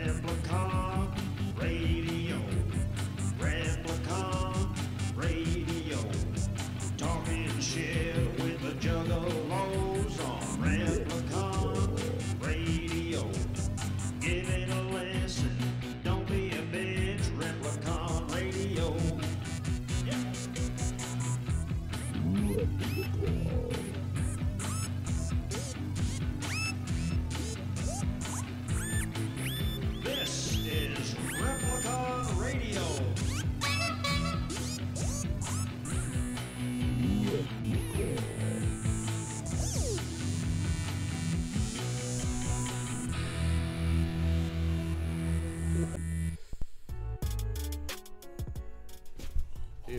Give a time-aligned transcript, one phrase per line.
[0.00, 0.79] Replicon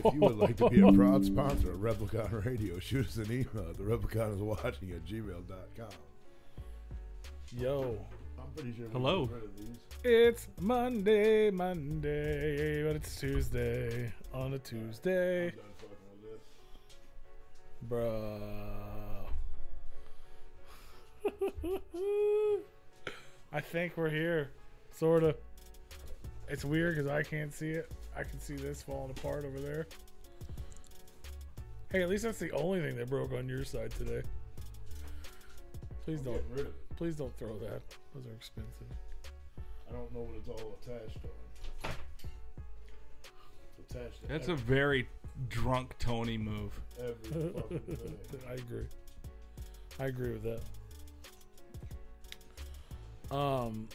[0.04, 3.26] If you would like to be a proud sponsor of Replicon Radio, shoot us an
[3.26, 5.88] email at the Replicon is watching at gmail.com.
[7.56, 7.98] Yo,
[8.38, 9.26] I'm pretty sure we Hello.
[9.26, 9.76] got rid of these.
[10.04, 19.28] it's Monday, Monday, but it's Tuesday on a Tuesday, I'm done fucking with bruh.
[23.52, 24.50] I think we're here,
[24.92, 25.36] sorta.
[26.48, 27.90] It's weird because I can't see it.
[28.16, 29.86] I can see this falling apart over there.
[31.90, 34.22] Hey, at least that's the only thing that broke on your side today.
[36.04, 36.96] Please I'm don't, rid of it.
[36.96, 37.80] please don't throw that.
[38.14, 38.86] Those are expensive.
[39.88, 41.18] I don't know what it's all attached
[41.84, 41.90] on.
[43.78, 45.08] It's attached to That's a very
[45.48, 46.72] drunk Tony move.
[46.98, 48.40] every fucking thing.
[48.48, 48.86] I agree.
[50.00, 50.42] I agree with
[53.30, 53.34] that.
[53.34, 53.88] Um,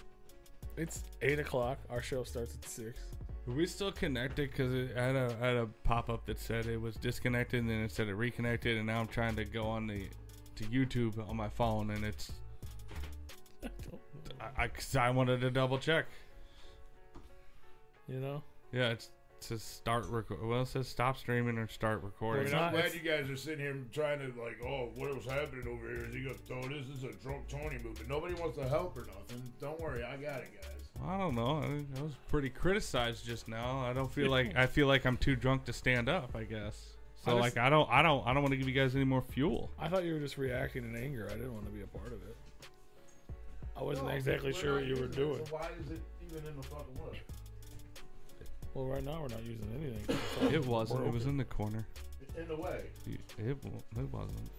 [0.78, 1.78] it's eight o'clock.
[1.90, 3.00] Our show starts at six.
[3.48, 4.52] We still connected?
[4.52, 7.80] Because I had a, had a pop up that said it was disconnected, and then
[7.80, 10.08] it said it reconnected, and now I'm trying to go on the
[10.56, 12.32] to YouTube on my phone, and it's
[13.64, 13.70] I
[14.60, 15.00] don't.
[15.00, 16.08] I, I wanted to double check.
[18.08, 20.46] You know, Yeah, it's it says start record.
[20.46, 22.44] Well, it says stop streaming or start recording.
[22.46, 25.26] It's mean, I'm glad you guys are sitting here trying to like, oh, what was
[25.26, 26.06] happening over here?
[26.08, 26.88] Is he gonna throw this?
[26.88, 29.42] This is a drunk Tony move, but nobody wants to help or nothing.
[29.62, 31.04] Don't worry, I got it, guys.
[31.06, 31.60] I don't know.
[31.60, 33.80] I, I was pretty criticized just now.
[33.82, 36.32] I don't feel like I feel like I'm too drunk to stand up.
[36.36, 36.94] I guess.
[37.24, 38.96] So I just- like I don't I don't I don't want to give you guys
[38.96, 39.70] any more fuel.
[39.80, 41.28] I thought you were just reacting in anger.
[41.30, 42.36] I didn't want to be a part of it.
[43.76, 45.46] I wasn't No, exactly sure what you were doing.
[45.46, 47.22] So why is it even in the fucking way?
[48.78, 50.54] Well, right now we're not using anything.
[50.54, 51.00] It wasn't.
[51.00, 51.88] We're It was in the corner.
[52.22, 52.82] It's in the way.
[53.08, 54.52] It wa- it wasn't.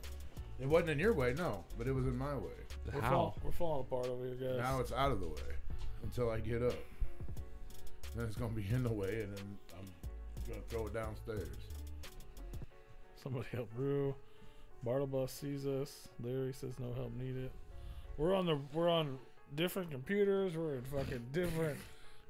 [0.61, 2.51] It wasn't in your way, no, but it was in my way.
[2.93, 3.11] We're, How?
[3.11, 4.59] fall, we're falling apart over here, guys.
[4.59, 5.55] Now it's out of the way
[6.03, 6.75] until I get up.
[8.17, 9.87] Then it's gonna be in the way, and then I'm
[10.49, 11.57] gonna throw it downstairs.
[13.23, 14.17] Somebody help Roo.
[14.85, 16.09] Bartlebus sees us.
[16.21, 17.51] Larry says no help needed.
[18.17, 19.17] We're on the we're on
[19.55, 20.57] different computers.
[20.57, 21.79] We're in fucking different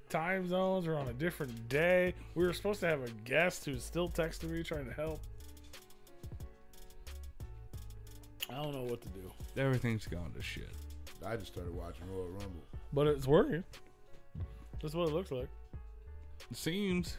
[0.09, 0.87] time zones.
[0.87, 2.15] We're on a different day.
[2.35, 5.21] We were supposed to have a guest who's still texting me trying to help.
[8.51, 10.71] I don't know what to do, Everything's gone to shit.
[11.27, 12.65] I just started watching Royal Rumble.
[12.93, 13.63] but it's working.
[14.81, 15.49] That's what it looks like.
[16.51, 17.17] It seems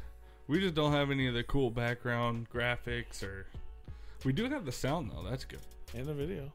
[0.47, 3.45] we just don't have any of the cool background graphics or.
[4.25, 5.24] We do have the sound though.
[5.30, 5.59] That's good.
[5.94, 6.51] In the video,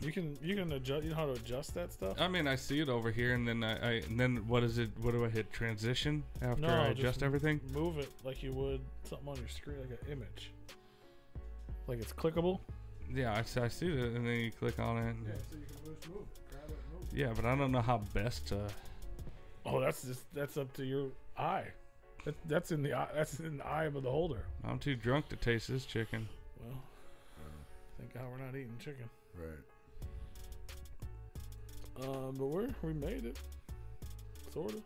[0.00, 1.04] you can you can adjust.
[1.04, 2.16] You know how to adjust that stuff.
[2.20, 4.78] I mean, I see it over here, and then I, I and then what is
[4.78, 4.90] it?
[5.00, 5.52] What do I hit?
[5.52, 7.60] Transition after No, I just adjust everything.
[7.72, 10.52] Move it like you would something on your screen, like an image.
[11.86, 12.60] Like it's clickable.
[13.12, 15.10] Yeah, I, see- I see it, and then you click on it.
[15.10, 17.80] and- so you can just move it, grab it, move yeah, but I don't know
[17.80, 18.68] how best to.
[19.66, 21.64] Oh, that's just that's up to your eye.
[22.24, 23.08] That, that's in the eye.
[23.14, 24.44] That's in the eye of the holder.
[24.64, 26.28] I'm too drunk to taste this chicken.
[26.62, 26.76] Well,
[27.98, 29.08] thank God we're not eating chicken.
[29.36, 29.58] Right.
[32.02, 33.38] Um, but we're we made it,
[34.54, 34.82] sort of.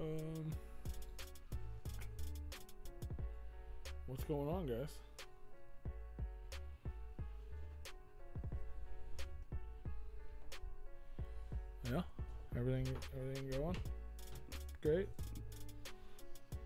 [0.00, 0.50] Um,
[4.06, 4.88] what's going on, guys?
[11.84, 12.02] Yeah,
[12.56, 13.76] everything everything going
[14.82, 15.08] great.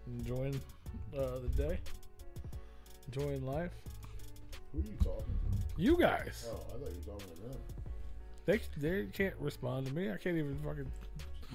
[0.06, 0.58] Enjoying
[1.16, 1.78] uh, the day,
[3.08, 3.72] enjoying life.
[4.72, 5.63] Who are you talking to?
[5.76, 7.58] You guys, Oh, I thought you were talking to them.
[8.46, 10.10] they they can't respond to me.
[10.10, 10.86] I can't even fucking.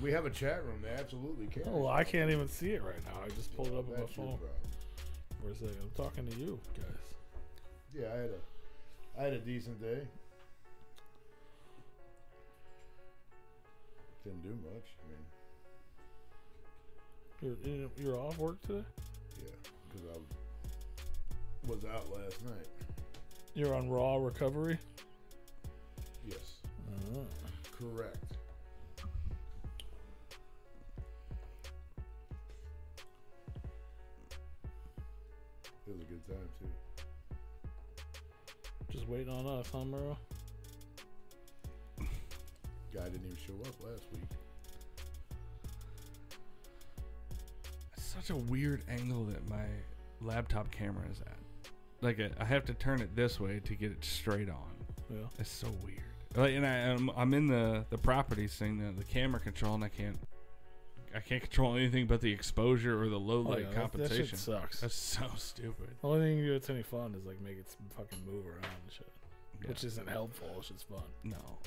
[0.02, 0.82] We have a chat room.
[0.82, 1.64] They absolutely can.
[1.68, 3.22] Oh, well, I can't even see it right now.
[3.26, 4.38] I just pulled it up on my phone
[5.42, 5.76] for a second.
[5.82, 6.86] I'm talking to you guys.
[7.98, 8.40] Yeah, I had a,
[9.20, 10.02] I had a decent day.
[14.26, 14.88] Didn't do much.
[17.42, 17.58] I mean,
[17.98, 18.84] You're you're off work today.
[19.42, 19.56] yeah,
[19.88, 22.68] because I was out last night.
[23.56, 24.78] You're on Raw Recovery?
[26.26, 26.38] Yes.
[26.88, 27.20] uh.
[27.78, 28.18] Correct.
[35.88, 36.70] It was a good time, too.
[38.92, 40.18] Just waiting on us, huh, Murrow?
[42.94, 44.24] Guy didn't even show up last week.
[47.98, 49.66] It's such a weird angle that my
[50.22, 51.39] laptop camera is at.
[52.02, 54.76] Like I I have to turn it this way to get it straight on.
[55.10, 55.18] Yeah.
[55.40, 56.04] It's so weird.
[56.36, 59.84] Like, and I, I'm, I'm in the the properties thing, the, the camera control, and
[59.84, 60.18] I can't
[61.16, 63.82] I can't control anything but the exposure or the low Oh, light yeah, that- that,
[63.82, 64.26] compensation.
[64.28, 64.80] shit sucks.
[64.82, 65.90] That's so stupid.
[66.02, 67.66] The only thing you do that's any fun is like make it
[67.98, 69.12] fucking move around and shit,
[69.64, 69.70] Yeah.
[69.70, 70.48] which isn't helpful.
[70.60, 71.02] It's just fun.
[71.24, 71.58] No.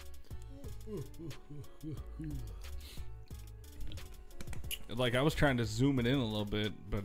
[4.88, 7.04] Like I was trying to zoom it in a little bit, but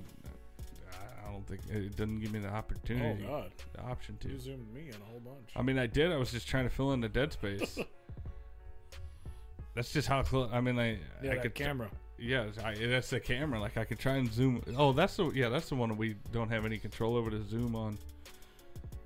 [1.38, 4.30] don't think it doesn't give me the Oh opportunity, god, the option to.
[4.30, 5.50] you zoomed me in a whole bunch.
[5.56, 6.12] I mean, I did.
[6.12, 7.78] I was just trying to fill in the dead space.
[9.76, 10.50] That's just how close.
[10.52, 11.90] I mean, I yeah, I that could camera.
[12.18, 13.60] Yeah, I, that's the camera.
[13.60, 14.64] Like I could try and zoom.
[14.76, 17.76] Oh, that's the yeah, that's the one we don't have any control over to zoom
[17.76, 18.00] on.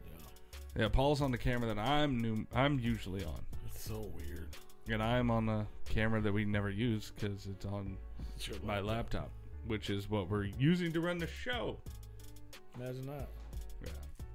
[0.06, 2.46] Yeah, Yeah, Paul's on the camera that I'm new.
[2.56, 4.48] I'm usually on, it's so weird.
[4.88, 7.98] and I'm on the camera that we never use because it's on
[8.38, 9.30] It's your my laptop,
[9.68, 11.76] which is what we're using to run the show.
[12.82, 13.28] Imagine that.
[13.84, 13.90] Yeah.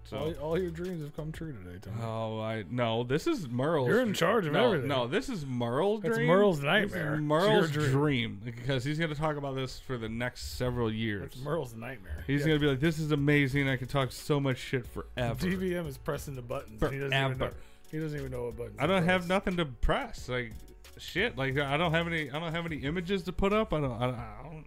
[0.05, 0.35] So.
[0.41, 1.95] all your dreams have come true today, Tom.
[2.01, 3.03] Oh, I no.
[3.03, 3.89] This is Merle's.
[3.89, 4.89] You're in charge of no, everything.
[4.89, 6.29] No, this is Merle's It's dream.
[6.29, 7.15] Merle's This is nightmare.
[7.15, 8.41] It's Merle's your dream.
[8.45, 11.25] because he's going to talk about this for the next several years.
[11.25, 12.23] It's Merle's nightmare.
[12.27, 12.49] He's Yeah.
[12.49, 13.69] going to be like, "This is amazing.
[13.69, 16.81] I can talk so much shit forever." DBM is pressing the buttons.
[16.81, 17.37] and He doesn't even know.
[17.39, 17.57] Forever.
[17.91, 18.77] He doesn't even know what buttons.
[18.79, 20.29] I don't have nothing to press.
[20.29, 20.53] Like
[20.99, 21.37] shit.
[21.37, 22.31] Like I don't have any.
[22.31, 23.73] I don't have any images to put up.
[23.73, 24.01] I don't.
[24.01, 24.67] I, I don't.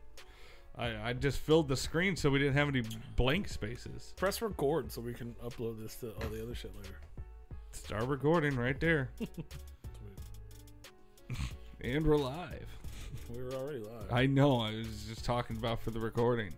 [0.79, 2.83] I, I just filled the screen so we didn't have any
[3.17, 4.13] blank spaces.
[4.15, 6.95] Press record so we can upload this to all the other shit later.
[7.73, 9.09] Start recording right there,
[11.81, 12.65] and we're live.
[13.29, 14.11] We were already live.
[14.11, 14.59] I know.
[14.59, 16.51] I was just talking about for the recording.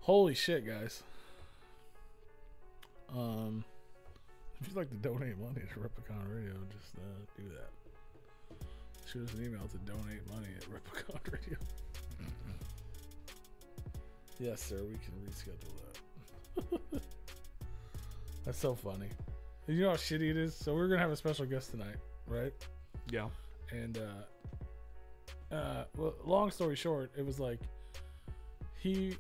[0.07, 1.03] Holy shit, guys.
[3.13, 3.65] Um,
[4.61, 7.01] if you'd like to donate money to Replicon Radio, just uh,
[7.37, 7.71] do that.
[9.11, 11.59] Shoot us an email to donate money at Replicon Radio.
[14.39, 14.77] yes, sir.
[14.77, 15.75] We can reschedule
[16.93, 17.03] that.
[18.45, 19.09] That's so funny.
[19.67, 20.55] You know how shitty it is.
[20.55, 21.97] So we're gonna have a special guest tonight,
[22.29, 22.53] right?
[23.11, 23.27] Yeah.
[23.73, 24.23] and uh
[25.55, 27.59] uh well long story short it was like
[28.79, 29.17] he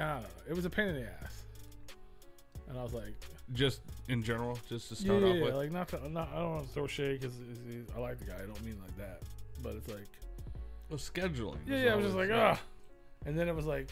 [0.00, 1.44] i don't know it was a pain in the ass.
[2.68, 3.14] And i was like
[3.52, 5.54] Just in general, just to start off yeah, with.
[5.54, 7.36] like not, to, not i don't want to throw shade because
[7.96, 9.20] i like the guy i don't mean like that.
[9.62, 10.08] But it's like
[10.88, 11.58] well, scheduling.
[11.66, 12.60] yeah is yeah i was just always- like ah
[13.26, 13.90] and then it was like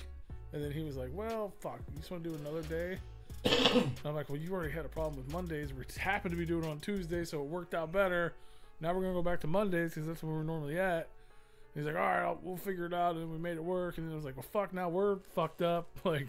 [0.52, 2.98] and then he was like well fuck you just want to do another day?
[3.44, 6.46] And i'm like well you already had a problem with mondays we happened to be
[6.46, 8.32] doing it on tuesday so it worked out better.
[8.80, 11.08] Now we're gonna go back to mondays because that's where we're normally at
[11.78, 13.98] He's like, all right, I'll, we'll figure it out, and we made it work.
[13.98, 15.86] And then it was like, well, fuck, now we're fucked up.
[16.04, 16.26] Like,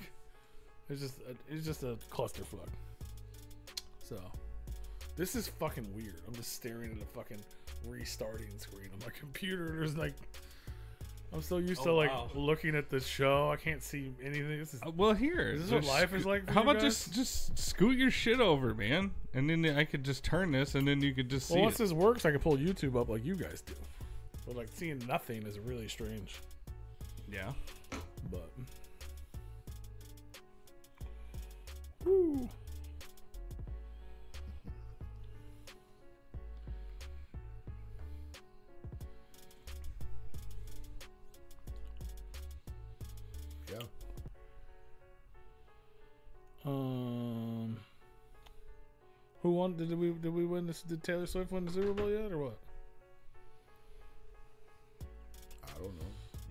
[0.91, 1.15] it's just,
[1.49, 2.69] it's just a clusterfuck.
[4.07, 4.21] So,
[5.15, 6.21] this is fucking weird.
[6.27, 7.39] I'm just staring at a fucking
[7.87, 9.73] restarting screen on my computer.
[9.79, 10.13] There's like,
[11.33, 12.29] I'm so used to Oh, like wow.
[12.35, 13.49] looking at the show.
[13.49, 14.59] I can't see anything.
[14.59, 15.49] This is Uh, well, here.
[15.49, 16.83] Is this is what life is like How about guys?
[16.83, 20.87] just just scoot your shit over, man, and then I could just turn this, and
[20.87, 21.63] then you could just see well.
[21.63, 21.83] Once it.
[21.85, 23.73] this works, I can pull YouTube up like you guys do.
[24.49, 26.39] But like seeing nothing is really strange.
[27.31, 27.51] Yeah.
[28.31, 28.49] But
[32.03, 32.49] Woo.
[43.71, 43.77] Yeah.
[46.65, 47.77] Um,
[49.43, 49.77] who won?
[49.77, 50.81] Did we did we win this?
[50.81, 52.57] Did Taylor Swift win the Super Bowl yet, or what?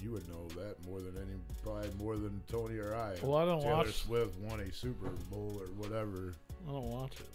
[0.09, 3.15] You would know that more than any, probably more than Tony or I.
[3.23, 6.33] Well, I don't watch Taylor watch- Swift won a Super Bowl or whatever.
[6.67, 7.29] I don't watch it.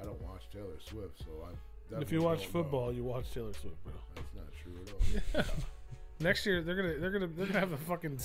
[0.00, 2.00] I don't watch Taylor Swift, so I.
[2.00, 2.62] If you watch don't know.
[2.62, 3.92] football, you watch Taylor Swift, bro.
[4.14, 5.44] that's not true at all.
[5.44, 5.54] Yeah.
[6.20, 8.18] Next year they're gonna they're gonna they're gonna have the fucking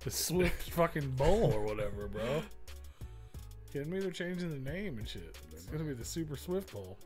[0.00, 2.42] the Swift fucking bowl or whatever, bro.
[3.72, 4.00] Kidding me?
[4.00, 5.36] They're changing the name and shit.
[5.52, 6.98] It's gonna be the Super Swift Bowl.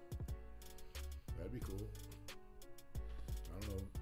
[1.36, 1.76] That'd be cool.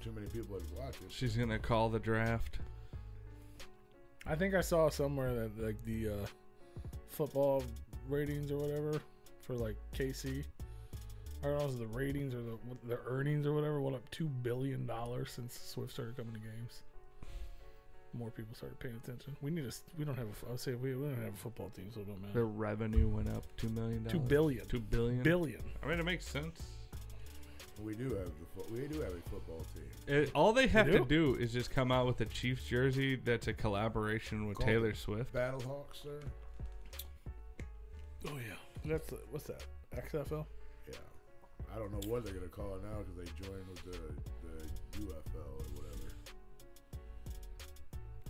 [0.08, 1.10] I don't know too many people that watch it.
[1.12, 2.58] She's gonna call the draft.
[4.26, 6.26] I think I saw somewhere that like the uh,
[7.08, 7.62] football
[8.08, 9.00] ratings or whatever
[9.42, 10.44] for like KC.
[11.42, 13.96] I don't know if it was the ratings or the the earnings or whatever went
[13.96, 16.82] up two billion dollars since Swift started coming to games.
[18.12, 19.36] more people started paying attention.
[19.42, 19.68] We need a.
[19.68, 20.26] s- We don't have.
[20.26, 22.44] A, I would say we, we don't have a football team, so it don't Their
[22.44, 22.46] matter.
[22.46, 24.12] revenue went up two million dollars.
[24.12, 24.66] Two billion.
[24.66, 25.22] Two billion.
[25.22, 25.62] Billion.
[25.82, 26.60] I mean, it makes sense.
[27.84, 29.84] We do have the fo- we do have a football team.
[30.16, 31.34] It, all they have to do?
[31.34, 34.94] do is just come out with a Chiefs jersey that's a collaboration with Called Taylor
[34.94, 35.32] Swift.
[35.32, 36.20] Battlehawks, sir.
[38.26, 38.54] Oh yeah.
[38.84, 39.64] That's what's that?
[39.96, 40.44] XFL.
[40.88, 40.94] Yeah.
[41.74, 43.98] I don't know what they're gonna call it now because they joined with the
[44.48, 46.12] the UFL or whatever.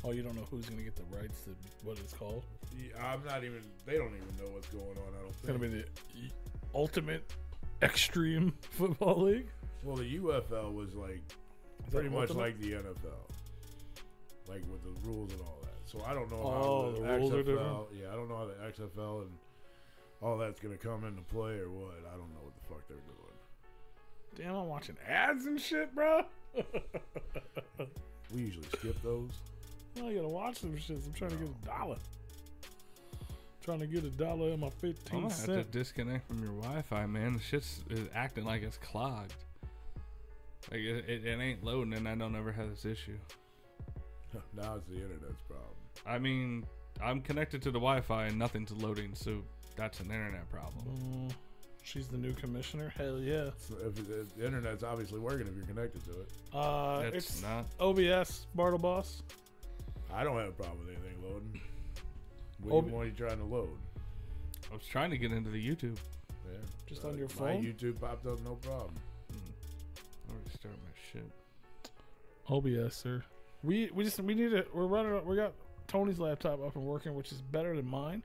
[0.05, 1.51] Oh, you don't know who's gonna get the rights to
[1.85, 2.45] what it's called?
[2.77, 3.63] Yeah, I'm not even.
[3.87, 5.15] They don't even know what's going on.
[5.17, 5.59] I don't It's think.
[5.59, 6.31] gonna be the
[6.75, 7.33] ultimate
[7.83, 9.49] extreme football league.
[9.83, 11.23] well, the UFL was like
[11.87, 12.41] Is pretty much ultimate?
[12.43, 13.33] like the NFL,
[14.49, 15.69] like with the rules and all that.
[15.87, 17.47] So I don't know Oh, how the, rules are XFL.
[17.47, 17.87] different?
[18.01, 19.31] Yeah, I don't know how the XFL and
[20.21, 21.95] all that's gonna come into play or what.
[22.07, 23.15] I don't know what the fuck they're doing.
[24.37, 26.23] Damn, I'm watching ads and shit, bro.
[28.35, 29.31] We usually skip those.
[29.97, 31.07] I gotta watch them shits.
[31.07, 31.97] I'm trying to get a dollar.
[33.69, 36.55] Trying to get a dollar in my I'm 15 gonna have to disconnect from your
[36.55, 37.35] Wi-Fi, man.
[37.35, 39.35] The shit's is acting like it's clogged.
[40.71, 43.19] Like it, it, it ain't loading, and I don't ever have this issue.
[44.57, 45.75] now it's the internet's problem.
[46.07, 46.65] I mean,
[47.05, 49.43] I'm connected to the Wi-Fi and nothing's loading, so
[49.77, 50.87] that's an internet problem.
[50.87, 51.33] Mm,
[51.83, 52.91] she's the new commissioner.
[52.97, 53.51] Hell yeah.
[53.59, 56.29] So if if the internet's obviously working if you're connected to it.
[56.55, 57.67] Uh, That's it's not.
[57.81, 59.23] OBS, Bartle Boss.
[60.11, 61.61] I don't have a problem with anything loading.
[62.63, 63.71] What, what are you trying to load?
[64.71, 65.97] I was trying to get into the YouTube.
[66.51, 66.59] Yeah.
[66.87, 67.63] Just on your My phone?
[67.65, 68.95] YouTube popped up, no problem.
[69.31, 70.31] Hmm.
[70.31, 71.31] I'll restart my shit.
[72.51, 73.23] OBS, sir.
[73.63, 74.65] We we just we need to.
[74.73, 75.25] We're running.
[75.27, 75.53] We got
[75.87, 78.23] Tony's laptop up and working, which is better than mine.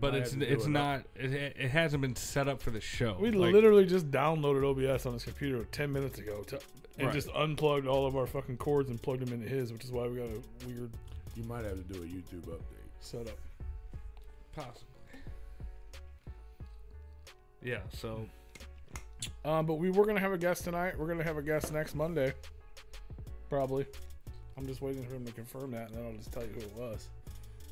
[0.00, 0.70] But I it's had to do it's it.
[0.70, 1.02] not.
[1.14, 3.16] It, it hasn't been set up for the show.
[3.20, 6.58] We Like, literally just downloaded OBS on his computer 10 minutes ago to,
[6.96, 7.14] and Right.
[7.14, 10.06] just unplugged all of our fucking cords and plugged them into his, which is why
[10.06, 10.90] we got a weird
[11.36, 12.81] You might have to do a YouTube update.
[13.02, 13.38] Setup.
[14.54, 14.86] possibly.
[17.62, 17.78] Yeah.
[17.92, 18.26] So
[19.44, 20.98] Um, but we were gonna have a guest tonight.
[20.98, 22.32] We're gonna have a guest next Monday,
[23.48, 23.86] probably.
[24.56, 26.60] I'm just waiting for him to confirm that, and then I'll just tell you who
[26.60, 27.08] it was,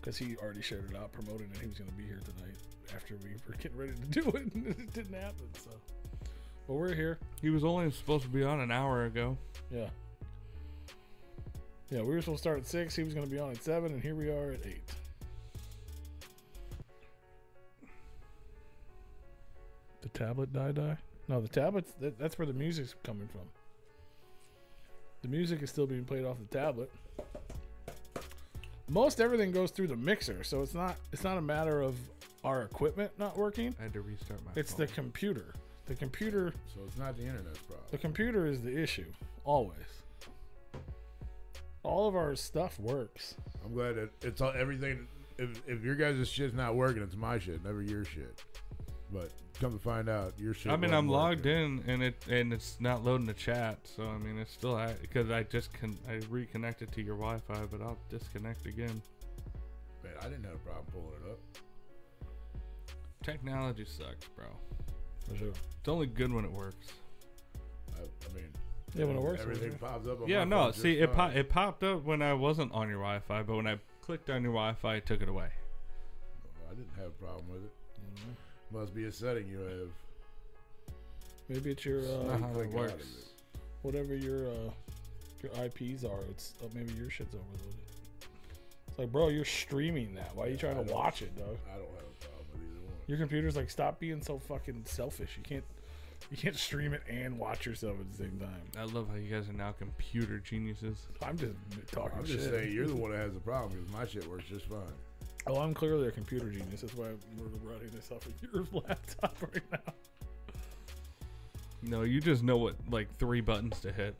[0.00, 2.54] because he already shared it out, promoting that he was gonna be here tonight
[2.94, 5.48] after we were getting ready to do it, and it didn't happen.
[5.62, 5.70] So,
[6.66, 7.18] but we're here.
[7.42, 9.36] he was only supposed to be on an hour ago.
[9.70, 9.88] Yeah.
[11.90, 12.94] Yeah, we were supposed to start at six.
[12.94, 14.84] He was going to be on at seven, and here we are at eight.
[20.02, 20.96] The tablet die die?
[21.28, 21.92] No, the tablets.
[22.00, 23.42] That, that's where the music's coming from.
[25.22, 26.90] The music is still being played off the tablet.
[28.88, 30.96] Most everything goes through the mixer, so it's not.
[31.12, 31.94] It's not a matter of
[32.42, 33.74] our equipment not working.
[33.78, 34.50] I had to restart my.
[34.56, 34.86] It's phone.
[34.86, 35.54] the computer.
[35.86, 36.52] The computer.
[36.74, 37.86] So it's not the internet's problem.
[37.90, 39.06] The computer is the issue,
[39.44, 39.76] always.
[41.82, 43.36] All of our stuff works.
[43.64, 45.06] I'm glad that it's all everything.
[45.38, 48.42] If, if your guys' shit's not working, it's my shit, never your shit.
[49.12, 50.70] But come to find out, your shit.
[50.72, 51.82] I mean, I'm logged working.
[51.84, 53.78] in and it and it's not loading the chat.
[53.84, 57.80] So I mean, it's still because I just con- I reconnected to your Wi-Fi, but
[57.82, 59.02] I'll disconnect again.
[60.04, 61.38] Man, I didn't have a problem pulling it up.
[63.22, 64.46] Technology sucks, bro.
[65.28, 65.48] For sure.
[65.48, 66.86] It's only good when it works.
[67.94, 68.48] I, I mean,
[68.94, 69.80] Yeah, when it works, everything works.
[69.80, 70.22] pops up.
[70.22, 70.72] On yeah, my no.
[70.72, 73.66] phone See, it po- it popped up when I wasn't on your Wi-Fi, but when
[73.66, 75.48] I clicked on your Wi-Fi, it took it away.
[76.70, 77.72] I didn't have a problem with it.
[78.00, 78.30] Mm-hmm.
[78.72, 79.88] Must be a setting you have.
[81.48, 82.92] Maybe it's your Not uh, Not how it works.
[82.94, 83.60] it.
[83.82, 84.70] whatever your uh,
[85.42, 86.20] your IPs are.
[86.30, 87.74] It's uh, maybe your shit's overloaded.
[88.88, 90.34] It's like, bro, you're streaming that.
[90.34, 91.56] Why are you Yeah, trying I to watch it, dog?
[91.72, 92.94] I don't have a problem with either one.
[93.06, 95.30] Your computer's like, stop being so fucking selfish.
[95.36, 95.64] You can't
[96.30, 98.62] you can't stream it and watch yourself at the same time.
[98.78, 100.96] I love how you guys are now computer geniuses.
[101.22, 101.54] I'm just
[101.90, 102.50] talking I'm just shit.
[102.52, 104.78] saying you're the one that has the problem because my shit works just fine.
[105.46, 106.82] Oh, I'm clearly a computer genius.
[106.82, 107.06] That's why
[107.38, 109.92] we're running this off of your laptop right now.
[111.82, 114.14] No, you just know what like three buttons to hit.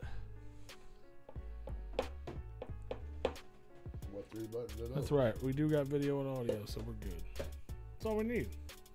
[4.11, 4.87] What three buttons are?
[4.95, 5.43] That's right.
[5.43, 7.21] We do got video and audio, so we're good.
[7.37, 8.47] That's all we need.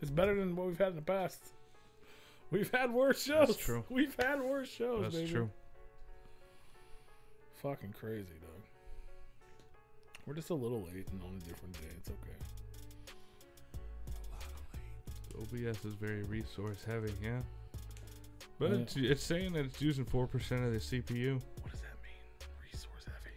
[0.02, 1.38] It's better than what we've had in the past.
[2.50, 3.48] We've had worse shows.
[3.48, 3.84] That's true.
[3.88, 5.30] We've had worse shows, That's baby.
[5.30, 5.50] true.
[7.62, 8.55] Fucking crazy, dog.
[10.26, 11.86] We're just a little late and on a different day.
[11.96, 12.32] It's okay.
[15.38, 17.40] OBS is very resource heavy, yeah.
[18.58, 18.76] But Yeah.
[18.78, 21.34] it's, it's saying that it's using four percent of the CPU.
[21.60, 22.48] What does that mean?
[22.72, 23.36] Resource heavy.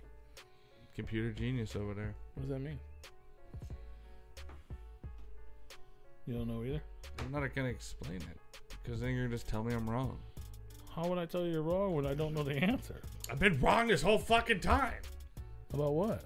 [0.95, 2.15] Computer genius over there.
[2.33, 2.79] What does that mean?
[6.25, 6.81] You don't know either?
[7.19, 8.37] I'm not gonna explain it
[8.83, 10.17] because then you're gonna just tell me I'm wrong.
[10.95, 12.95] How would I tell you you're wrong when I don't know the answer?
[13.29, 15.01] I've been wrong this whole fucking time.
[15.73, 16.23] About what?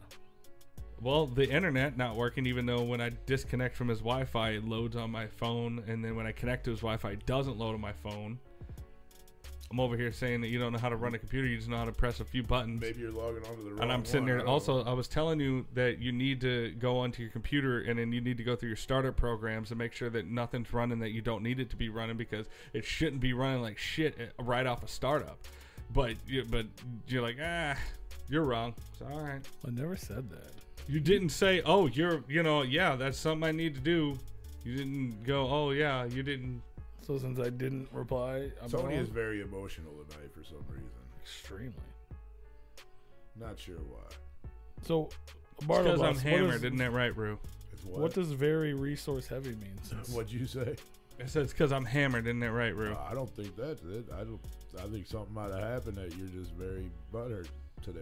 [1.04, 4.96] Well, the internet not working, even though when I disconnect from his Wi-Fi, it loads
[4.96, 7.82] on my phone, and then when I connect to his Wi-Fi, it doesn't load on
[7.82, 8.40] my phone.
[9.70, 11.68] I'm over here saying that you don't know how to run a computer; you just
[11.68, 12.80] know how to press a few buttons.
[12.80, 14.38] Maybe you're logging onto the wrong and I'm sitting one, there.
[14.38, 14.90] don't Also, know.
[14.90, 18.22] I was telling you that you need to go onto your computer and then you
[18.22, 21.22] need to go through your startup programs and make sure that nothing's running that you
[21.22, 24.68] don't need it to be running because it shouldn't be running like shit uh, right
[24.68, 25.40] off a startup.
[25.92, 26.68] But you, but
[27.08, 27.76] you're like, ah,
[28.30, 28.76] you're wrong.
[28.94, 29.42] It's all right.
[29.68, 30.63] I never said that.
[30.88, 34.18] You didn't say, oh, you're, you know, yeah, that's something I need to do.
[34.66, 36.62] You didn't go, oh, yeah, you didn't.
[37.02, 38.94] So since I didn't reply, I'm Tony wrong?
[38.94, 40.90] is very emotional tonight for some reason.
[41.22, 41.74] extremely.
[43.40, 44.00] Not sure why.
[44.84, 45.10] So,
[45.60, 47.40] Because Bartlebus, I'm hammered, is- isn't that right, Roo?
[47.86, 48.02] What?
[48.02, 49.78] What does very resource heavy mean?
[50.12, 50.76] What'd you say?
[51.22, 52.94] I said it's because I'm hammered, isn't that right, Roo?
[52.94, 54.06] Uh, I don't think that's it.
[54.14, 54.40] I don't.
[54.82, 57.48] I think something might have happened that you're just very butthurt
[57.84, 58.00] today.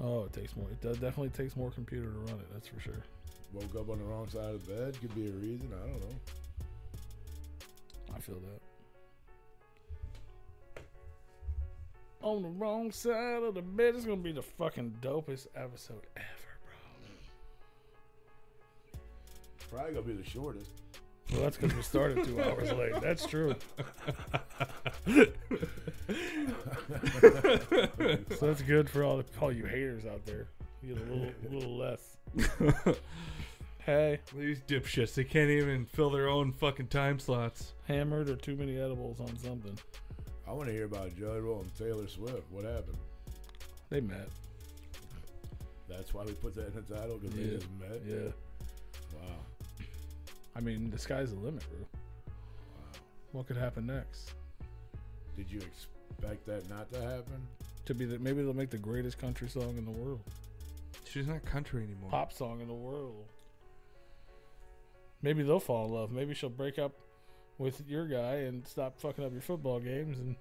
[0.00, 0.68] Oh, it takes more.
[0.70, 2.52] It does, definitely takes more computer to run it.
[2.52, 3.04] That's for sure.
[3.52, 5.00] Woke up on the wrong side of the bed.
[5.00, 5.72] Could be a reason.
[5.72, 6.16] I don't know.
[8.14, 8.60] I feel that.
[12.22, 16.58] On the wrong side of the bed, it's gonna be the fucking dopest episode ever,
[16.64, 16.74] bro.
[19.70, 20.70] Probably gonna be the shortest.
[21.32, 23.00] Well, that's because we started two hours late.
[23.00, 23.54] That's true.
[28.36, 30.46] so that's good for all the all you haters out there.
[30.82, 32.16] You get a little, little less.
[33.84, 37.72] hey, These dipshits, they can't even fill their own fucking time slots.
[37.88, 39.76] hammered or too many edibles on something.
[40.46, 42.44] I want to hear about Jelly Roll and Taylor Swift.
[42.50, 42.98] What happened?
[43.90, 44.28] They met.
[45.88, 47.46] That's why we put that in the title because Yeah.
[47.46, 48.00] they just met.
[48.06, 48.30] Yeah.
[49.14, 49.36] Wow.
[50.56, 51.78] I mean, the sky's the limit, bro.
[51.80, 53.00] Wow.
[53.32, 54.32] What could happen next?
[55.36, 57.46] Did you expect that not to happen?
[57.84, 60.20] To be that maybe they'll make the greatest country song in the world,
[61.04, 62.10] She's not country anymore.
[62.10, 63.26] pop song in the world.
[65.22, 66.10] Maybe they'll fall in love.
[66.10, 66.92] Maybe she'll break up
[67.58, 70.36] with your guy and stop fucking up your football games, and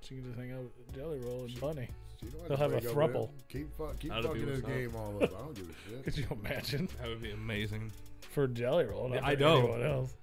[0.00, 1.88] she can just hang out with Jelly Roll and Bunnie.
[2.22, 3.28] You don't They'll have a break up with throuple.
[3.28, 3.34] him.
[3.48, 5.30] Keep, fu- keep That'd be fucking this what's game all up.
[5.32, 6.04] I don't give a shit.
[6.04, 7.92] Could you imagine That would be amazing.
[8.32, 9.08] for Jelly Roll?
[9.08, 9.58] Not Yeah, for I know.
[9.58, 10.14] Anyone else?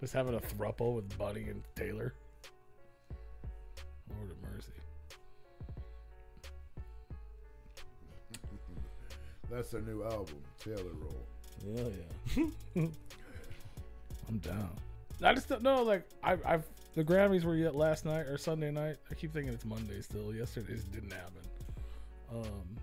[0.00, 2.12] Just having a thruple with Buddy and Taylor.
[4.10, 4.72] Lord of mercy.
[9.50, 11.76] That's their new album, Taylor Roll.
[11.76, 11.92] Hell
[12.36, 12.44] yeah.
[14.28, 14.70] I'm down.
[15.22, 15.82] I just don't know.
[15.82, 16.64] Like I've, I've
[16.96, 18.96] the Grammys were yet last night or Sunday night.
[19.10, 20.34] I keep thinking it's Monday still.
[20.34, 21.42] Yesterday's didn't happen.
[22.34, 22.76] Um,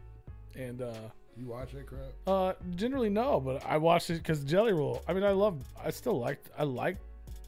[0.56, 0.94] and uh,
[1.38, 2.14] You watch that crap?
[2.28, 5.04] uh, generally no, but I watched it because Jelly Roll.
[5.08, 5.58] I mean, I love.
[5.84, 6.50] I still liked.
[6.58, 6.96] I like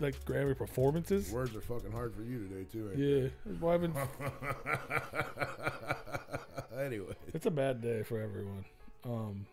[0.01, 1.31] like Grammy performances.
[1.31, 2.89] Words are fucking hard for you today too.
[2.91, 2.99] ain't
[3.47, 3.53] Yeah.
[3.61, 3.93] Well, I've been.
[6.85, 8.65] anyway, It's a bad day for everyone.
[9.05, 9.45] Um.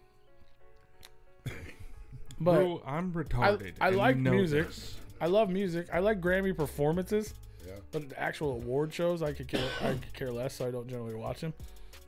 [2.41, 3.75] But Bro, I'm retarded.
[3.81, 4.67] I and you like know music.
[4.69, 4.97] this.
[5.23, 5.87] I love music.
[5.93, 7.33] I like Grammy performances.
[7.65, 7.75] yeah.
[7.93, 10.89] But the actual award shows, I could care, I could care less, so I don't
[10.89, 11.55] generally watch them.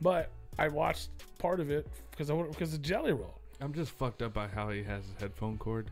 [0.01, 3.39] But I watched part of it because I want because of Jelly Roll.
[3.61, 5.89] I'm just fucked up by how he has his headphone cord.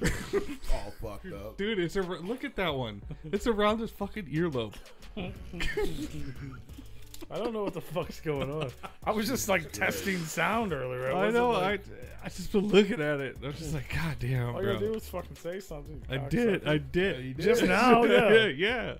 [0.00, 1.56] All fucked up.
[1.56, 3.02] Dude, it's a look at that one.
[3.32, 4.74] It's around his fucking earlobe.
[7.30, 8.70] I don't know what the fuck's going on.
[9.04, 11.10] I was just like testing sound earlier.
[11.10, 11.50] I wasn't, know.
[11.50, 11.80] like-
[12.22, 13.36] I I just been looking at it.
[13.44, 16.02] I'm just like, God damn, all you gotta do is fucking say something.
[16.10, 16.30] I cocksucker.
[16.30, 16.68] did.
[16.68, 17.24] I did.
[17.24, 17.42] you did.
[17.44, 18.46] Just now, yeah.
[18.46, 18.94] yeah.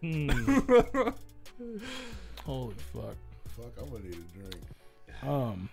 [0.00, 0.28] Hmm.
[2.44, 3.16] Holy fuck.
[3.48, 4.62] Fuck, I'm gonna need a drink.
[5.22, 5.68] Um.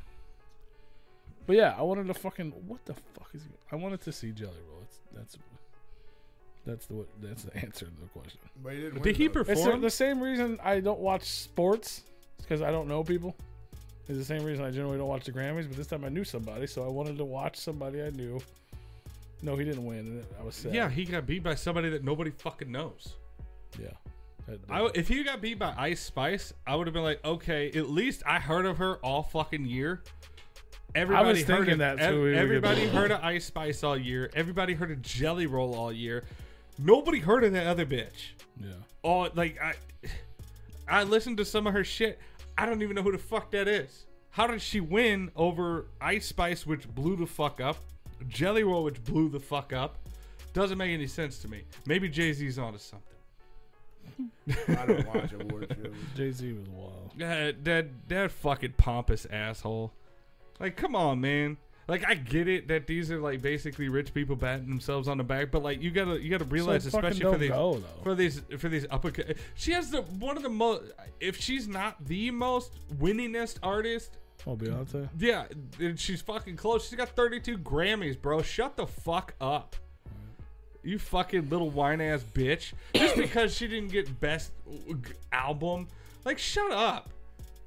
[1.45, 3.43] But yeah, I wanted to fucking what the fuck is?
[3.71, 4.79] I wanted to see Jelly Roll.
[4.81, 5.37] That's that's
[6.65, 8.39] that's the that's the answer to the question.
[8.63, 9.39] But he didn't Did win he though.
[9.41, 9.81] It's the, perform?
[9.81, 12.01] the same reason I don't watch sports
[12.37, 13.35] because I don't know people.
[14.07, 15.67] It's the same reason I generally don't watch the Grammys.
[15.67, 18.39] But this time I knew somebody, so I wanted to watch somebody I knew.
[19.41, 19.99] No, he didn't win.
[19.99, 20.73] and I was sad.
[20.73, 23.15] Yeah, he got beat by somebody that nobody fucking knows.
[23.79, 23.89] yeah.
[24.47, 27.23] That- I w if he got beat by Ice Spice, I would have been like,
[27.25, 30.03] okay, at least I heard of her all fucking year.
[30.93, 33.83] Everybody heard thinking of, that, ev- too, we were everybody getting- heard of Ice Spice
[33.83, 34.29] all year.
[34.35, 36.23] Everybody heard of Jelly Roll all year.
[36.77, 38.33] Nobody heard of that other bitch.
[38.59, 38.71] yeah.
[39.03, 39.73] Oh, like I,
[40.87, 42.19] I listened to some of her shit.
[42.57, 44.05] I don't even know who the fuck that is.
[44.31, 47.77] How did she win over Ice Spice, which blew the fuck up,
[48.27, 49.97] Jelly Roll, which blew the fuck up?
[50.53, 51.63] Doesn't make any sense to me.
[51.85, 53.11] Maybe Jay Z's onto something.
[54.69, 55.93] I don't watch award shows.
[56.15, 57.11] Jay Z was wild.
[57.17, 59.91] That, that that fucking pompous asshole.
[60.59, 61.57] Like, come on, man.
[61.87, 65.23] Like I get it that these are like basically rich people patting themselves on the
[65.23, 68.41] back, but like you gotta you gotta realize, so especially for these go for these
[68.57, 69.11] for these upper,
[69.53, 70.83] she has the one of the most.
[71.19, 74.17] If she's not the most winningest artist,
[74.47, 75.09] oh, Beyonce.
[75.19, 75.45] yeah,
[75.95, 76.87] she's fucking close.
[76.87, 78.41] She's got 32 Grammys, bro.
[78.41, 79.75] Shut the fuck up.
[80.83, 82.73] You fucking little wine ass bitch.
[82.95, 84.95] Just because she didn't get best uh,
[85.31, 85.87] album,
[86.23, 87.09] like shut up.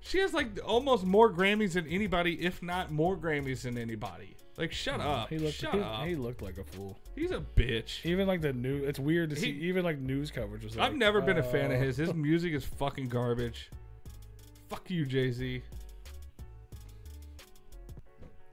[0.09, 4.35] She has like almost more Grammys than anybody, if not more Grammys than anybody.
[4.57, 5.29] Like shut mm, up.
[5.29, 5.57] He looked.
[5.57, 6.07] shut he, up.
[6.07, 6.99] he looked like a fool.
[7.14, 8.07] He's a bitch.
[8.07, 8.85] Even like the new.
[8.85, 9.51] It's weird to see.
[9.51, 10.77] Even like news coverage was.
[10.77, 11.99] Like, I've never been a fan of uh, his.
[11.99, 13.71] His music is fucking garbage.
[14.71, 15.61] Fuck you, Jay Z.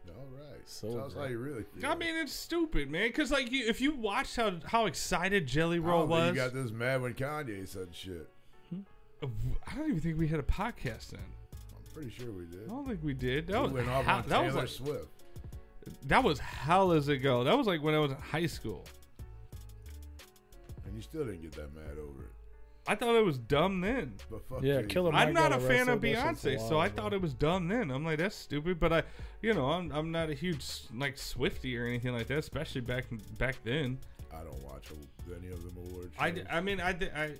[0.09, 0.59] All right.
[0.65, 1.23] So Sounds great.
[1.23, 1.89] how you really feel.
[1.89, 3.07] I mean, it's stupid, man.
[3.07, 6.35] Because like, you, if you watched how how excited Jelly I Roll don't think was,
[6.35, 8.29] You got this mad when Kanye said shit.
[8.69, 8.81] Hmm?
[9.23, 9.27] Uh,
[9.65, 11.21] I don't even think we had a podcast then.
[11.95, 12.65] I'm pretty sure we did.
[12.65, 13.47] I don't think we did.
[13.47, 15.07] That We was went off how- on that Taylor was like Swift.
[16.07, 17.43] that was hell as it go.
[17.43, 18.85] That was like when I was in high school.
[20.85, 22.31] And you still didn't get that mad over it.
[22.87, 24.13] I thought it was dumb then.
[24.29, 24.85] But fuck Yeah, you.
[24.87, 26.15] Killer I'm not a fan of arrested.
[26.17, 27.89] That shit's Beyonce, so I thought it was dumb then.
[27.89, 28.79] I'm like, that's stupid.
[28.79, 29.03] But I,
[29.41, 33.05] you know, I'm I'm not a huge like Swifty or anything like that, especially back
[33.39, 33.97] back then.
[34.31, 34.89] I don't watch
[35.35, 36.13] any of them awards.
[36.19, 37.31] I, d- I mean I, d- I,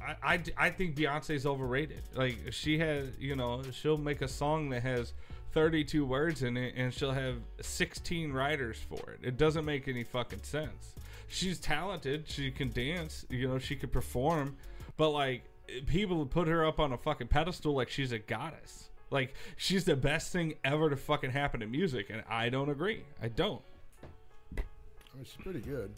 [0.00, 2.02] I, I I think Beyonce's overrated.
[2.14, 5.12] Like she has, you know, she'll make a song that has
[5.52, 9.20] 32 words in it, and she'll have 16 writers for it.
[9.22, 10.94] It doesn't make any fucking sense.
[11.28, 12.24] She's talented.
[12.28, 13.24] She can dance.
[13.30, 14.56] You know, she could perform,
[14.96, 15.42] but like
[15.86, 18.90] people put her up on a fucking pedestal like she's a goddess.
[19.10, 23.02] Like she's the best thing ever to fucking happen to music, and I don't agree.
[23.22, 23.62] I don't.
[24.56, 24.60] I
[25.16, 25.90] mean, she's pretty good.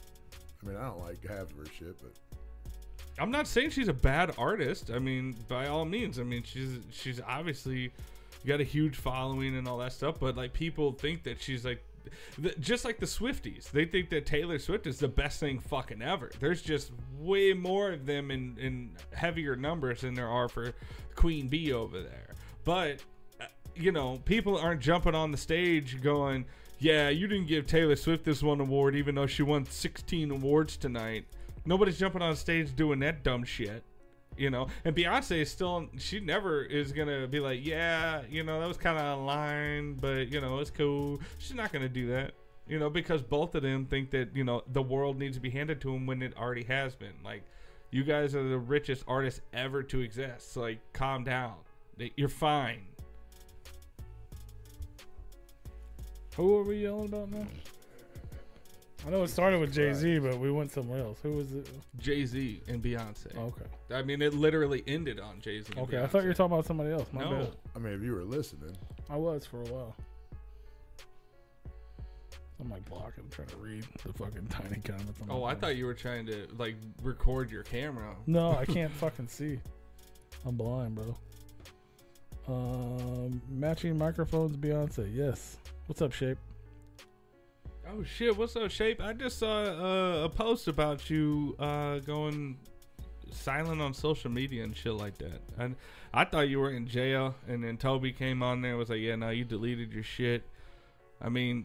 [0.63, 2.13] I mean, I don't like half of her shit, but
[3.19, 4.91] I'm not saying she's a bad artist.
[4.95, 6.19] I mean, by all means.
[6.19, 7.93] I mean, she's she's obviously
[8.47, 10.17] got a huge following and all that stuff.
[10.21, 11.83] But like, people think that she's like,
[12.61, 13.71] just like the Swifties.
[13.71, 16.31] They think that Taylor Swift is the best thing fucking ever.
[16.41, 20.73] There's just way more of them in in heavier numbers than there are for
[21.15, 22.35] Queen Bey over there.
[22.65, 23.03] But
[23.41, 26.47] uh, you know, people aren't jumping on the stage going.
[26.81, 30.77] Yeah, you didn't give Taylor Swift this one award, even though she won 16 awards
[30.77, 31.25] tonight.
[31.69, 33.85] Nobody's jumping on stage doing that dumb shit,
[34.39, 34.69] you know.
[34.87, 38.79] And Beyonce is still, she never is gonna be like, yeah, you know, that was
[38.79, 41.21] kind of line, but you know, it's cool.
[41.39, 42.33] She's not gonna do that,
[42.67, 45.51] you know, because both of them think that you know the world needs to be
[45.51, 47.13] handed to them when it already has been.
[47.23, 47.43] Like,
[47.91, 50.55] you guys are the richest artists ever to exist.
[50.55, 51.57] So, like, calm down.
[52.17, 52.87] You're fine.
[56.37, 57.47] Who are we yelling about now?
[59.07, 61.19] I know it started with Jay Z, but we went somewhere else.
[61.23, 61.69] Who was it?
[61.99, 63.35] Jay Z and Beyonce.
[63.37, 63.65] Okay.
[63.95, 65.73] I mean, it literally ended on Jay Z.
[65.79, 66.03] Okay.
[66.03, 67.07] I thought you were talking about somebody else.
[67.13, 67.31] My No.
[67.31, 67.57] bad.
[67.77, 68.77] I mean, if you were listening,
[69.09, 69.95] I was for a while.
[72.61, 75.21] I'm like blocking, I'm trying to read the fucking tiny comments.
[75.23, 75.61] On Oh, I phone.
[75.61, 78.17] thought you were trying to like record your camera.
[78.27, 79.61] No, I can't fucking see.
[80.45, 81.17] I'm blind, bro.
[82.49, 85.09] Um, matching microphones, Beyonce.
[85.15, 85.59] Yes.
[85.87, 86.39] What's up, Shape?
[87.91, 88.37] Oh shit!
[88.37, 89.01] What's up, Shape?
[89.03, 92.59] I just saw uh, a post about you uh, going
[93.31, 95.41] silent on social media and shit like that.
[95.57, 95.75] And
[96.13, 99.01] I thought you were in jail, and then Toby came on there and was like,
[99.01, 100.43] "Yeah, no, you deleted your shit."
[101.23, 101.65] I mean,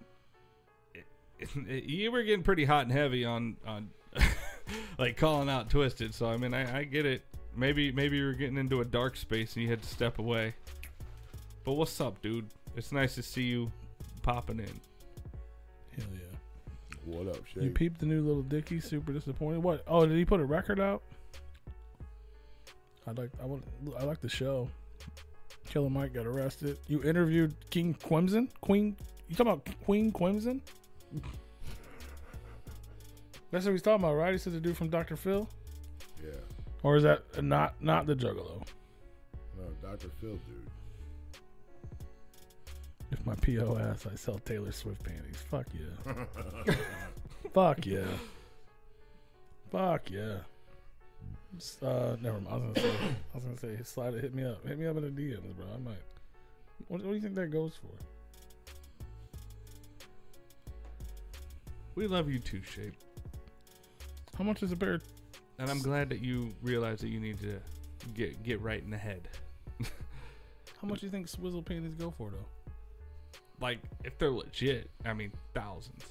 [1.68, 3.90] you were getting pretty hot and heavy on on
[4.98, 6.14] like calling out Twiztid.
[6.14, 7.24] So I mean, I, I get it.
[7.54, 10.56] Maybe maybe you were getting into a dark space and you had to step away.
[11.66, 12.48] But what's up, dude?
[12.78, 13.74] It's nice to see you
[14.22, 14.92] popping in.
[15.95, 17.17] Hell yeah.
[17.17, 18.79] what up, You peeped the new little Dicky.
[18.79, 19.62] Super disappointed.
[19.62, 19.84] What?
[19.88, 21.03] Oh, did he put a record out?
[23.08, 23.32] I like.
[23.41, 23.63] I want.
[23.99, 24.69] I like the show.
[25.67, 26.77] Killer Mike got arrested.
[26.88, 28.47] You interviewed King Clemson.
[28.62, 28.95] Queen.
[29.27, 30.62] You talking about Queen Clemson?
[33.51, 34.32] That's what he's talking about, right?
[34.32, 35.15] He said the dude from Dr.
[35.15, 35.47] Phil,
[36.23, 36.32] yeah.
[36.82, 38.65] or is that not not the Juggalo?
[39.56, 40.10] No, Dr.
[40.19, 40.62] Phil, dude.
[43.13, 45.38] If my PO ass, I sell Taylor Swift panties.
[45.52, 46.73] Fuck yeah.
[47.54, 48.08] Fuck yeah.
[49.71, 50.38] Fuck yeah.
[51.84, 52.47] Uh, never mind.
[52.49, 52.95] I was gonna say.
[53.32, 53.84] I was gonna say.
[53.84, 54.23] Slide it.
[54.23, 54.67] Hit me up.
[54.67, 55.65] Hit me up in the DMs, bro.
[55.76, 55.93] I might.
[56.88, 57.91] What, what do you think that goes for?
[61.93, 62.95] We love you too, Shape.
[64.36, 64.99] How much is a pair?
[65.60, 67.60] And I'm glad that you realize that you need to
[68.15, 69.30] get get right in the head.
[70.82, 72.62] How much do you think swizzle panties go for though?
[73.63, 76.04] Like if they're legit, I mean thousands.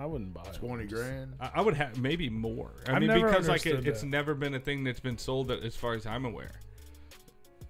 [0.00, 0.54] I wouldn't buy it.
[0.54, 1.34] 20 grand?
[1.40, 2.72] I, I would have maybe more.
[2.88, 4.08] I I've mean never because like it, understood it's that.
[4.08, 6.50] never been a thing that's been sold that, as far as I'm aware.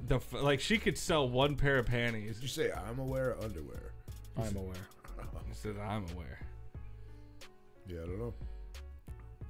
[0.09, 2.37] The f- like she could sell one pair of panties.
[2.37, 3.93] Did you say I'm aware of underwear?
[4.39, 4.75] I'm aware.
[5.53, 6.41] Says I'm aware.
[7.87, 8.35] Yeah, I don't know.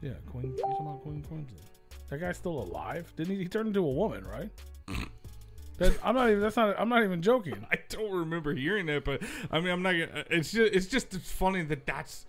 [0.02, 0.52] Yeah, Queen.
[0.56, 1.56] You talking about Queen Crimson?
[2.10, 3.10] That guy's still alive?
[3.16, 3.42] Didn't he?
[3.44, 4.50] He turned into a woman, right?
[5.78, 6.40] that, I'm not even.
[6.40, 6.74] That's not.
[6.78, 7.66] I'm not even joking.
[7.72, 9.92] I don't remember hearing that, but I mean, I'm not.
[9.92, 12.26] gonna It's just, it's just funny that that's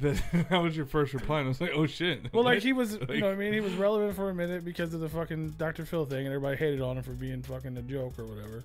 [0.00, 0.22] that.
[0.50, 1.38] that was your first reply.
[1.38, 2.32] And I was like, oh shit.
[2.32, 4.34] Well, like he was, Like- you know, what I mean, he was relevant for a
[4.34, 5.84] minute because of the fucking Dr.
[5.84, 8.64] Phil thing, and everybody hated on him for being fucking a joke or whatever.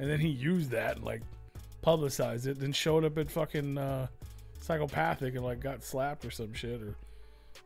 [0.00, 1.22] And then he used that, and, like,
[1.82, 4.06] publicized it, then showed up at fucking uh,
[4.60, 6.94] psychopathic and like got slapped or some shit or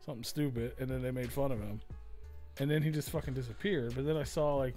[0.05, 1.81] something stupid, and then they made fun of him,
[2.59, 3.93] and then he just fucking disappeared.
[3.95, 4.75] But then I saw like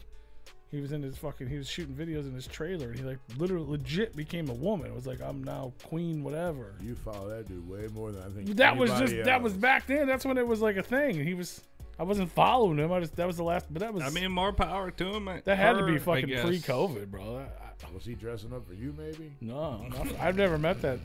[0.70, 3.18] he was in his fucking he was shooting videos in his trailer, and he like
[3.38, 4.88] literally legit became a woman.
[4.88, 6.74] It was like I'm now queen, whatever.
[6.83, 8.57] You follow that dude way more than I think.
[8.57, 10.07] That was just anybody that was back then.
[10.07, 11.22] That's when it was like a thing.
[11.24, 11.62] He was.
[11.98, 12.92] I wasn't following him.
[12.92, 13.66] I just that was the last.
[13.72, 14.02] But that was.
[14.02, 15.29] I mean, more power to him.
[15.29, 17.37] I- that had to be fucking pre-COVID, bro.
[17.38, 18.94] I, I- Was he dressing up for you?
[18.98, 19.33] Maybe.
[19.40, 20.98] no, no, I've never met that.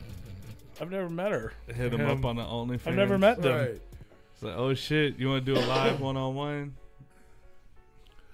[0.80, 1.52] I've never met her.
[1.66, 2.18] Hit him Him.
[2.18, 2.86] up on the OnlyFans.
[2.88, 3.54] I've never met them.
[3.56, 3.80] Right.
[4.34, 6.74] It's like, oh shit, you want to do a live one on one?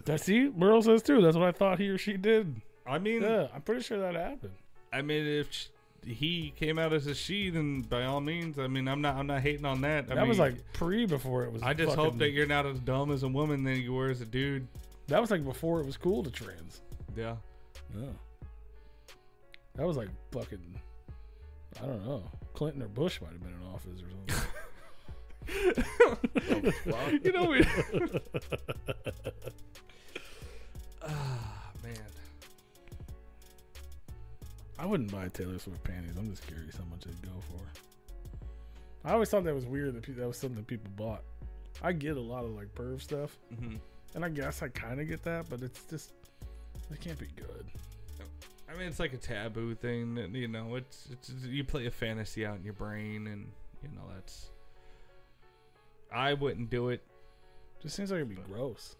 [0.08, 1.20] That see, Merle says too.
[1.20, 2.60] That's what I thought he or she did.
[2.86, 4.52] I mean, Yeah, I'm pretty sure that happened.
[4.90, 5.68] I mean, if
[6.06, 8.58] he came out as a she, then by all means.
[8.58, 10.10] I mean, I'm not, I'm not hating on that.
[10.10, 11.62] I that was like pre before it was.
[11.62, 14.08] I just fucking- hope that you're not as dumb as a woman than you were
[14.08, 14.66] as a dude.
[15.08, 16.80] That was like before it was cool to trans.
[17.14, 17.36] Yeah.
[17.94, 18.06] Yeah.
[19.74, 20.80] That was like fucking.
[21.82, 22.22] I don't know.
[22.54, 24.48] Clinton or Bush might have been in office or something.
[27.22, 27.64] you know we.
[31.02, 31.94] ah man.
[34.78, 36.16] I wouldn't buy Taylor Swift panties.
[36.16, 39.08] I'm just curious how much they'd go for.
[39.08, 41.22] I always thought that was weird that pe- that was something people bought.
[41.82, 43.76] I get a lot of like perv stuff, hmm
[44.14, 46.12] and I guess I kind of get that, but it's just
[46.90, 47.66] it can't be good.
[48.68, 50.14] I mean, it's like a taboo thing.
[50.14, 53.50] That, you know, it's, it's you play a fantasy out in your brain, and
[53.82, 54.50] you know that's.
[56.12, 57.02] I wouldn't do it.
[57.82, 58.96] Just seems like it'd be gross.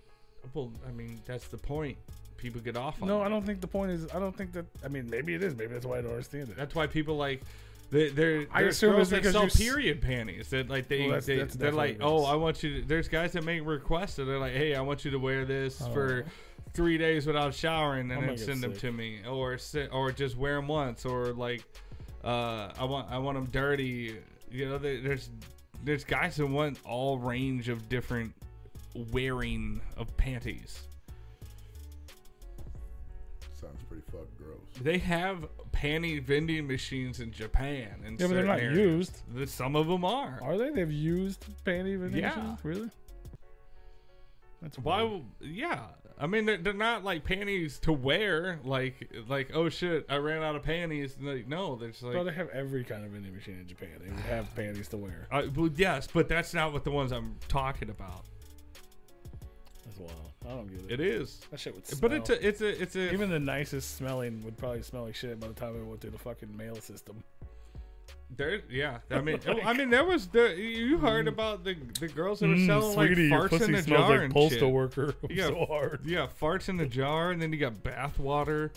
[0.55, 1.97] Well, I mean, that's the point.
[2.37, 3.09] People get off on.
[3.09, 3.27] No, that.
[3.27, 4.07] I don't think the point is.
[4.15, 4.67] I don't think that.
[4.85, 5.57] I mean, maybe it is.
[5.57, 6.57] Maybe that's why I don't understand it.
[6.57, 7.43] That's why people like.
[7.91, 11.25] They, they're, I assume it's because sell s- period panties that like they, Well, that's-
[11.27, 12.25] they that's they're like oh.
[12.27, 15.07] I want you to there's guys that make requests and they're like hey I want
[15.07, 15.91] you to wear this Oh.
[15.95, 16.27] for
[16.75, 18.81] three days without showering I'm and then gonna send them sick.
[18.83, 21.65] to me or si- or just wear them once or like
[22.23, 24.17] uh I want I want them dirty
[24.51, 25.31] you know there- there's
[25.85, 28.33] there's guys that want all range of different
[29.13, 30.83] wearing of panties
[33.61, 34.59] Sounds pretty fucking gross.
[34.83, 39.23] they have panty vending machines in Japan and Yeah, but they're not used.
[39.47, 40.71] some of them are Are they?
[40.71, 42.35] They've used panty vending Yeah.
[42.37, 42.59] machines?
[42.65, 42.91] Really?
[44.63, 45.03] That's Why?
[45.03, 45.23] weird.
[45.41, 45.87] w- Yeah,
[46.21, 48.59] I mean they're, they're not like panties to wear.
[48.65, 51.17] Like like oh shit, I ran out of panties.
[51.21, 53.91] Like no, they're just Bro, like they have every kind of vending machine in Japan.
[54.05, 55.29] They would have panties to wear.
[55.31, 58.25] uh, well, yes, but that's not what the ones I'm talking about.
[59.85, 60.33] That's wild.
[60.47, 60.93] I don't get it.
[60.93, 62.01] It is, That shit would smell.
[62.01, 65.15] but it's a it's a it's a Even the nicest smelling would probably smell like
[65.15, 67.23] shit by the time it went through the fucking mail system.
[68.37, 68.61] There.
[68.71, 72.41] Yeah, I mean oh, I mean there was the you heard about the the girls
[72.41, 74.71] that were selling like Mm, sweetie, your farts in a jar like and postal shit.
[74.73, 75.15] worker.
[75.31, 75.47] Yeah.
[75.47, 76.01] so hard.
[76.05, 78.71] Yeah, farts in a jar, and then you got bath water.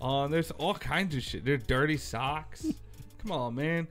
[0.00, 1.44] Um, there's all kinds of shit.
[1.44, 2.66] There's dirty socks.
[3.22, 3.86] Come on, man.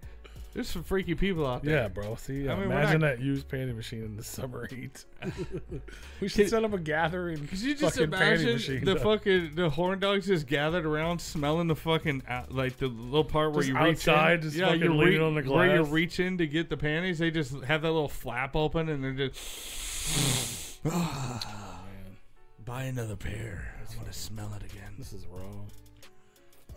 [0.53, 1.75] There's some freaky people out there.
[1.75, 2.15] Yeah, bro.
[2.15, 5.05] See, I mean, imagine not- that used panty machine in the summer heat.
[6.21, 7.47] we should set up a gathering.
[7.47, 9.03] Could you just imagine the dog.
[9.03, 13.51] fucking the horn dogs just gathered around, smelling the fucking out, like the little part
[13.51, 15.83] where Just you reach outside, in, just yeah, fucking you leaning on the where you
[15.83, 17.19] reach in to get the panties.
[17.19, 20.93] They just have that little flap open, and they're just Man,
[22.65, 23.75] buy another pair.
[23.77, 24.93] I want to smell it again.
[24.97, 25.67] this is wrong.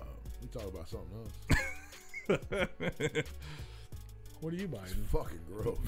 [0.01, 0.05] Uh,
[0.41, 1.61] we talk about something else.
[4.41, 4.85] What are you buying?
[4.85, 5.79] It's fucking gross.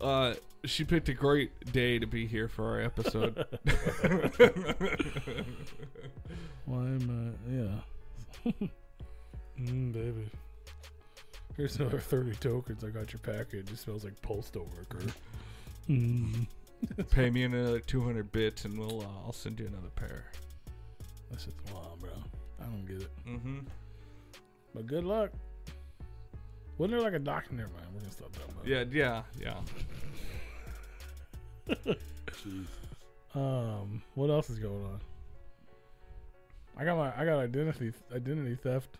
[0.00, 3.36] Uh, she picked a great day to be here for our episode.
[6.64, 7.50] Why am I?
[7.52, 8.52] Yeah.
[9.60, 10.30] mm, baby.
[11.56, 12.84] Here's another 30 tokens.
[12.84, 13.70] I got your package.
[13.70, 15.04] It smells like postal worker.
[15.88, 16.46] Mm.
[17.10, 20.30] Pay me another two hundred bits, and we'll uh, I'll send you another pair.
[21.30, 22.10] That's just wild, bro.
[22.60, 23.10] I don't get it.
[23.26, 23.58] Mm-hmm.
[24.74, 25.30] But good luck.
[26.78, 27.52] Wasn't there like a doctor?
[27.54, 27.86] Never mind.
[27.92, 28.66] We're gonna stop talking about.
[28.66, 29.60] Yeah, yeah, yeah.
[32.42, 32.68] Jesus.
[33.34, 35.00] Um, what else is going on?
[36.76, 38.96] I got my I got identity identity theft.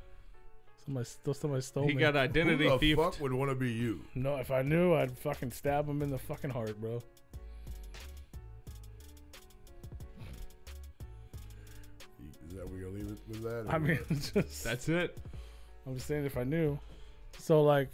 [0.84, 2.00] Somebody still somebody stole He me.
[2.00, 2.96] got identity Who the thief.
[2.96, 4.00] fuck would want to be you?
[4.14, 7.00] no, if I knew, I'd fucking stab him in the fucking heart, bro.
[12.48, 13.66] Is that where you're gonna leave it with that?
[13.72, 13.98] I mean,
[14.44, 15.16] just That's it.
[15.86, 16.78] I'm just saying if I knew.
[17.38, 17.88] So like,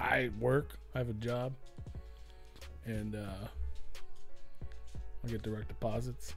[0.00, 0.74] I work.
[0.94, 1.52] I have a job,
[2.84, 3.46] and uh,
[5.24, 6.34] I get direct deposits.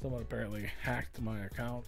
[0.00, 1.84] Someone apparently hacked my account,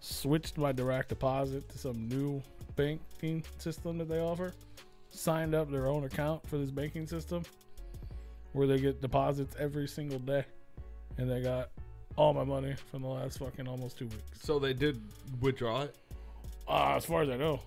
[0.00, 2.42] switched my direct deposit to some new
[2.76, 4.52] banking system that they offer,
[5.08, 7.42] signed up their own account for this banking system,
[8.52, 10.44] where they get deposits every single day,
[11.18, 11.70] and they got
[12.16, 14.40] all my money from the last fucking almost two weeks.
[14.42, 15.00] So they did
[15.40, 15.96] withdraw it,
[16.68, 17.60] Uh, as far as I know,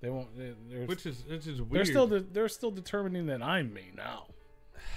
[0.00, 0.36] they won't.
[0.36, 1.70] They, they're, which is which is weird.
[1.70, 4.26] they're still de- they're still determining that I'm me now.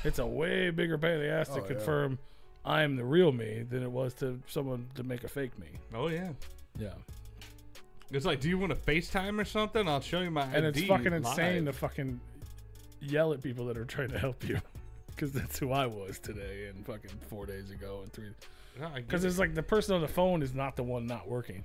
[0.03, 1.67] It's a way bigger pain in the ass Oh, to yeah.
[1.67, 2.19] confirm
[2.63, 5.67] I'm the real me than it was to someone to make a fake me.
[5.93, 6.29] oh yeah.
[6.77, 6.89] Yeah,
[8.12, 9.88] It's like, do you want to FaceTime or something?
[9.88, 10.55] I'll show you my ID.
[10.55, 12.19] and ID it's fucking insane to fucking
[12.99, 14.60] yell at people that are trying to help you,
[15.08, 18.29] because that's who I was today and fucking four days ago and three.
[18.79, 19.29] No, I Because it.
[19.29, 21.63] it's like the person on the phone is not the one not working.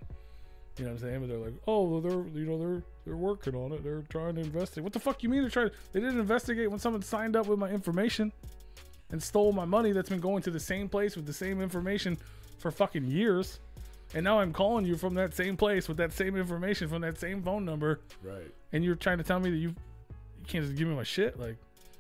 [0.81, 1.21] You know what I'm saying?
[1.21, 3.85] But they're like, oh, well, they're you know they're they're working on it.
[3.85, 4.83] They're trying to investigate.
[4.83, 5.71] What the fuck you mean they're trying?
[5.93, 8.33] They didn't investigate when someone signed up with my information
[9.13, 12.17] and stole my money that's been going to the same place with the same information
[12.59, 13.61] for fucking years.
[14.15, 17.19] And now I'm calling you from that same place with that same information from that
[17.19, 18.51] same phone number, Right.
[18.73, 21.39] and you're trying to tell me that you you can't just give me my shit.
[21.39, 21.59] Like,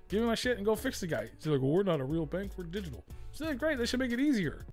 [0.09, 1.29] give me my shit and go fix the guy.
[1.38, 2.53] She's like, well, we're not a real bank.
[2.57, 3.05] We're digital.
[3.33, 3.77] She's like, great.
[3.77, 4.64] That should make it easier.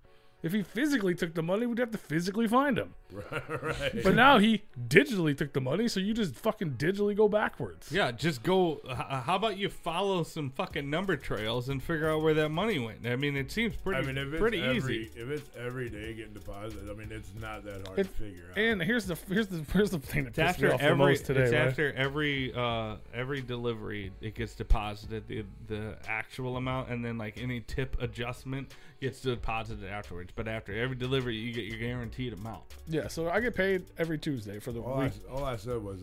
[0.43, 2.93] If he physically took the money, we'd have to physically find him.
[3.11, 4.03] right.
[4.03, 7.91] But now he digitally took the money, so you just fucking digitally go backwards.
[7.91, 8.79] Yeah, just go.
[8.87, 8.95] h-
[9.25, 13.07] How about you follow some fucking number trails and figure out where that money went?
[13.07, 15.11] I mean, it seems pretty I mean, if it's pretty every, easy.
[15.15, 18.43] if it's every day getting deposited, I mean, it's not that hard It- to figure
[18.51, 18.57] out.
[18.59, 20.85] And here's the here's the here's the thing that It's pissed me after off the
[20.85, 21.41] every most today.
[21.43, 21.61] it's right?
[21.67, 27.37] after every uh every delivery it gets deposited the the actual amount and then like
[27.41, 30.31] any tip adjustment gets deposited afterwards.
[30.35, 32.63] But after every delivery you get your guaranteed amount.
[32.87, 35.13] Yeah, so I get paid every Tuesday for the all, I, week.
[35.31, 35.99] all I said was,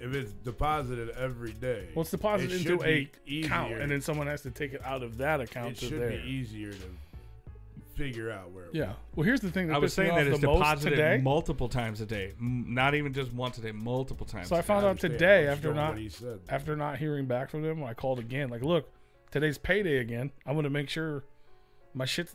[0.00, 4.00] if it's deposited every day, Well, it's deposited it into a be account, and then
[4.00, 6.10] someone has to take it out of that account it to should there.
[6.10, 6.86] be easier to
[7.94, 8.64] figure out where.
[8.64, 8.92] it Yeah.
[9.14, 11.20] Well, here's the thing that I was saying that it's deposited today.
[11.22, 14.48] multiple times a day, M- not even just once a day, multiple times.
[14.48, 14.66] So I day.
[14.66, 16.40] found out today after not what he said.
[16.48, 18.48] after not hearing back from them, I called again.
[18.48, 18.88] Like, look,
[19.30, 20.32] today's payday again.
[20.46, 21.24] I'm gonna make sure
[21.94, 22.28] my shit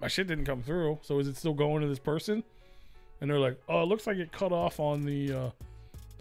[0.00, 0.98] my shit didn't come through.
[1.02, 2.42] So is it still going to this person?
[3.20, 5.50] And they're like, oh, it looks like it cut off on the uh,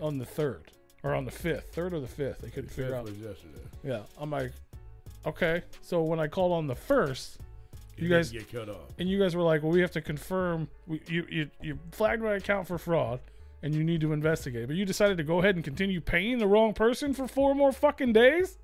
[0.02, 0.72] on the third
[1.04, 2.40] or on the fifth, third or the fifth.
[2.40, 3.08] They couldn't figure out.
[3.08, 3.60] yesterday.
[3.84, 4.54] Yeah, I'm like,
[5.26, 5.64] okay.
[5.82, 7.40] So when I called on the first,
[7.98, 8.78] You guys- get cut off.
[9.00, 10.70] and you guys were like, well, we have to confirm.
[10.88, 13.20] We, you you you flagged my account for fraud,
[13.64, 14.68] and you need to investigate.
[14.68, 17.72] But you decided to go ahead and continue paying the wrong person for four more
[17.74, 18.58] fucking days.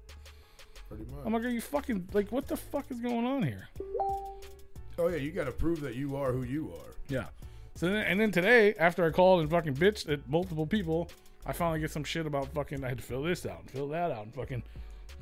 [0.89, 1.25] Pretty much.
[1.25, 3.69] I'm like, are you fucking like, what the fuck is going on here?
[4.99, 6.95] oh yeah, you got to prove that you are who you are.
[7.07, 7.27] Yeah.
[7.75, 11.09] So then, and then today, after I called and fucking bitched at multiple people,
[11.45, 12.83] I finally get some shit about fucking.
[12.83, 14.63] I had to fill this out and fill that out and fucking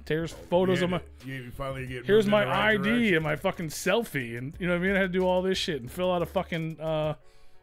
[0.05, 1.01] tears photos of my.
[1.25, 2.05] You finally get.
[2.05, 3.15] Here's my right ID direction.
[3.15, 4.95] and my fucking selfie, and you know what I mean.
[4.95, 7.13] I had to do all this shit and fill out a fucking uh,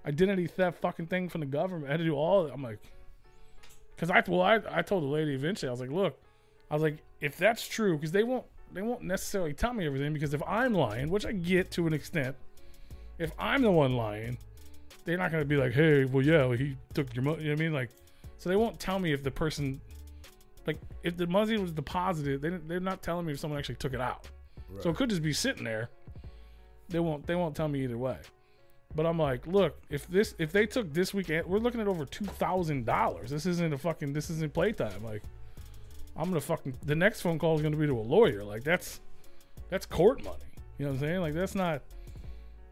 [0.07, 1.89] identity theft fucking thing from the government.
[1.89, 2.43] I had to do all.
[2.43, 2.55] Of it.
[2.55, 2.79] I'm like,
[3.97, 5.69] because I well, I I told the lady eventually.
[5.69, 6.21] I was like, look,
[6.71, 10.13] I was like, if that's true, because they won't they won't necessarily tell me everything
[10.13, 12.37] because if I'm lying, which I get to an extent,
[13.19, 14.37] if I'm the one lying,
[15.05, 17.43] they're not gonna be like, hey, well, yeah, he took your money.
[17.43, 17.73] You know what I mean?
[17.73, 17.91] Like,
[18.39, 19.81] so they won't tell me if the person.
[20.67, 23.93] Like if the money was deposited, they, they're not telling me if someone actually took
[23.93, 24.27] it out.
[24.81, 25.91] So it could just be sitting there.
[26.89, 27.27] They won't.
[27.27, 28.17] They won't tell me either way.
[28.95, 31.89] But I'm like, look, if this, if they took this weekend, eh, we're looking at
[31.89, 33.31] over two thousand dollars.
[33.31, 34.13] This isn't a fucking.
[34.13, 35.05] This isn't playtime.
[35.05, 35.23] Like,
[36.17, 36.77] I'm gonna fucking.
[36.85, 38.45] The next phone call is gonna be to a lawyer.
[38.45, 39.01] Like that's,
[39.69, 40.37] that's court money.
[40.79, 41.21] You know what I'm saying?
[41.21, 41.83] Like that's not.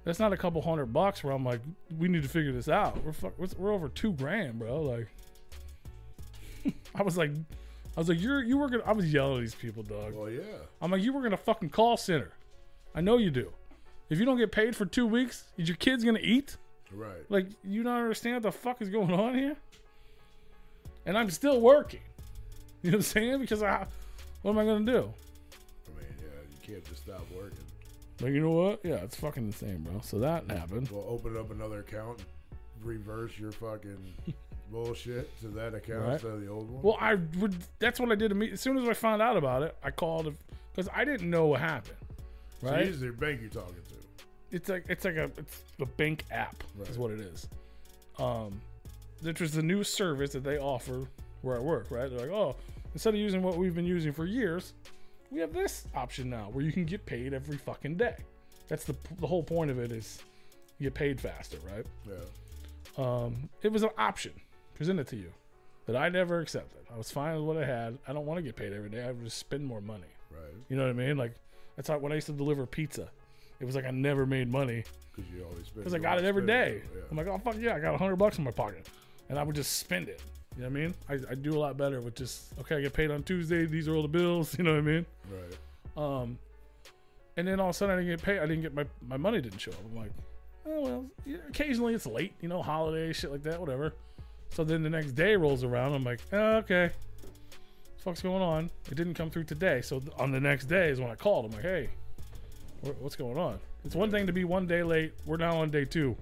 [0.04, 1.60] That's not a couple hundred bucks where I'm like,
[1.96, 3.02] we need to figure this out.
[3.04, 4.82] We're fuck, we're, over two grand, bro.
[4.82, 5.06] Like,
[6.96, 8.82] I was like, I was like, you're you were gonna.
[8.84, 10.14] I was yelling at these people, dog.
[10.14, 10.42] Well, yeah.
[10.80, 12.32] I'm like, you were in a fucking call center.
[12.94, 13.52] I know you do.
[14.10, 16.56] If you don't get paid for two weeks, is your kids gonna eat?
[16.92, 17.24] Right.
[17.30, 19.56] Like, you don't understand what the fuck is going on here?
[21.06, 22.00] And I'm still working.
[22.82, 23.40] You know what I'm saying?
[23.40, 23.86] Because I,
[24.42, 24.98] what am I gonna do?
[25.86, 27.58] I mean, yeah, you can't just stop working.
[28.20, 28.80] Like, you know what?
[28.84, 30.00] Yeah, it's fucking insane, bro.
[30.02, 30.88] So that happened.
[30.90, 32.20] Well, open up another account,
[32.82, 34.14] reverse your fucking
[34.70, 36.12] bullshit to that account Right.
[36.14, 36.82] instead of the old one.
[36.82, 37.54] Well, I would.
[37.78, 38.32] That's what I did.
[38.52, 40.34] As soon as I found out about it, I called
[40.74, 41.96] because I didn't know what happened.
[42.60, 42.86] so Right?
[42.86, 44.26] this is your bank you're talking to.
[44.56, 47.48] it's like it's like a it's a bank app is what it is.
[48.18, 48.60] Um,
[49.22, 51.06] which was the new service that they offer
[51.42, 51.90] where I work.
[51.90, 52.08] Right?
[52.10, 52.56] They're like, oh,
[52.94, 54.72] instead of using what we've been using for years,
[55.30, 58.16] we have this option now where you can get paid every fucking day.
[58.68, 60.18] That's the the whole point of it is
[60.78, 61.86] you get paid faster, right?
[62.08, 62.14] Yeah.
[63.04, 64.32] Um, it was an option.
[64.74, 65.32] presented to you
[65.86, 66.80] that I never accepted.
[66.92, 67.98] I was fine with what I had.
[68.06, 69.02] I don't want to get paid every day.
[69.02, 70.04] I would just spend more money.
[70.30, 70.40] Right.
[70.68, 71.16] You know what I mean?
[71.16, 71.34] Like
[71.76, 73.10] that's like when I used to deliver pizza.
[73.60, 74.82] It was like I never made money
[75.14, 75.76] Because you always spend.
[75.76, 76.80] because I got it every day.
[76.80, 76.82] day.
[76.94, 77.02] Yeah.
[77.10, 78.88] I'm like, oh fuck yeah, I got a hundred bucks in my pocket,
[79.28, 80.20] and I would just spend it.
[80.56, 80.94] You know what I mean?
[81.08, 82.76] I, I do a lot better with just okay.
[82.76, 83.64] I get paid on Tuesday.
[83.64, 84.54] These are all the bills.
[84.58, 85.06] You know what I mean?
[85.30, 85.56] right.
[85.96, 86.38] Um,
[87.36, 88.38] and then all of a sudden I didn't get paid.
[88.38, 89.78] I didn't get my my money didn't show up.
[89.90, 90.12] I'm like,
[90.66, 91.06] oh well.
[91.24, 92.34] Yeah, occasionally it's late.
[92.40, 93.94] You know, holiday shit like that, whatever.
[94.50, 95.94] So then the next day rolls around.
[95.94, 98.70] I'm like, oh, okay, what the fuck's going on?
[98.90, 99.80] It didn't come through today.
[99.80, 101.46] So on the next day is when I called.
[101.46, 101.88] I'm like, hey,
[103.00, 103.58] what's going on?
[103.84, 105.14] It's one thing to be one day late.
[105.24, 106.14] We're now on day two,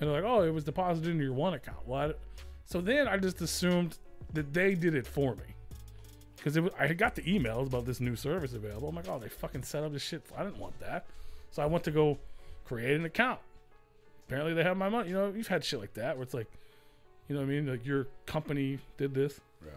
[0.00, 1.86] and they're like, oh, it was deposited into your one account.
[1.86, 2.14] Well, I,
[2.68, 3.96] so then I just assumed
[4.34, 5.54] that they did it for me
[6.36, 8.88] because I had got the emails about this new service available.
[8.90, 10.22] I'm like, oh, they fucking set up this shit.
[10.36, 11.06] I didn't want that,
[11.50, 12.18] so I went to go
[12.66, 13.40] create an account.
[14.26, 15.08] Apparently, they have my money.
[15.08, 16.46] You know, you've had shit like that where it's like,
[17.28, 17.66] you know what I mean?
[17.66, 19.70] Like your company did this, Yeah.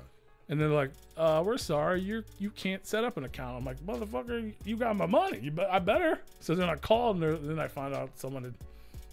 [0.49, 3.57] and they're like, uh, we're sorry, you you can't set up an account.
[3.57, 5.39] I'm like, motherfucker, you got my money.
[5.41, 6.19] You be- I better.
[6.41, 8.53] So then I called, and then I found out someone had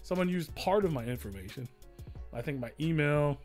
[0.03, 1.67] someone used part of my information.
[2.33, 3.39] I think my email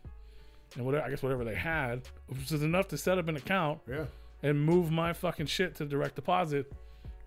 [0.75, 3.79] and whatever I guess whatever they had, which was enough to set up an account
[3.87, 4.05] Yeah.
[4.43, 6.71] and move my fucking shit to direct deposit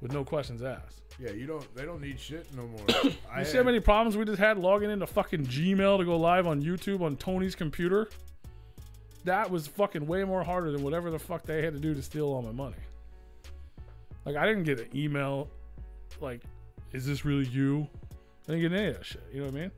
[0.00, 1.02] with no questions asked.
[1.18, 1.30] Yeah.
[1.32, 1.74] You don't.
[1.74, 2.80] They don't need shit no more.
[3.32, 6.16] I You see how many problems we just had logging into fucking Gmail to go
[6.16, 8.08] live on YouTube on Tony's computer?
[9.24, 12.02] That was fucking way more harder than whatever the fuck they had to do to
[12.02, 12.76] steal all my money.
[14.24, 15.48] Like I didn't get an email
[16.20, 16.42] like,
[16.92, 17.88] is this really you?
[18.48, 19.22] I didn't get any of that shit.
[19.32, 19.70] You know what I mean?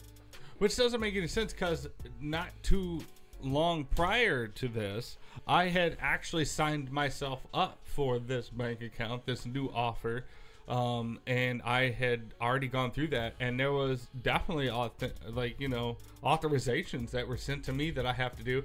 [0.58, 1.88] Which doesn't make any sense because
[2.20, 3.00] not too
[3.43, 5.16] long prior to this,
[5.47, 10.24] I had actually signed myself up for this bank account, this new offer.
[10.68, 15.66] Um, and I had already gone through that, and there was definitely auth- like you
[15.68, 18.62] know authorizations that were sent to me that I have to do.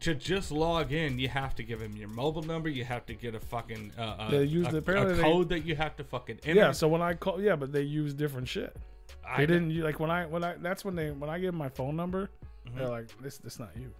[0.00, 2.68] To just log in, you have to give them your mobile number.
[2.68, 5.48] You have to get a fucking uh, a, They used- a, apparently a they- code
[5.50, 6.60] that you have to fucking enter.
[6.60, 6.72] Yeah.
[6.72, 8.76] So when I call, yeah, but they use different shit.
[9.24, 11.58] I They didn't like when I when I that's when they when I give them
[11.58, 12.30] my phone number,
[12.66, 12.78] Mm-hmm.
[12.78, 13.92] they're like this this not you.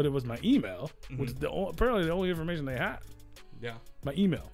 [0.00, 1.40] But it was my email, which is Mm-hmm.
[1.42, 3.00] the o- apparently the only information they had.
[3.60, 3.74] Yeah.
[4.02, 4.50] My email,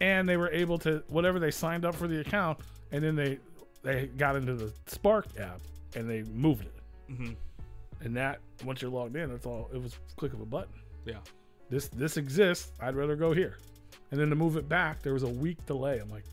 [0.00, 3.38] and they were able to whatever they signed up for the account, and then they
[3.82, 5.60] they got into the Spark app
[5.94, 7.14] and they moved it.
[7.14, 7.32] hmm
[8.00, 9.68] And that once you're logged in, that's all.
[9.74, 10.72] It was click of a button.
[11.04, 11.18] Yeah.
[11.68, 12.72] This this exists.
[12.80, 13.58] I'd rather go here.
[14.10, 15.98] And then to move it back, there was a week delay.
[15.98, 16.24] I'm like,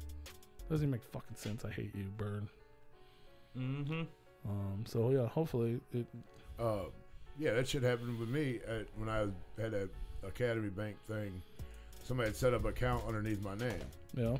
[0.70, 1.66] doesn't even make fucking sense.
[1.66, 2.48] I hate you, Burn.
[3.60, 4.04] Mm-hmm.
[4.50, 6.06] Um, so yeah, hopefully it.
[6.58, 6.86] Uh,
[7.40, 9.20] yeah, that shit happened with me at, when I
[9.62, 9.90] had that
[10.26, 11.42] Academy Bank thing.
[12.06, 13.80] Somebody had set up an account underneath my name,
[14.16, 14.40] know,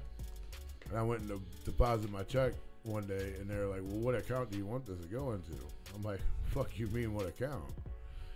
[0.90, 4.16] and I went and de- deposited my check one day, and they're like, "Well, what
[4.16, 5.54] account do you want this to go into?"
[5.96, 7.64] I'm like, "Fuck you, mean what account?"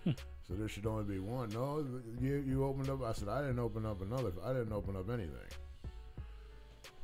[0.04, 0.12] Hmm.
[0.46, 1.50] so there should only be one.
[1.50, 1.84] No,
[2.20, 3.02] you you opened up.
[3.04, 4.32] I said I didn't open up another.
[4.44, 5.50] I didn't open up anything.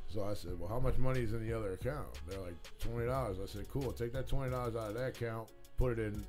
[0.07, 3.05] So I said, "Well, how much money is in the other account?" They're like twenty
[3.05, 3.37] dollars.
[3.41, 3.91] I said, "Cool.
[3.91, 6.25] Take that twenty dollars out of that account, put it in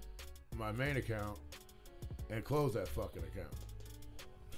[0.59, 1.39] my main account,
[2.31, 3.53] and close that fucking account."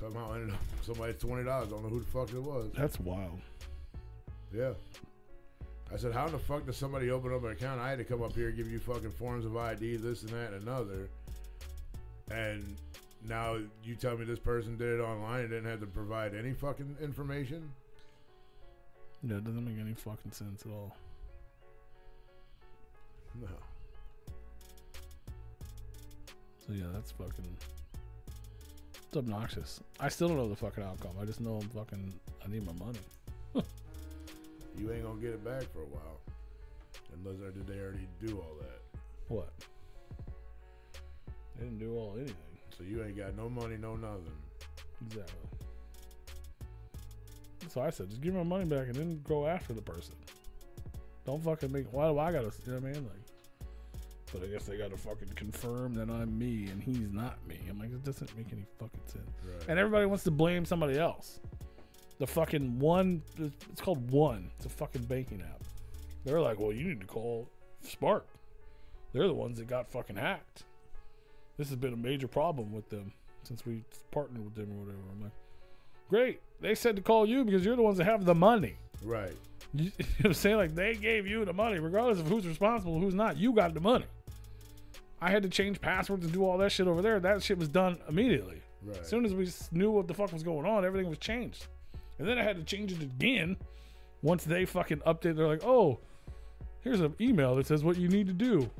[0.00, 1.68] Somehow ended up somebody's twenty dollars.
[1.68, 2.70] I don't know who the fuck it was.
[2.76, 3.40] that's wild.
[4.54, 4.72] Yeah.
[5.92, 7.80] I said, how in the fuck does somebody open up an account?
[7.80, 10.52] I had to come up here, give you fucking forms of ID, this and that
[10.52, 11.08] and another.
[12.30, 12.76] And
[13.26, 16.52] now you tell me this person did it online and didn't have to provide any
[16.52, 17.70] fucking information?
[19.22, 20.94] Yeah, it doesn't make any fucking sense at all.
[23.40, 23.48] No.
[26.68, 27.56] So yeah, that's fucking.
[29.06, 29.80] It's obnoxious.
[29.98, 31.12] I still don't know the fucking outcome.
[31.20, 32.12] I just know I'm fucking.
[32.44, 32.98] I need my money.
[34.78, 36.20] You ain't gonna get it back for a while.
[37.14, 38.80] Unless or did they already do all that?
[39.28, 39.50] What?
[41.56, 42.36] They didn't do all anything.
[42.76, 44.30] So you ain't got no money, no nothing.
[45.06, 45.34] Exactly.
[47.70, 50.14] So I said, just give me my money back and then go after the person.
[51.26, 51.86] Don't fucking make.
[51.92, 52.52] Why do I gotta?
[52.66, 53.04] You know what I mean?
[53.04, 53.27] Like,
[54.32, 57.58] but I guess they gotta fucking confirm that I'm me and he's not me.
[57.68, 59.30] I'm like, it doesn't make any fucking sense.
[59.44, 59.68] Right.
[59.68, 61.40] And everybody wants to blame somebody else.
[62.18, 63.22] The fucking one,
[63.70, 64.50] it's called One.
[64.56, 65.62] It's a fucking banking app.
[66.24, 67.48] They're like, well, you need to call
[67.80, 68.26] Spark.
[69.12, 70.64] They're the ones that got fucking hacked.
[71.56, 73.12] This has been a major problem with them
[73.44, 74.98] since we partnered with them or whatever.
[75.12, 75.32] I'm like,
[76.08, 76.40] great.
[76.60, 78.74] They said to call you because you're the ones that have the money.
[79.02, 79.32] right.
[79.74, 80.56] You, you know what I'm saying?
[80.56, 83.36] Like, they gave you the money, regardless of who's responsible, who's not.
[83.36, 84.06] You got the money.
[85.20, 87.18] I had to change passwords and do all that shit over there.
[87.20, 88.60] That shit was done immediately.
[88.84, 88.98] Right.
[89.00, 91.66] As soon as we s- knew what the fuck was going on, everything was changed.
[92.18, 93.56] And then I had to change it again
[94.22, 95.36] once they fucking updated.
[95.36, 95.98] They're like, oh,
[96.82, 98.70] here's an email that says what you need to do.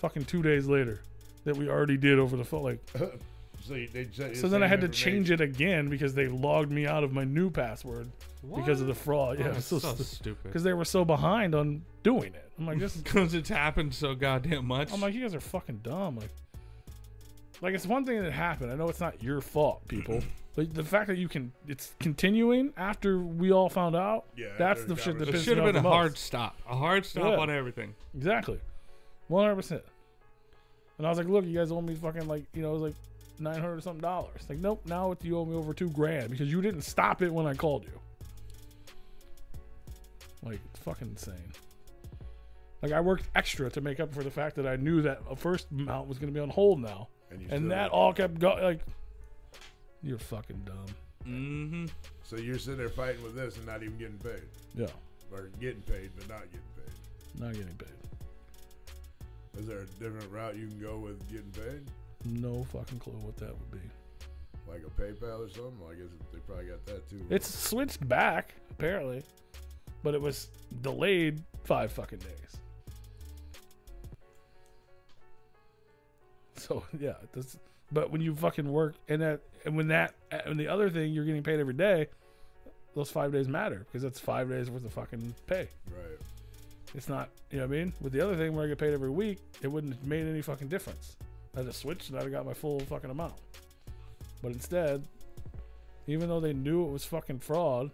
[0.00, 1.00] Fucking two days later.
[1.44, 2.62] that we already did over the phone.
[2.64, 2.80] Like,
[3.64, 6.70] So you- they said so then I had to change it again because they logged
[6.70, 8.08] me out of my new password
[8.54, 9.38] because of the fraud.
[9.38, 10.42] Yeah, Oh, so, so stupid.
[10.44, 12.50] because they were so behind on doing it.
[12.58, 14.92] I'm like, this is Because it's happened so goddamn much.
[14.92, 16.16] I'm like, you guys are fucking dumb.
[16.16, 16.30] Like,
[17.60, 18.70] like it's one thing that happened.
[18.72, 20.22] I know it's not your fault, people.
[20.56, 24.24] but the fact that you can, it's continuing after we all found out.
[24.36, 25.92] Yeah, that's the shit that it pisses should me have off been the a most.
[25.94, 26.56] hard stop.
[26.68, 27.36] A hard stop Yeah.
[27.38, 27.94] on everything.
[28.16, 28.58] Exactly,
[29.28, 29.82] one hundred percent.
[30.96, 32.82] And I was like, look, you guys owe me fucking like, you know, it was
[32.82, 32.94] like
[33.38, 34.42] nine hundred something dollars.
[34.48, 37.32] Like, nope, now it's you owe me over two grand because you didn't stop it
[37.32, 38.00] when I called you.
[40.42, 41.52] Like, it's fucking insane.
[42.82, 45.34] Like, I worked extra to make up for the fact that I knew that a
[45.34, 47.08] first mount was going to be on hold now.
[47.30, 48.62] And, you and that all kept going.
[48.62, 48.80] Like,
[50.02, 50.86] you're fucking dumb.
[51.26, 51.86] Mm-hmm.
[52.22, 54.42] So you're sitting there fighting with this and not even getting paid,
[54.74, 54.86] Yeah,
[55.32, 57.40] or getting paid but not getting paid.
[57.42, 57.88] not getting paid.
[59.58, 61.82] Is there a different route you can go with getting paid,
[62.24, 63.80] No fucking clue what that would be.
[64.70, 65.74] like a PayPal or something?
[65.90, 67.26] I guess they probably got that too.
[67.28, 69.22] It's switched back apparently,
[70.02, 70.48] but it was
[70.82, 72.60] delayed five fucking days.
[76.68, 77.56] So yeah, this.
[77.90, 81.24] But when you fucking work and that and when that and the other thing you're
[81.24, 82.08] getting paid every day,
[82.94, 85.68] those five days matter because that's five days worth of fucking pay.
[85.90, 86.18] right.
[86.94, 87.92] It's not, you know what I mean?
[88.00, 90.40] With the other thing where I get paid every week, it wouldn't have made any
[90.40, 91.16] fucking difference.
[91.56, 93.34] I just switched and I'd have got my full fucking amount.
[94.42, 95.04] But instead,
[96.06, 97.90] even though they knew it was fucking fraud,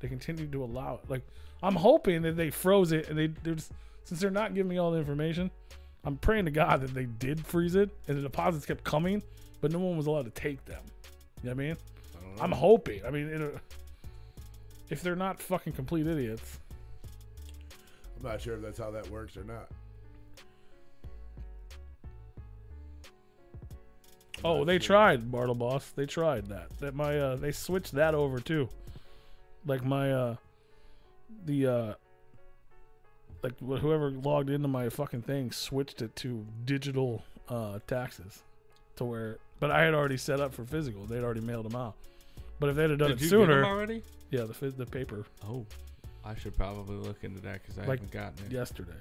[0.00, 1.10] they continued to allow it.
[1.10, 1.26] Like,
[1.62, 3.72] I'm hoping that they froze it and they, they're just,
[4.04, 5.50] since they're not giving me all the information,
[6.04, 9.22] I'm praying to God that they did freeze it and the deposits kept coming,
[9.60, 10.82] but no one was allowed to take them.
[11.42, 11.76] You know what I mean?
[12.40, 13.04] I I'm hoping.
[13.04, 13.54] I mean, it,
[14.90, 16.58] if they're not fucking complete idiots,
[18.16, 19.68] I'm not sure if that's how that works or not.
[24.38, 24.86] I'm Oh, not they sure.
[24.96, 25.90] tried, Bartle Boss.
[25.90, 26.70] They tried that.
[26.78, 28.68] That my uh they switched that over too.
[29.66, 30.36] Like my uh
[31.44, 31.94] the uh
[33.42, 38.42] like whoever logged into my fucking thing switched it to digital uh taxes
[38.96, 41.04] to where but I had already set up for physical.
[41.04, 41.94] They'd already mailed them out.
[42.60, 44.02] But if they'd have done Did it you get 'em sooner, already?
[44.30, 45.66] yeah, the the paper Oh,
[46.24, 48.52] I should probably look into that because I Like, haven't gotten it.
[48.52, 48.92] yesterday.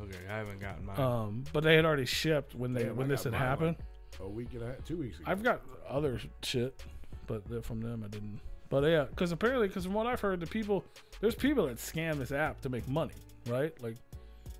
[0.00, 1.00] Okay, I haven't gotten mine.
[1.00, 3.76] Um but they had already shipped when they Damn, when I this had happened.
[3.78, 5.30] like, a week and a half, two weeks ago.
[5.30, 6.82] I've got other shit,
[7.26, 8.40] but from them I didn't.
[8.68, 10.84] But yeah, because apparently, because from what I've heard, the people
[11.20, 13.14] there's people that scam this app to make money,
[13.46, 13.72] right?
[13.82, 13.96] Like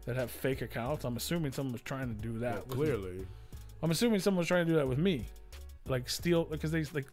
[0.07, 1.05] that have fake accounts.
[1.05, 2.67] I'm assuming someone was trying to do that.
[2.69, 2.97] Well, with me.
[2.97, 3.27] clearly.
[3.83, 5.25] I'm assuming someone was trying to do that with me,
[5.87, 7.07] like steal because they like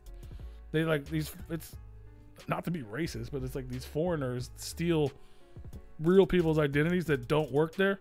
[0.71, 1.31] they like these.
[1.49, 1.75] It's
[2.47, 5.11] not to be racist, but it's like these foreigners steal
[5.99, 7.99] real people's identities that don't work there,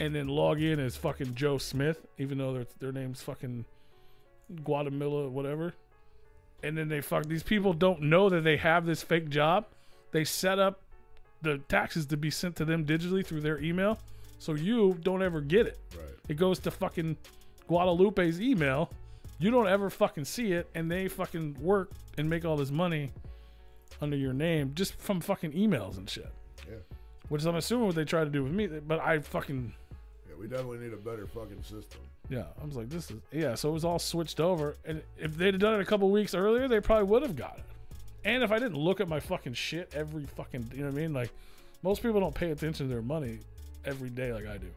[0.00, 3.64] and then log in as fucking Joe Smith, even though their their name's fucking
[4.64, 5.74] Guatemala, whatever.
[6.62, 9.66] And then they fuck these people don't know that they have this fake job.
[10.12, 10.81] They set up
[11.42, 13.98] the taxes to be sent to them digitally through their email,
[14.38, 15.78] so you don't ever get it.
[15.96, 16.06] Right.
[16.28, 17.16] It goes to fucking
[17.68, 18.90] Guadalupe's email.
[19.38, 23.10] You don't ever fucking see it, and they fucking work and make all this money
[24.00, 26.30] under your name just from fucking emails and shit.
[26.68, 26.76] Yeah.
[27.28, 29.72] Which I'm assuming what they try to do with me, but I fucking
[30.28, 32.00] Yeah, we definitely need a better fucking system.
[32.28, 32.44] yeah.
[32.60, 33.54] I was like, this is yeah.
[33.54, 36.34] So it was all switched over, and if they'd have done it a couple weeks
[36.34, 37.64] earlier, they probably would have got it.
[38.24, 41.00] And if I didn't look at my fucking shit every fucking, you know what I
[41.00, 41.12] mean?
[41.12, 41.30] Like
[41.82, 43.40] most people don't pay attention to their money
[43.84, 44.70] every day like I do.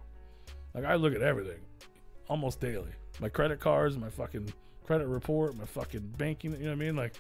[0.73, 1.59] Like I look at everything
[2.27, 2.91] almost daily.
[3.19, 4.51] My credit cards, my fucking
[4.85, 6.95] credit report, my fucking banking, you know what I mean?
[6.95, 7.13] Like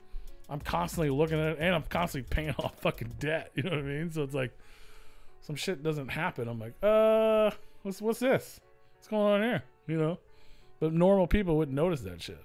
[0.49, 3.79] I'm constantly looking at it and I'm constantly paying off fucking debt, you know what
[3.79, 4.11] I mean?
[4.11, 4.51] So it's like
[5.41, 6.47] some shit doesn't happen.
[6.47, 7.51] I'm like, uh,
[7.83, 8.59] what's what's this?
[8.95, 9.63] What's going on here?
[9.87, 10.19] You know?
[10.79, 12.43] But normal people wouldn't notice that shit.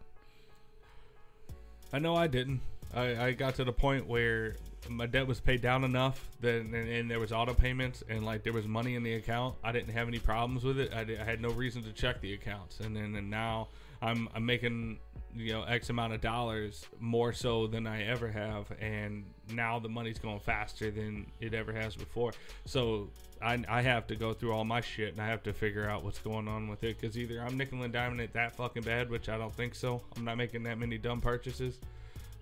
[1.93, 2.61] I know I didn't.
[2.95, 4.57] I, I got to the point where
[4.89, 8.43] my debt was paid down enough that and, and there was auto payments and like
[8.43, 9.57] there was money in the account.
[9.63, 10.93] I didn't have any problems with it.
[10.93, 12.81] I, di- I had no reason to check the accounts.
[12.81, 13.69] And then and now
[14.03, 14.99] I'm I'm making
[15.35, 19.89] you know X amount of dollars more so than I ever have, and now the
[19.89, 22.33] money's going faster than it ever has before.
[22.65, 23.11] So
[23.41, 26.05] I, I have to go through all my shit and I have to figure out
[26.05, 29.09] what's going on with it because either I'm nickel and diming it that fucking bad,
[29.09, 30.03] which I don't think so.
[30.17, 31.79] I'm not making that many dumb purchases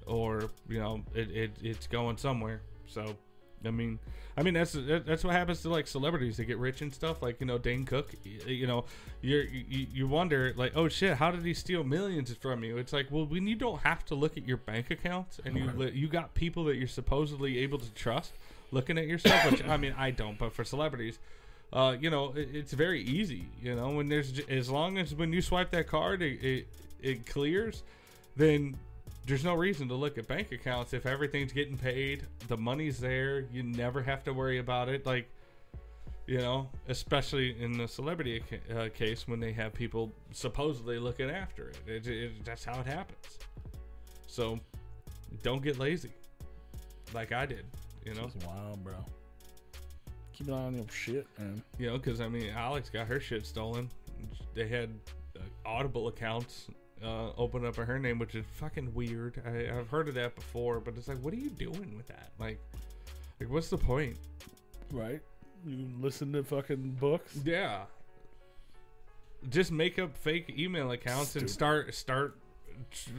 [0.09, 3.17] or you know it, it it's going somewhere so
[3.65, 3.99] i mean
[4.37, 7.41] i mean that's that's what happens to like celebrities they get rich and stuff like
[7.41, 8.13] you know dane cook
[8.47, 8.85] you know
[9.21, 12.93] you're, you you wonder like oh shit how did he steal millions from you it's
[12.93, 16.09] like well when you don't have to look at your bank account and you you
[16.09, 18.33] got people that you're supposedly able to trust
[18.71, 19.51] looking at yourself.
[19.51, 21.19] which i mean i don't but for celebrities
[21.73, 23.47] uh, you know, it, it's very easy.
[23.63, 26.69] You know, when there's as long as when you swipe that card, it, it
[27.01, 27.83] it clears,
[28.37, 28.77] then
[29.29, 33.41] there's no reason to look at bank accounts if everything's getting paid, the money's there,
[33.53, 35.05] you never have to worry about it.
[35.05, 35.29] Like,
[36.27, 38.43] you know, especially in the celebrity
[38.75, 41.79] uh, case when they have people supposedly looking after it.
[41.87, 42.45] It, it.
[42.45, 43.39] That's how it happens.
[44.27, 44.59] So,
[45.43, 46.13] don't get lazy,
[47.13, 47.67] like I did.
[48.07, 48.95] You know, It's wild, bro.
[50.33, 51.63] Keep an eye on your shit, man.
[51.79, 53.91] you know, because I mean, Alex got her shit stolen.
[54.55, 54.89] They had
[55.37, 56.69] uh, Audible accounts
[57.05, 59.43] uh, open up in her name, which is fucking weird.
[59.47, 62.33] I, I've heard of that before, but it's like, what are you doing with that?
[62.39, 62.61] Like,
[63.41, 64.17] like what's the point?
[64.93, 65.21] Right?
[65.67, 67.39] You listen to fucking books.
[67.45, 67.83] Yeah.
[69.51, 72.37] Just make up fake email accounts and start start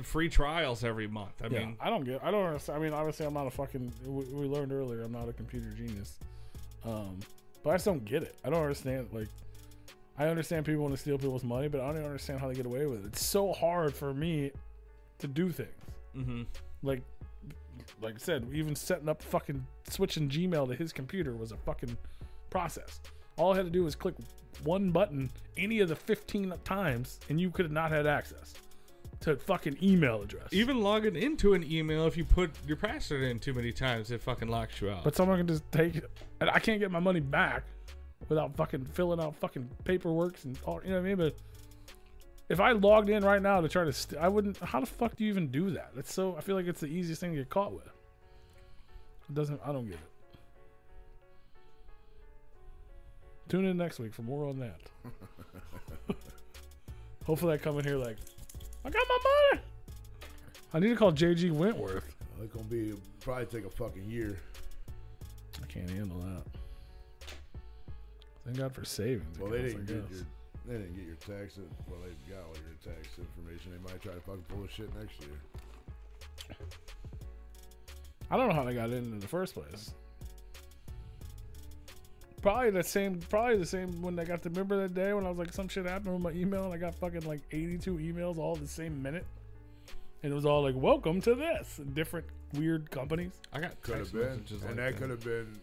[0.03, 1.41] free trials every month.
[1.41, 2.21] I yeah, mean, I don't get.
[2.23, 2.79] I don't understand.
[2.79, 3.91] I mean, obviously, I'm not a fucking.
[4.05, 6.17] We, we learned earlier, I'm not a computer genius.
[6.85, 7.19] Um,
[7.63, 8.35] but I just don't get it.
[8.43, 9.09] I don't understand.
[9.11, 9.27] Like,
[10.19, 12.53] I understand people want to steal people's money, but I don't even understand how they
[12.53, 13.07] get away with it.
[13.07, 14.51] It's so hard for me
[15.19, 15.69] to do things.
[16.13, 16.41] hmm
[16.83, 17.01] Like,
[18.01, 21.97] like I said, even setting up fucking switching Gmail to his computer was a fucking
[22.49, 22.99] process.
[23.37, 24.15] All I had to do was click
[24.65, 28.53] one button any of the 15 times, and you could have not had access
[29.21, 30.47] to fucking email address.
[30.51, 34.21] even logging into an email, if you put your password in too many times, it
[34.21, 35.03] fucking locks you out.
[35.05, 36.09] But someone can just take it,
[36.41, 37.63] and I can't get my money back
[38.29, 40.79] without fucking filling out fucking paperwork and all.
[40.83, 41.17] You know what I mean?
[41.17, 41.35] But
[42.47, 44.57] if I logged in right now to try to, st- I wouldn't.
[44.59, 45.91] How the fuck do you even do that?
[45.97, 46.35] It's so.
[46.37, 47.85] I feel like it's the easiest thing to get caught with.
[47.85, 49.59] It doesn't.
[49.65, 49.99] I don't get it.
[53.49, 54.79] Tune in next week for more on that.
[57.25, 58.17] Hopefully, I come in here like,
[58.85, 59.17] I got my
[59.51, 59.63] money.
[60.71, 62.15] I need to call JG Wentworth.
[62.41, 64.39] It's gonna be probably take a fucking year.
[65.61, 66.58] I can't handle that.
[68.49, 69.37] Thank God for savings.
[69.37, 70.25] Well, they didn't get your
[70.65, 71.59] they didn't get your tax.
[71.87, 73.71] Well, they got all your tax information.
[73.71, 76.57] They might try to fucking pull shit next year.
[78.31, 79.93] I don't know how they got in in the first place.
[82.41, 83.19] Probably the same.
[83.29, 85.67] Probably the same when I got to remember that day when I was like, some
[85.67, 88.99] shit happened with my email and I got fucking like 82 emails all the same
[89.03, 89.27] minute,
[90.23, 92.25] and it was all like, "Welcome to this," different
[92.55, 93.33] weird companies.
[93.53, 95.59] I got Could have been, messages and like that could have been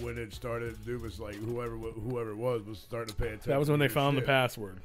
[0.00, 0.76] when it started.
[0.84, 3.50] Dude was like whoever whoever it was was starting to pay attention.
[3.50, 4.80] That was when they to found the password.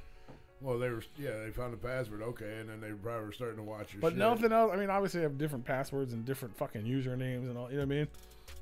[0.62, 2.22] Well, they were yeah, they found the password.
[2.22, 4.18] Okay, and then they probably were starting to watch your But shit.
[4.18, 4.72] nothing else.
[4.74, 7.70] I mean, obviously, they have different passwords and different fucking usernames and all.
[7.70, 8.08] You know what I mean?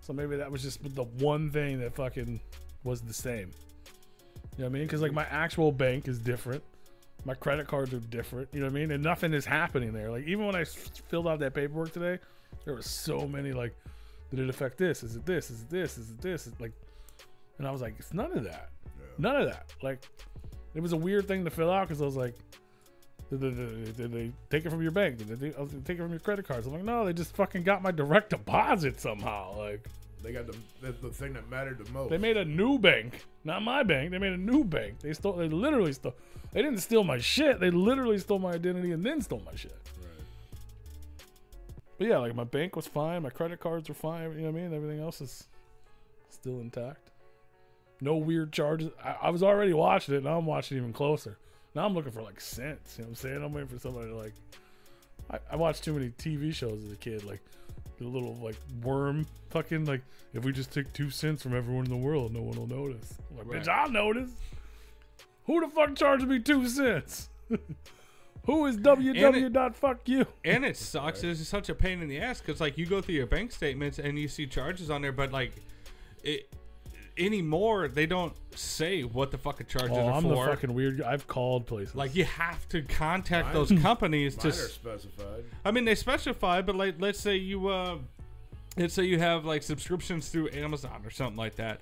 [0.02, 2.40] So maybe that was just the one thing that fucking
[2.84, 3.52] was the same.
[4.58, 4.84] You know what I mean?
[4.84, 6.64] Because like my actual bank is different.
[7.26, 8.50] My credit cards are different.
[8.54, 8.92] You know what I mean?
[8.92, 10.12] And nothing is happening there.
[10.12, 12.20] Like even when I filled out that paperwork today,
[12.64, 13.76] there was so many like,
[14.30, 15.04] did it affect this?
[15.04, 15.50] Is it this?
[15.50, 15.98] Is it this?
[15.98, 16.48] Is it this?
[16.48, 16.74] It's like,
[17.58, 18.70] and I was like, it's none of that.
[19.18, 19.74] None of that.
[19.82, 20.00] Like,
[20.76, 22.36] it was a weird thing to fill out because I was like,
[23.30, 23.50] did they,
[24.04, 25.18] did they- take it from your bank?
[25.18, 26.68] Did they, they take it from your credit cards?
[26.68, 29.58] I'm like, no, they just fucking got my direct deposit somehow.
[29.58, 29.88] Like,
[30.24, 32.10] they got the, the the thing that mattered the most.
[32.10, 34.12] they made a new bank, not my bank.
[34.12, 35.00] They made a new bank.
[35.00, 35.34] They stole.
[35.34, 36.16] They literally stole.
[36.52, 37.60] They didn't steal my shit.
[37.60, 39.78] They literally stole my identity and then stole my shit.
[42.00, 42.08] Right.
[42.08, 43.24] But yeah, like my bank was fine.
[43.24, 44.32] My credit cards were fine.
[44.34, 44.74] You know what I mean?
[44.74, 45.48] Everything else is
[46.30, 47.12] still intact.
[48.02, 48.92] No weird charges.
[49.04, 50.24] I, I was already watching it.
[50.24, 51.38] Now I'm watching even closer.
[51.74, 52.96] Now I'm looking for like cents.
[52.98, 53.44] You know what I'm saying?
[53.44, 54.34] I'm waiting for somebody to like.
[55.30, 57.24] I, I watched too many TV shows as a kid.
[57.24, 57.42] Like
[57.98, 60.02] the little like worm fucking like
[60.34, 63.16] if we just take two cents from everyone in the world, no one will notice.
[63.32, 64.30] I'm like, bitch, I'll notice.
[65.46, 67.30] Who the fuck charged me two cents?
[68.48, 69.54] Who is www.fuckyou?
[69.54, 70.00] dot fuck
[70.44, 71.24] and it sucks.
[71.24, 74.00] It's such a pain in the ass because like you go through your bank statements
[74.00, 75.52] and you see charges on there, but like
[76.24, 76.52] it
[77.18, 80.46] anymore they don't say what the fucking charges Oh, are I'm for.
[80.46, 81.00] the fucking weird.
[81.00, 81.12] guy.
[81.12, 81.96] I've called places.
[81.96, 84.50] like you have to contact Mine- those companies to.
[84.50, 85.44] Mine are s- specified.
[85.66, 87.98] I mean, they specify, but like, let's say you, uh,
[88.78, 91.82] let's say you have like subscriptions through Amazon or something like that.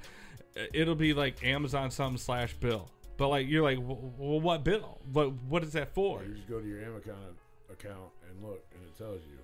[0.57, 2.89] Uh, It'll be like Amazon something slash bill.
[3.17, 4.99] But like, you're like, well, well what bill?
[5.11, 6.23] What what is that for?
[6.23, 7.15] You just go to your Amazon
[7.71, 9.37] account and look, and it tells you.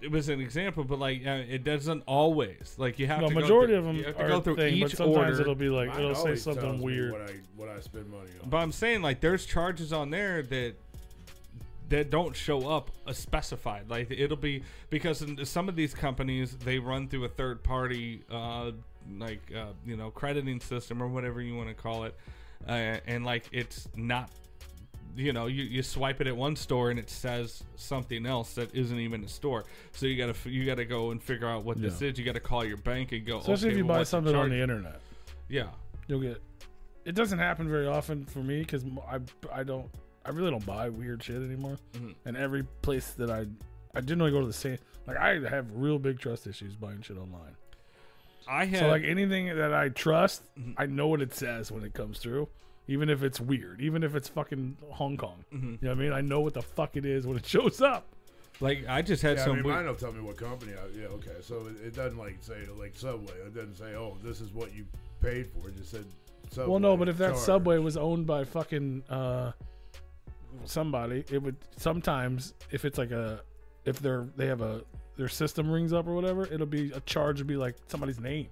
[0.00, 2.74] It was an example, but like, uh, it doesn't always.
[2.76, 3.34] Like, you have no, to.
[3.34, 5.40] majority go of them You have to are go through thing, but sometimes order.
[5.42, 7.12] it'll be like Mine it'll say something tells me weird.
[7.12, 8.50] What I what I spend money on.
[8.50, 10.74] But I'm saying like, there's charges on there that
[11.92, 13.88] that don't show up uh, specified.
[13.88, 18.22] Like it'll be because in some of these companies they run through a third party,
[18.30, 18.72] uh,
[19.18, 22.16] like uh, you know, crediting system or whatever you want to call it,
[22.68, 22.72] uh,
[23.06, 24.30] and like it's not.
[25.14, 28.74] You know, you, you swipe it at one store and it says something else that
[28.74, 29.66] isn't even a store.
[29.92, 32.08] So you gotta you gotta go and figure out what this Yeah.
[32.08, 32.18] is.
[32.18, 33.40] You gotta call your bank and go.
[33.40, 34.50] Especially okay, if you well, buy what's the something on charge?
[34.52, 35.00] the internet.
[35.50, 35.66] Yeah.
[36.08, 36.40] You'll get.
[37.04, 39.18] It doesn't happen very often for me because I
[39.52, 39.90] I don't
[40.24, 41.76] I really don't buy weird shit anymore.
[41.92, 42.14] Mhm.
[42.24, 43.44] And every place that I
[43.94, 47.02] I didn't really go to the same like I have real big trust issues buying
[47.02, 47.54] shit online.
[48.48, 50.74] I had So like anything that I trust, Mhm.
[50.76, 52.48] I know what it says when it comes through,
[52.88, 55.44] even if it's weird, even if it's fucking Hong Kong.
[55.52, 55.62] Mhm.
[55.62, 56.12] You know what I mean?
[56.12, 58.06] I know what the fuck it is when it shows up.
[58.60, 60.72] like I just had Yeah, I some mean, weird- mine will tell me what company.
[60.74, 61.36] I, yeah, okay.
[61.40, 63.32] So it, it doesn't like say like Subway.
[63.46, 64.84] It doesn't say, oh, this is what you
[65.20, 65.68] paid for.
[65.68, 66.04] It just said
[66.50, 66.70] Subway.
[66.70, 67.38] Well, no, but if that charge.
[67.40, 69.52] Subway was owned by fucking uh,
[70.64, 73.40] somebody, it would sometimes if it's like a
[73.84, 74.82] if they're they have a
[75.16, 78.48] their system rings up or whatever, it'll be a charge would be like somebody's name,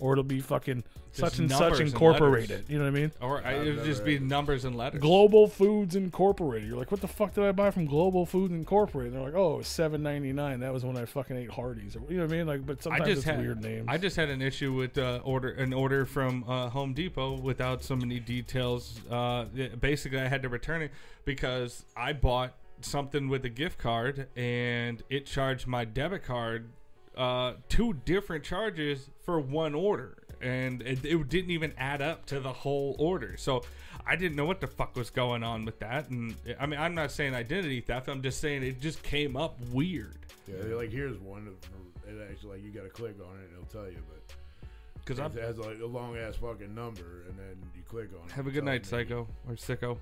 [0.00, 2.50] or it'll be fucking Just such and such numbers and incorporated.
[2.50, 2.70] letters.
[2.70, 3.12] you know what I mean?
[3.20, 5.00] or I, it would just be numbers and letters.
[5.00, 6.68] Global Foods Incorporated.
[6.68, 9.12] You're like, what the fuck did I buy from Global Foods Incorporated?
[9.12, 10.60] And they're like, oh, it was seven ninety nine.
[10.60, 11.96] That was when I fucking ate Hardee's.
[11.96, 12.46] Or, you know what I mean?
[12.46, 13.86] Like, but I sometimes just it's had weird names.
[13.88, 17.82] I just had an issue with uh, order an order from uh, Home Depot without
[17.84, 19.00] so many details.
[19.10, 19.44] Uh,
[19.80, 20.90] basically, I had to return it
[21.24, 22.52] because I bought
[22.84, 26.68] something with a gift card and it charged my debit card
[27.16, 32.40] uh, two different charges for one order, and it, it didn't even add up to
[32.40, 33.36] the whole order.
[33.36, 33.62] So.
[34.06, 36.94] I didn't know what the fuck was going on with that, and I mean, I'm
[36.94, 38.06] not saying identity theft.
[38.08, 40.18] I'm just saying it just came up weird.
[40.46, 41.46] Yeah, they're like here's one.
[41.48, 44.68] of- It actually like you got to click on it and it'll tell you, but
[44.96, 48.32] Because it has like a long ass fucking number, and then you click on it.
[48.32, 49.96] have a good night, me- Psycho or Sicko.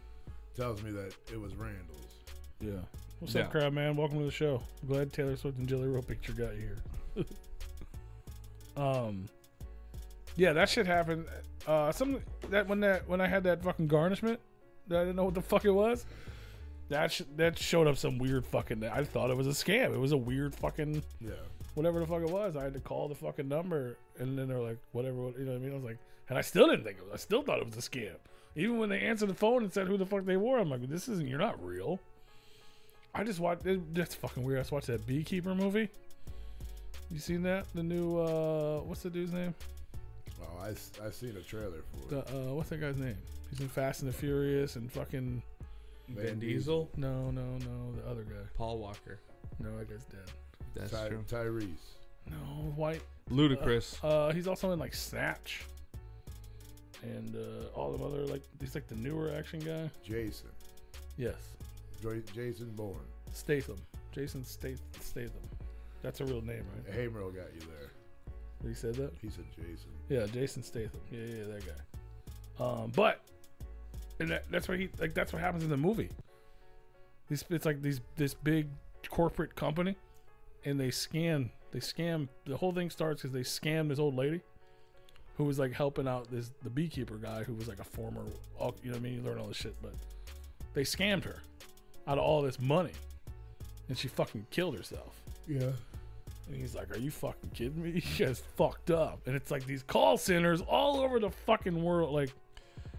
[0.56, 2.11] Tells me that it was Randall's.
[2.62, 2.72] Yeah.
[3.20, 3.42] What's Yeah.
[3.42, 3.96] up, crowd man?
[3.96, 4.62] Welcome to the show.
[4.82, 6.76] I'm glad Taylor Swift and Jelly Roll Picture got here.
[8.76, 9.28] um,
[10.36, 11.26] yeah, that shit happened.
[11.66, 12.18] Uh, some
[12.50, 14.40] that when that when I had that fucking garnishment,
[14.88, 16.04] that I didn't know what the fuck it was.
[16.88, 18.84] That sh- that showed up some weird fucking.
[18.84, 19.94] I thought it was a scam.
[19.94, 21.30] It was a weird fucking Yeah.
[21.74, 22.56] whatever the fuck it was.
[22.56, 25.52] I had to call the fucking number, and then they're like, whatever, what- you know
[25.52, 25.72] what I mean?
[25.72, 25.98] I was like,
[26.28, 27.12] and I still didn't think it was.
[27.14, 28.14] I still thought it was a scam.
[28.56, 30.86] Even when they answered the phone and said who the fuck they were, I'm like,
[30.88, 31.28] this isn't.
[31.28, 31.98] You're not real.
[33.14, 33.66] I just watched.
[33.66, 34.58] It, that's fucking weird.
[34.58, 35.88] I just watched that Beekeeper movie.
[37.10, 37.66] You seen that?
[37.74, 39.54] The new uh, what's the dude's name?
[40.42, 40.68] Oh, I
[41.06, 42.28] I seen a trailer for The it.
[42.30, 43.16] uh, what's that guy's name?
[43.50, 45.42] He's in Fast and the Furious and fucking.
[46.08, 46.84] Van Vin Diesel.
[46.86, 47.92] Diesel, No, no, no.
[48.02, 48.34] The other guy.
[48.56, 49.18] Paul Walker.
[49.60, 50.20] No, that guy's dead.
[50.74, 51.24] That's Ty- true.
[51.28, 51.68] Tyrese.
[52.30, 52.36] No,
[52.76, 53.02] white.
[53.30, 53.98] Ludacris.
[54.02, 55.64] Uh, he's also in like Snatch,
[57.02, 59.90] and uh, all the other like he's like the newer action guy.
[60.04, 60.48] Jason.
[61.16, 61.61] Yes, Joy-
[62.34, 63.06] Jason Bourne.
[63.32, 63.78] Statham,
[64.12, 65.42] Jason Stath- Statham.
[66.02, 66.96] That's a real name, right?
[66.96, 67.90] Hamerl got you there.
[68.68, 69.12] He said that.
[69.20, 69.90] He said Jason.
[70.08, 71.00] Yeah, Jason Statham.
[71.10, 72.64] Yeah, yeah, that guy.
[72.64, 73.20] Um, but
[74.20, 75.14] and that, that's what he like.
[75.14, 76.10] That's what happens in the movie.
[77.28, 78.68] These it's like these this big
[79.08, 79.96] corporate company,
[80.64, 82.28] and they scan They scam.
[82.44, 84.42] The whole thing starts because they scam this old lady,
[85.36, 88.22] who was like helping out this the beekeeper guy who was like a former.
[88.24, 88.30] You
[88.60, 89.14] know what I mean?
[89.14, 89.94] You learn all this shit, but
[90.74, 91.42] they scammed her
[92.06, 92.92] out of all this money,
[93.88, 95.14] and she fucking killed herself.
[95.48, 95.70] Yeah.
[96.48, 97.90] And he's like, "Are you fucking kidding me?
[98.18, 102.12] You guys fucked up." And it's like these call centers all over the fucking world.
[102.12, 102.30] Like,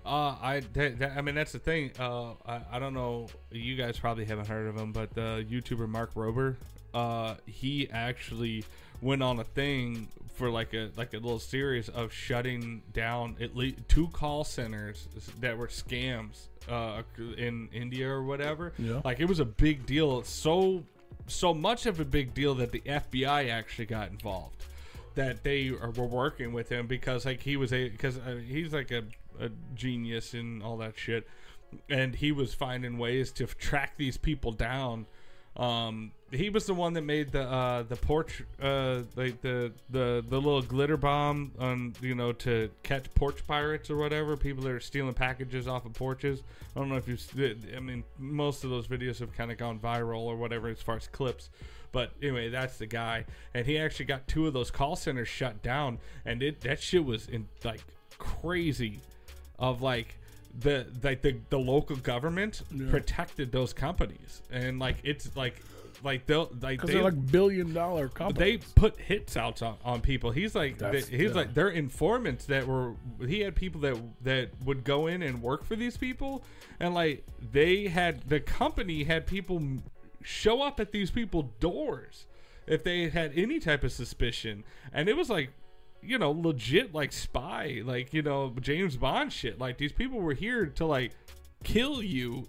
[0.05, 1.91] Uh, I that, that- I mean that's the thing.
[1.99, 3.27] Uh, I, I don't know.
[3.51, 6.55] You guys probably haven't heard of him, but the YouTuber Mark Rober,
[6.93, 8.63] uh, he actually
[9.01, 13.55] went on a thing for like a like a little series of shutting down at
[13.55, 15.07] least two call centers
[15.41, 17.03] that were scams uh,
[17.37, 18.73] in India or whatever.
[18.77, 19.01] Yeah.
[19.03, 20.23] Like it was a big deal.
[20.23, 20.83] So
[21.27, 24.63] so much of a big deal that the FBI actually got involved.
[25.15, 28.73] That they are, were working with him because like he was a because uh, he's
[28.73, 29.03] like a,
[29.39, 31.27] a genius and all that shit,
[31.89, 35.05] and he was finding ways to track these people down.
[35.55, 40.23] Um, he was the one that made the uh, the porch uh, like the the
[40.27, 44.71] the little glitter bomb on you know to catch porch pirates or whatever people that
[44.71, 46.41] are stealing packages off of porches.
[46.75, 47.17] I don't know if you.
[47.75, 50.95] I mean, most of those videos have kind of gone viral or whatever as far
[50.95, 51.49] as clips.
[51.91, 55.61] But anyway, that's the guy, and he actually got two of those call centers shut
[55.61, 57.81] down, and it that shit was in like
[58.17, 58.99] crazy,
[59.59, 60.17] of like
[60.59, 62.89] the like the the local government Yeah.
[62.89, 65.61] protected those companies, and like it's like
[66.03, 68.59] like they'll like they they're like billion dollar companies.
[68.61, 70.31] they put hits out on, on people.
[70.31, 71.27] He's like they- he's yeah.
[71.29, 72.93] like they're informants that were
[73.25, 76.43] he had people that that would go in and work for these people
[76.79, 79.61] and like they had the company had people
[80.23, 82.25] show up at these people doors
[82.67, 85.49] if they had any type of suspicion and it was like
[86.05, 89.59] you know legit like spy like you know James Bond shit.
[89.59, 91.11] Like these people were here to like
[91.63, 92.47] kill you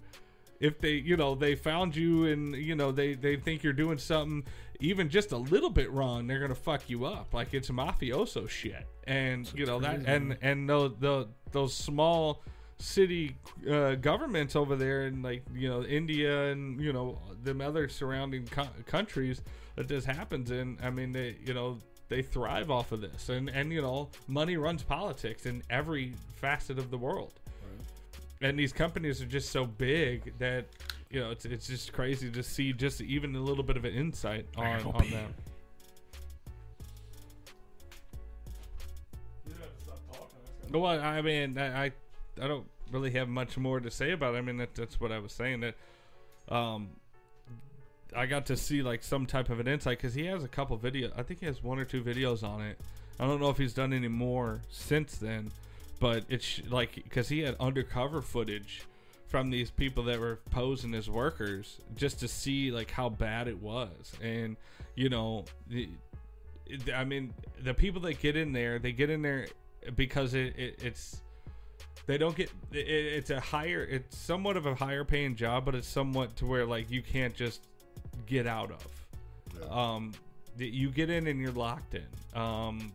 [0.59, 3.97] if they you know they found you and you know they they think you're doing
[3.97, 4.43] something
[4.79, 7.33] even just a little bit wrong they're gonna fuck you up.
[7.33, 8.87] Like it's mafioso shit.
[9.05, 12.41] And you know that and and those the, those small
[12.77, 13.37] city
[13.69, 18.45] uh, governments over there in like you know India and you know them other surrounding
[18.47, 19.41] co- countries
[19.75, 21.77] that this happens in I mean they you know
[22.09, 26.77] they thrive off of this and and you know money runs politics in every facet
[26.77, 27.33] of the world
[28.41, 30.65] and these companies are just so big that
[31.09, 33.93] you know it's it's just crazy to see just even a little bit of an
[33.93, 35.33] insight on on them.
[40.71, 41.91] Well, I mean, I I
[42.41, 44.39] I don't really have much more to say about it.
[44.39, 45.75] I mean, that, that's what I was saying that
[46.49, 46.89] um
[48.15, 50.77] I got to see like some type of an insight because he has a couple
[50.77, 51.11] videos.
[51.17, 52.79] I think he has one or two videos on it.
[53.19, 55.51] I don't know if he's done any more since then,
[55.99, 58.83] but it's like because he had undercover footage
[59.27, 63.61] from these people that were posing as workers just to see like how bad it
[63.61, 64.55] was and
[64.95, 65.89] you know the,
[66.93, 69.47] i mean the people that get in there they get in there
[69.95, 71.21] because it, it it's
[72.05, 75.75] they don't get it, it's a higher it's somewhat of a higher paying job but
[75.75, 77.61] it's somewhat to where like you can't just
[78.25, 79.71] get out of.
[79.71, 80.13] Um
[80.57, 82.39] you get in and you're locked in.
[82.39, 82.91] Um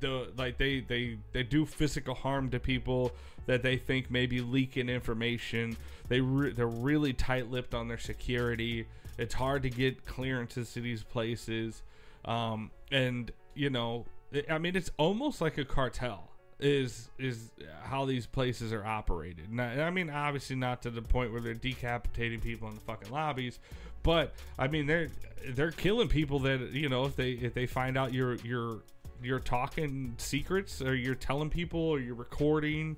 [0.00, 3.12] the like they they they do physical harm to people
[3.46, 5.76] that they think may be leaking information.
[6.08, 8.86] They re- they're really tight-lipped on their security.
[9.18, 11.82] It's hard to get clearances to these places.
[12.24, 14.06] Um and you know
[14.48, 16.30] i mean it's almost like a cartel
[16.60, 17.50] is is
[17.82, 19.52] how these places are operated.
[19.52, 23.10] Now, I mean, obviously not to the point where they're decapitating people in the fucking
[23.10, 23.58] lobbies,
[24.02, 25.08] but I mean they're
[25.50, 28.82] they're killing people that you know if they if they find out you're you're
[29.22, 32.96] you're talking secrets or you're telling people or you're recording,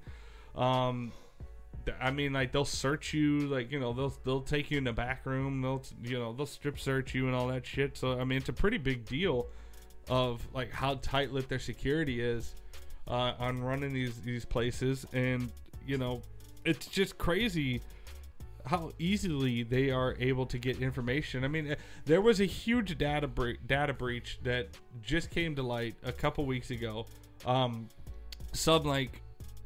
[0.57, 1.12] um.
[2.00, 4.92] I mean, like they'll search you, like you know, they'll they'll take you in the
[4.92, 7.96] back room, they'll you know they'll strip search you and all that shit.
[7.96, 9.48] So I mean, it's a pretty big deal
[10.09, 12.55] of like how tight lipped their security is
[13.09, 15.50] uh, on running these these places, and
[15.84, 16.22] you know,
[16.64, 17.80] it's just crazy
[18.66, 21.44] how easily they are able to get information.
[21.44, 24.68] I mean, there was a huge data bre- data breach that
[25.02, 27.06] just came to light a couple weeks ago.
[27.44, 27.88] Um,
[28.52, 29.22] some like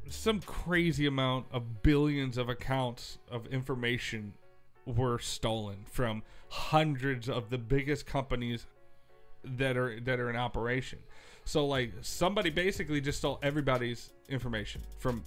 [0.09, 4.33] some crazy amount of billions of accounts of information
[4.85, 8.65] were stolen from hundreds of the biggest companies
[9.43, 10.99] that are that are in operation.
[11.45, 15.23] So like somebody basically just stole everybody's information from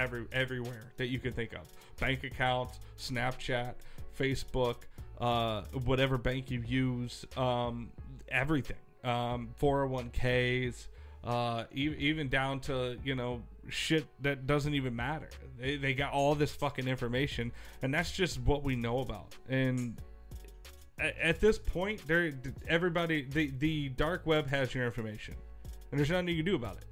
[0.00, 1.60] every everywhere that you can think of.
[2.00, 3.74] Bank accounts, Snapchat,
[4.18, 4.76] Facebook,
[5.20, 7.90] uh, whatever bank you use, um,
[8.28, 8.76] everything.
[9.04, 10.88] Um, 401ks,
[11.24, 15.28] uh, e- even down to you know shit that doesn't even matter.
[15.58, 19.34] They, they got all this fucking information, and that's just what we know about.
[19.48, 19.96] And
[20.98, 22.32] at, at this point, there
[22.68, 25.34] everybody the the dark web has your information,
[25.90, 26.84] and there's nothing you can do about it.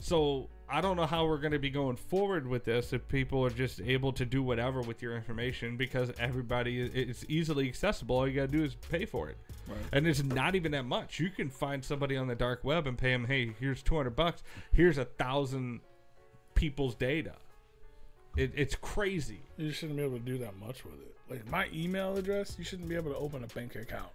[0.00, 3.44] So I don't know how we're going to be going forward with this if people
[3.44, 8.16] are just able to do whatever with your information because everybody it's easily accessible.
[8.16, 9.38] All you got to do is pay for it,
[9.92, 11.18] and it's not even that much.
[11.18, 13.24] You can find somebody on the dark web and pay them.
[13.24, 14.42] Hey, here's two hundred bucks.
[14.72, 15.80] Here's a thousand
[16.54, 17.32] people's data.
[18.36, 19.40] It, it's crazy.
[19.56, 21.16] You shouldn't be able to do that much with it.
[21.30, 24.10] Like my email address, you shouldn't be able to open a bank account.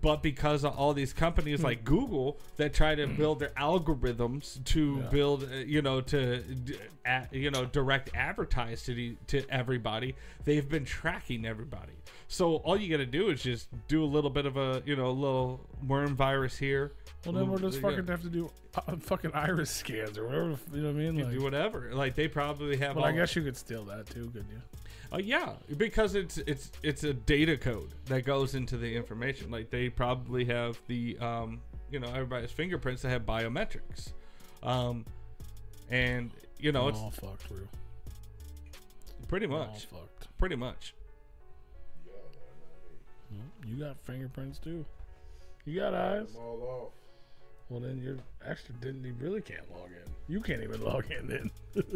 [0.00, 4.98] But because of all these companies like Google that try to build their algorithms to
[5.02, 5.08] Yeah.
[5.10, 10.14] build, uh, you know, to d- a, you know direct advertise to the, to everybody,
[10.44, 11.92] they've been tracking everybody.
[12.28, 14.96] So all you got to do is just do a little bit of a you
[14.96, 16.92] know a little worm virus here.
[17.24, 20.56] Well, then we'll Little- just fucking have to do uh, fucking iris scans or whatever.
[20.74, 21.18] You know what I mean?
[21.18, 21.90] Like, do whatever.
[21.92, 22.96] Like they probably have.
[22.96, 24.60] well, I guess you could steal that too, couldn't you?
[25.12, 29.50] Uh, yeah, because it's it's it's a data code that goes into the information.
[29.50, 31.60] Like they probably have the um,
[31.90, 34.12] you know everybody's fingerprints that have biometrics,
[34.62, 35.04] um,
[35.90, 37.58] and you know it's all fucked, bro.
[39.28, 40.28] pretty much fucked.
[40.38, 40.94] pretty much.
[43.32, 44.84] Mm, You got fingerprints too.
[45.64, 46.28] You got eyes.
[46.36, 46.92] I'm all off.
[47.68, 50.12] Well, then you're actually didn't you really can't log in.
[50.28, 51.50] You can't even log in then.
[51.74, 51.82] No.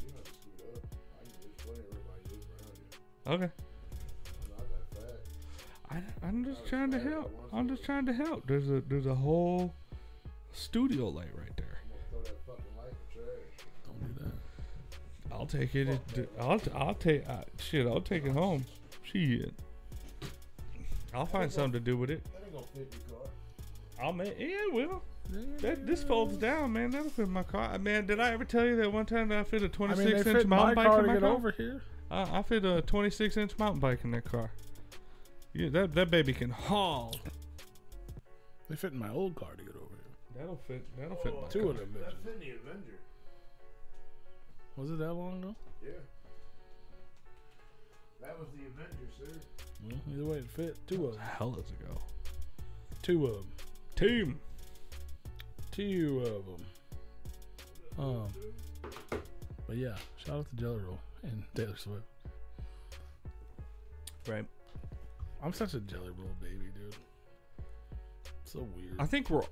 [0.00, 0.82] You have to scoot up.
[1.14, 3.44] I can there's plenty of room I can use around you.
[3.44, 6.02] Okay, I'm not that fat.
[6.22, 7.30] I, I'm just trying to help.
[7.52, 8.46] I'm just trying to help.
[8.46, 9.74] There's a there's a whole
[10.52, 11.53] studio light right
[15.34, 15.88] I'll take it.
[15.88, 17.86] it I'll I'll take uh, shit.
[17.86, 18.64] I'll take it home.
[19.02, 19.52] Shit.
[21.12, 22.24] I'll find something to do with it.
[22.32, 23.28] That ain't gonna fit your car.
[24.02, 24.38] I'll make.
[24.38, 25.02] Yeah, it will.
[25.60, 26.90] That this folds down, man.
[26.90, 27.78] That'll fit my car.
[27.78, 30.26] Man, did I ever tell you that one time that I fit a I 26
[30.26, 31.30] mean, inch mountain bike car in to my get car?
[31.30, 31.82] over here.
[32.10, 34.50] Uh, I fit a 26 inch mountain bike in that car.
[35.54, 37.14] Yeah, that that baby can haul.
[38.68, 40.36] They fit in my old car to get over here.
[40.40, 40.84] That'll fit.
[40.98, 41.70] That'll fit my Two car.
[41.70, 41.94] of them.
[42.00, 42.34] That's bitches.
[42.34, 42.98] in the Avenger.
[44.76, 45.54] Was it that long ago?
[45.82, 45.90] Yeah.
[48.20, 49.40] That was the Avengers, sir.
[49.84, 50.76] Well, either way, it fit.
[50.88, 51.22] Two of them.
[51.38, 52.00] Hell is ago.
[53.02, 53.52] Two of them.
[53.96, 54.40] Team.
[55.70, 56.66] Two of them.
[57.98, 59.20] Um,
[59.66, 62.02] but yeah, shout out to Jelly Roll and Taylor Swift.
[64.26, 64.44] Right.
[65.42, 66.96] I'm such a Jelly Roll baby, dude.
[68.44, 68.96] So weird.
[68.98, 69.44] I think we're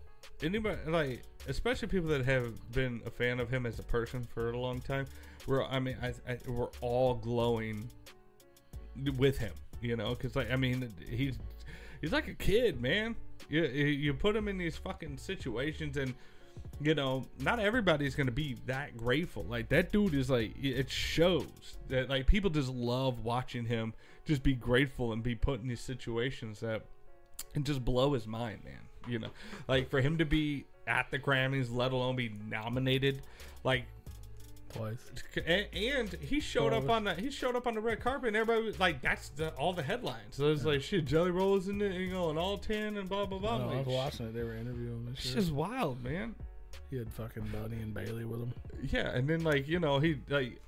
[0.42, 4.50] anybody like, especially people that have been a fan of him as a person for
[4.50, 5.06] a long time.
[5.46, 7.90] We're, I mean, I, I we're all glowing
[9.16, 11.38] with him, you know, because like, I mean, he's
[12.00, 13.16] he's like a kid, man.
[13.48, 16.14] You you put him in these fucking situations and.
[16.80, 19.44] You know, not everybody's gonna be that grateful.
[19.44, 23.94] Like that dude is like, it shows that like people just love watching him
[24.26, 26.82] just be grateful and be put in these situations that
[27.54, 28.80] and just blow his mind, man.
[29.08, 29.30] You know,
[29.68, 33.22] like for him to be at the Grammys, let alone be nominated,
[33.64, 33.84] like,
[34.72, 34.96] Twice.
[35.46, 38.36] and, and he showed up on the he showed up on the red carpet, and
[38.36, 40.34] everybody was like, that's the, all the headlines.
[40.36, 43.06] So it's like, shit, Jelly Roll is in it, you know, and all ten and
[43.08, 43.58] blah blah blah.
[43.58, 44.34] No, I was like, watching it.
[44.34, 45.06] They were interviewing him.
[45.08, 45.34] and It's shit.
[45.34, 46.34] just wild, man.
[46.90, 48.52] He had fucking Bunnie and Bailee with him.
[48.90, 50.58] Yeah, and then like you know he like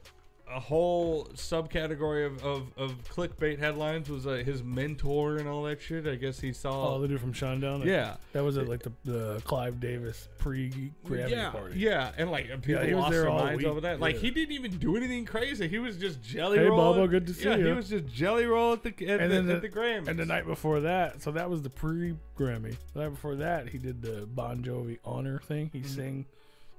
[0.50, 5.80] a whole subcategory of, of, of clickbait headlines was uh, his mentor and all that
[5.80, 6.06] shit.
[6.06, 6.94] I guess he saw.
[6.94, 7.84] Oh, the dude from Shinedown.
[7.84, 10.70] yeah, that was at like the, the Clive Davis pre
[11.06, 11.78] Grammy yeah, party.
[11.78, 14.00] yeah, and like people he was lost there their minds over that.
[14.00, 14.20] Like yeah.
[14.20, 15.66] he didn't even do anything crazy.
[15.66, 16.94] He was just jelly Hey, roll.
[16.94, 19.34] Bubba, good to see yeah, he was just jelly roll at the at, And the,
[19.36, 20.08] then at the- the Grammys.
[20.08, 22.76] And the night before that, so that was the pre Grammy.
[22.92, 25.70] The night before that, he did the Bon Jovi honor thing.
[25.72, 25.88] He Mm-hmm.
[25.88, 26.26] sang.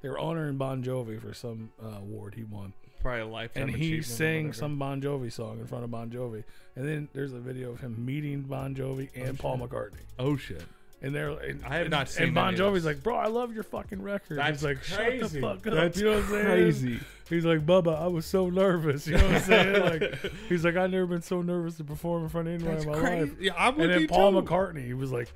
[0.02, 2.74] They were honoring Bon Jovi for some uh, award he won,
[3.06, 3.64] probably a lifetime.
[3.64, 6.44] and he sang some Bon Jovi song in front of Bon Jovi.
[6.76, 10.02] And then there's a video of him meeting Bon Jovi and oh, Paul McCartney.
[10.20, 10.64] Oh shit!
[11.02, 13.54] And they're and, I have and- not seen And Bon Jovi's like, "Bro, I love
[13.54, 15.40] your fucking record." That's He's like, "Shut crazy.
[15.40, 16.46] the fuck up." That's you know what I'm saying?
[16.46, 17.00] crazy.
[17.30, 19.08] He's like, Bubba, I was so nervous.
[19.08, 19.82] You know what I'm saying?
[19.84, 22.86] Like, he's like, I've never been so nervous to perform in front of anyone That's
[22.86, 23.20] in my crazy.
[23.32, 23.42] life.
[23.42, 24.42] Yeah, I would And then Paul too.
[24.48, 25.32] McCartney, he was like,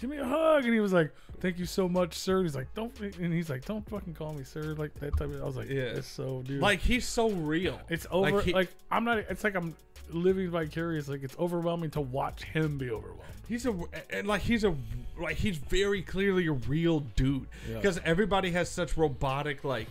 [0.00, 2.72] "Give me a hug," and he was like, "Thank you so much, sir." He's like,
[2.74, 5.42] "Don't," and he's like, "Don't fucking call me sir," like that type of.
[5.42, 5.74] I was like, Yeah.
[5.76, 7.80] "Yeah, it's so dude." Like he's so real.
[7.88, 8.42] it's over.
[8.42, 9.18] Like, Like, I'm not.
[9.18, 9.74] It's like I'm
[10.10, 11.08] living vicarious.
[11.08, 13.22] Like it's overwhelming to watch him be overwhelmed.
[13.48, 13.74] He's a
[14.10, 14.74] and like he's a
[15.20, 17.76] like he's very clearly a real dude Yeah.
[17.76, 19.86] because everybody has such robotic like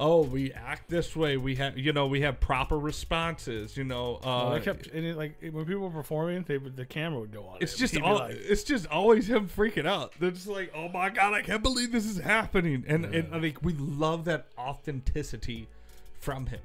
[0.00, 4.16] oh we act this way we have you know we have proper responses you know
[4.22, 7.58] uh Well, kept it, like when people were performing, they the camera would go on.
[7.60, 7.78] it's him.
[7.78, 11.34] just all like- it's just always him freaking out they're just like oh my god
[11.34, 15.68] I can't believe this is happening and and like we love that authenticity
[16.20, 16.60] from him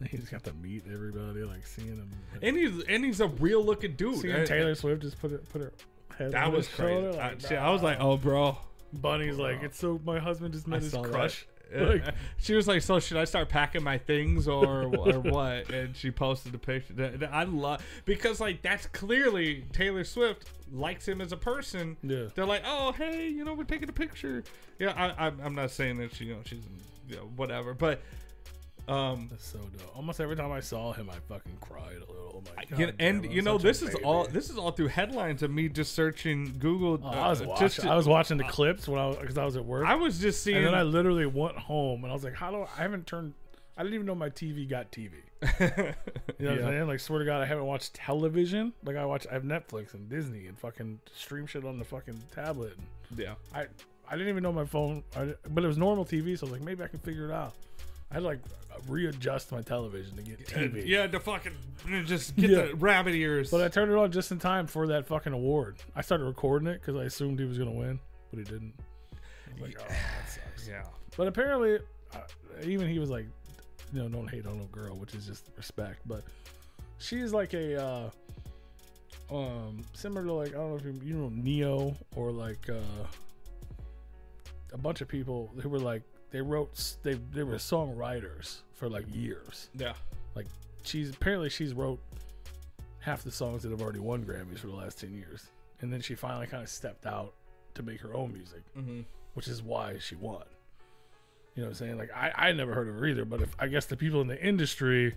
[0.10, 2.08] he just got to meet everybody, like seeing him.
[2.40, 5.48] and he's and he's a real looking dude seeing And- Taylor Swift just put it
[5.50, 5.72] put her
[6.16, 6.32] head.
[6.32, 8.56] that on was his crazy shoulder, I, like, shit, I was like oh bro
[8.92, 11.10] Bunnie's like, it's so my husband just I met his saw that.
[11.12, 11.46] crush.
[11.74, 12.04] Like,
[12.38, 16.10] she was like, "So should I start packing my things or or what?" And she
[16.10, 17.28] posted the picture.
[17.30, 21.96] I love because like that's clearly Taylor Swift likes him as a person.
[22.02, 22.26] Yeah.
[22.34, 24.44] They're like, "Oh, hey, you know, we're taking a picture."
[24.78, 26.62] Yeah, I, I I'm not saying that she, you know, she's
[27.08, 28.02] you know, whatever, but
[28.88, 29.96] um, That's so dope.
[29.96, 32.16] Almost every time I saw him, I fucking cried a little.
[32.36, 32.78] Oh my god!
[32.78, 34.04] you and damn, you know, this is baby.
[34.04, 37.00] all this is all through headlines of me just searching Google.
[37.02, 37.68] Oh, I was uh, watching.
[37.84, 40.18] to- I was watching the clips when I because I was at work, I was
[40.18, 40.56] just seeing.
[40.58, 43.06] and then I literally went home and I was like, "How do I, I haven't
[43.06, 43.34] turned?
[43.76, 45.12] I didn't even know my TV got TV.
[46.40, 46.66] You know what Yeah.
[46.66, 46.86] I'm saying?
[46.88, 48.72] Like, swear to God, I haven't watched television.
[48.84, 52.20] Like, I watch, I have Netflix and Disney and fucking stream shit on the fucking
[52.32, 52.74] tablet.
[53.10, 53.34] And yeah.
[53.52, 53.66] I,
[54.08, 56.58] I didn't even know my phone, I, but it was normal TV, so I was
[56.58, 57.54] like, maybe I can figure it out.
[58.10, 58.38] I had to, like
[58.86, 60.86] readjust my television to get TV.
[60.86, 61.52] Yeah, to fucking
[62.06, 62.66] just get Yeah.
[62.66, 63.50] the rabbit ears.
[63.50, 65.76] But I turned it on just in time for that fucking award.
[65.96, 67.98] I started recording it because I assumed he was gonna win,
[68.30, 68.74] but he didn't.
[69.60, 70.68] Like, oh, that sucks.
[70.68, 70.84] yeah.
[71.16, 71.78] But apparently,
[72.14, 72.18] uh,
[72.64, 73.26] even he was like,
[73.92, 76.00] you know, don't hate on a girl, which is just respect.
[76.06, 76.22] But
[76.98, 78.10] she's like a, uh,
[79.34, 82.74] um, similar to like I don't know if you, you know Ne-Yo or like uh,
[84.72, 89.04] a bunch of people who were like they wrote they they were songwriters for like
[89.14, 89.70] years.
[89.74, 89.94] Yeah.
[90.34, 90.46] Like
[90.82, 91.98] she's apparently she's wrote
[93.00, 95.46] half the songs that have already won Grammys for the last ten years,
[95.80, 97.32] and then she finally kind of stepped out
[97.74, 99.00] to make her own music Mm-hmm.
[99.34, 100.42] which is why she won.
[101.54, 101.98] You know what I'm saying?
[101.98, 104.26] Like I, I never heard of her either, but if I guess the people in
[104.28, 105.14] the industry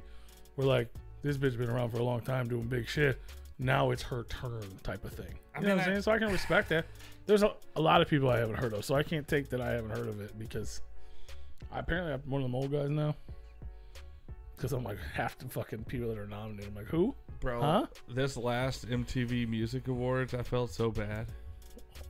[0.55, 0.87] were like,
[1.23, 3.19] this bitch been around for a long time doing big shit.
[3.59, 5.33] now it's her turn type of thing.
[5.55, 6.01] I You know mean, what I'm saying?
[6.03, 6.85] So I can respect that.
[7.27, 9.61] There's a, a lot of people I haven't heard of, so I can't take that
[9.61, 10.81] I haven't heard of it because
[11.71, 13.15] I, apparently I'm one of the old guys now.
[14.55, 16.69] Because I'm like half the fucking people that are nominated.
[16.69, 17.15] I'm like, who?
[17.39, 17.85] Bro, Huh?
[18.09, 21.25] this last MTV Music Awards, I felt so bad.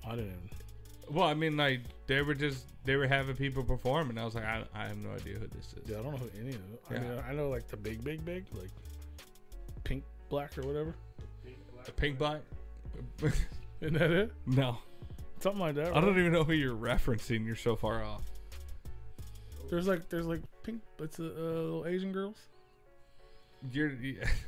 [0.06, 0.52] I didn't.
[1.10, 4.36] Well, I mean, like they were just they were having people perform, and I was
[4.36, 5.88] like, I, I have no idea who this is.
[5.89, 6.82] Yeah, I don't know who any of it.
[6.89, 8.70] I mean, I know like the big, big, big, like
[9.84, 10.95] pink, black, or whatever.
[11.95, 12.41] Pink Black?
[13.82, 14.32] Isn't that it?
[14.45, 14.78] no,
[15.39, 15.95] Something like that.
[15.95, 17.45] I don't even know who you're referencing.
[17.45, 18.22] You're so far off.
[19.72, 20.82] There's like, there's like pink.
[20.99, 22.36] It's uh, little Asian girls.
[23.72, 23.93] You're,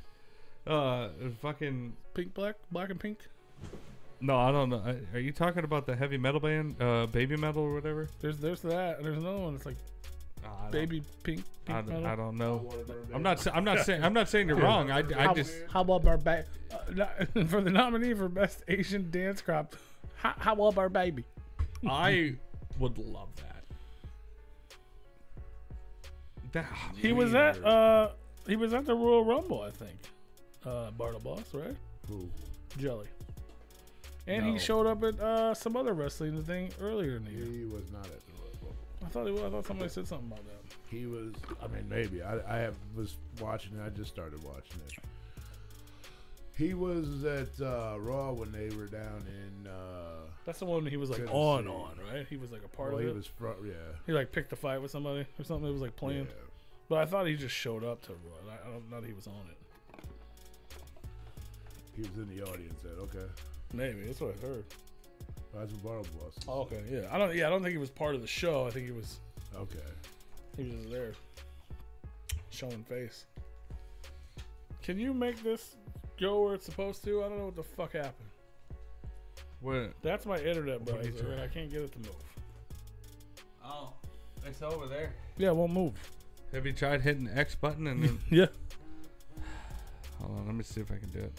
[0.67, 1.07] uh,
[1.41, 1.93] fucking.
[2.13, 3.19] Pink, black, black and pink.
[4.19, 4.83] No, I don't know.
[4.85, 8.09] I- Are you talking about the heavy metal band, uh, Baby Metal or whatever?
[8.19, 8.97] There's, there's that.
[8.97, 9.53] And there's another one.
[9.53, 9.77] that's like
[10.43, 11.43] No, I baby pink.
[11.63, 12.05] pink I, metal.
[12.05, 12.69] I don't know.
[13.13, 13.47] I'm not.
[13.55, 14.03] I'm not saying.
[14.03, 14.91] I'm not saying you're wrong.
[14.91, 15.53] I, I how, just.
[15.71, 16.43] how about our baby
[16.99, 17.05] uh,
[17.47, 19.75] for the nominee for best Asian dance crop?
[20.17, 21.23] How, how about our baby?
[21.87, 22.35] I
[22.79, 23.52] would love that.
[26.53, 28.09] That He was at uh
[28.47, 29.97] he was at the Royal Rumble, I think.
[30.65, 31.75] Uh Bartle Boss, right?
[32.07, 32.29] Who?
[32.77, 33.07] Jelly.
[34.25, 34.53] And No.
[34.53, 37.45] he showed up at uh some other wrestling thing earlier in the year.
[37.45, 38.75] He was not at the Royal Rumble.
[39.05, 39.41] I thought he was.
[39.43, 40.53] I thought somebody said something about that.
[40.89, 41.33] He was.
[41.61, 42.21] I mean, maybe.
[42.21, 43.81] I, I have was watching it.
[43.85, 44.93] I just started watching it.
[46.55, 49.67] He was at uh, Raw when they were down in.
[49.67, 52.27] Uh, That's the one he was like Couldn't on on, right?
[52.29, 53.15] He was like a part well, of he it.
[53.15, 53.57] was front.
[53.65, 53.73] Yeah.
[54.05, 55.67] he like picked a fight with somebody or something.
[55.67, 56.27] It was like planned.
[56.29, 56.45] yeah.
[56.89, 58.51] But I thought he just showed up to Raw.
[58.51, 59.57] I, I don't know that he was on it.
[61.95, 62.81] He was in the audience.
[62.83, 63.31] Then okay.
[63.73, 64.65] Maybe that's what I heard.
[65.55, 66.33] That's what Bartle was.
[66.47, 67.07] Oh, okay, yeah.
[67.11, 67.35] I don't.
[67.35, 68.67] Yeah, I don't think he was part of the show.
[68.67, 69.19] I think he was.
[69.55, 69.79] Okay.
[70.57, 71.13] He was just there,
[72.51, 73.25] showing face.
[74.83, 75.75] Can you make this
[76.23, 77.23] go where it's supposed to?
[77.23, 78.29] I don't know what the fuck happened.
[79.61, 79.93] What?
[80.01, 82.15] That's my internet What browser, and I can't get it to move.
[83.63, 83.93] Oh,
[84.45, 85.13] it's over there.
[85.37, 85.93] Yeah, it won't move.
[86.53, 88.19] Have you tried hitting the X button and then?
[88.29, 88.47] Yeah.
[90.19, 91.33] Hold on, let me see if I can do it.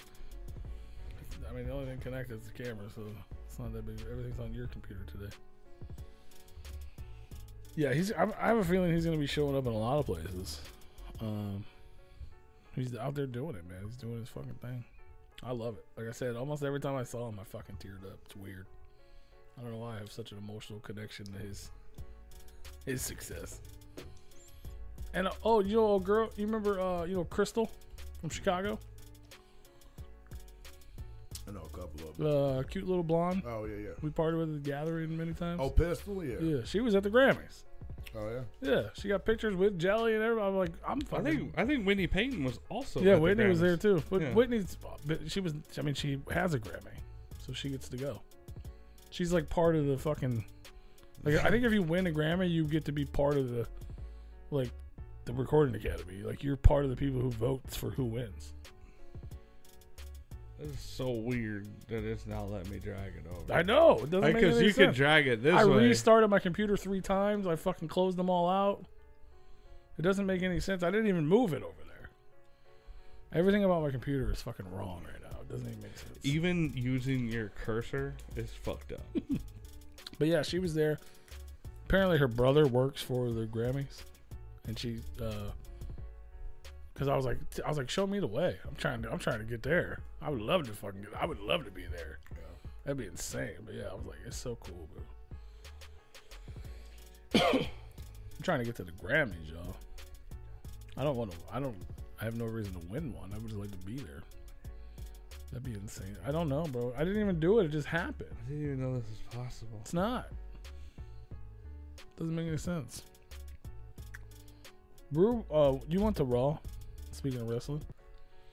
[1.48, 3.02] I mean, the only thing connected is the camera, so
[3.46, 4.04] it's not that big.
[4.10, 5.34] Everything's on your computer today.
[7.76, 8.12] Yeah, he's.
[8.12, 10.06] I I have a feeling he's going to be showing up in a lot of
[10.06, 10.60] places.
[11.20, 11.64] Um,
[12.74, 13.82] he's out there doing it, man.
[13.84, 14.84] He's doing his fucking thing.
[15.42, 15.84] I love it.
[15.96, 18.18] Like I said, almost every time I saw him, I fucking teared up.
[18.24, 18.66] It's weird.
[19.58, 21.70] I don't know why I have such an emotional connection to his
[22.86, 23.60] his success.
[25.12, 27.70] And uh, oh, you know, old girl, you remember, uh, you know, Crystal
[28.20, 28.78] from Chicago,
[31.46, 32.26] I know a couple of them.
[32.26, 33.42] uh, cute little blonde.
[33.46, 33.90] Oh yeah, yeah.
[34.02, 35.60] We partied with at the gathering many times.
[35.62, 36.24] Oh, Pistol.
[36.24, 36.36] Yeah.
[36.40, 37.64] yeah, she was at the Grammys.
[38.16, 38.70] Oh yeah.
[38.70, 40.46] Yeah, she got pictures with Jelly and everybody.
[40.48, 41.24] I'm like, I'm I fucking.
[41.24, 43.00] think I think Whitney Peyton was also.
[43.00, 43.60] yeah, at the Whitney was Grammys.
[43.62, 44.02] there too.
[44.08, 44.32] But Yeah.
[44.34, 44.76] Whitney's,
[45.06, 45.54] but she was.
[45.78, 46.94] I mean, she has a Grammy,
[47.44, 48.20] so she gets to go.
[49.10, 50.44] She's like part of the fucking.
[51.24, 53.66] Like, I think if you win a Grammy, you get to be part of the,
[54.50, 54.68] like,
[55.24, 56.22] the Recording Academy.
[56.22, 58.52] Like, you're part of the people who votes for who wins.
[60.64, 63.52] It's so weird that it's not letting me drag it over.
[63.52, 64.88] I know it doesn't make Because any you sense.
[64.88, 65.84] could drag it this I way.
[65.88, 67.46] restarted my computer three times.
[67.46, 68.84] I fucking closed them all out.
[69.98, 70.82] It doesn't make any sense.
[70.82, 72.10] I didn't even move it over there.
[73.32, 75.38] Everything about my computer is fucking wrong right now.
[75.40, 76.18] It doesn't even make sense.
[76.22, 79.04] Even using your cursor is fucked up.
[80.16, 80.98] But yeah, she was there.
[81.86, 84.02] Apparently, her brother works for the Grammys,
[84.68, 85.50] and she, uh,
[86.94, 88.56] because I was like, I was like, show me the way.
[88.66, 89.98] I'm trying to, I'm trying to get there.
[90.22, 92.20] I would love to fucking, get, I would love to be there.
[92.84, 93.56] That'd be insane.
[93.64, 94.88] But yeah, I was like, it's so cool,
[97.34, 97.42] bro.
[97.52, 99.74] I'm trying to get to the Grammys, y'all.
[100.96, 101.38] I don't want to.
[101.52, 101.76] I don't.
[102.20, 103.32] I have no reason to win one.
[103.34, 104.22] I would just like to be there.
[105.50, 106.16] That'd be insane.
[106.26, 106.92] I don't know, bro.
[106.96, 107.64] I didn't even do it.
[107.64, 108.30] It just happened.
[108.30, 109.78] I didn't even know this was possible.
[109.80, 110.28] It's not.
[112.16, 113.02] Doesn't make any sense.
[115.10, 116.58] Brew, uh, you went to Raw.
[117.14, 117.80] Speaking of wrestling,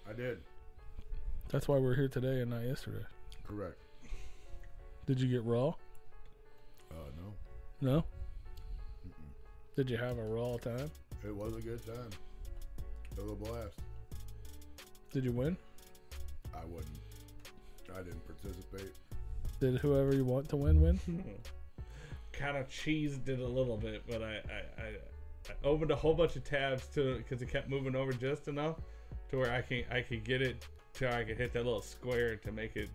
[0.08, 0.38] I did.
[1.50, 3.04] that's why we're here today and not yesterday.
[3.44, 3.76] Correct.
[5.08, 5.70] Did you get Raw?
[6.92, 7.34] Uh, no.
[7.82, 8.04] No.
[9.76, 10.92] Did you have a Raw time?
[11.26, 12.12] It was a good time.
[13.18, 13.80] It was a blast.
[15.12, 15.58] Did you win?
[16.54, 16.86] I wouldn't.
[17.94, 18.94] I didn't participate.
[19.60, 21.00] Did whoever you want to win win?
[22.32, 24.94] kind of cheesed it a little bit, but I, I, I,
[25.64, 28.78] I opened a whole bunch of tabs to because it kept moving over just enough
[29.30, 30.66] to where I can I could get it
[30.96, 32.90] to I could hit that little square to make it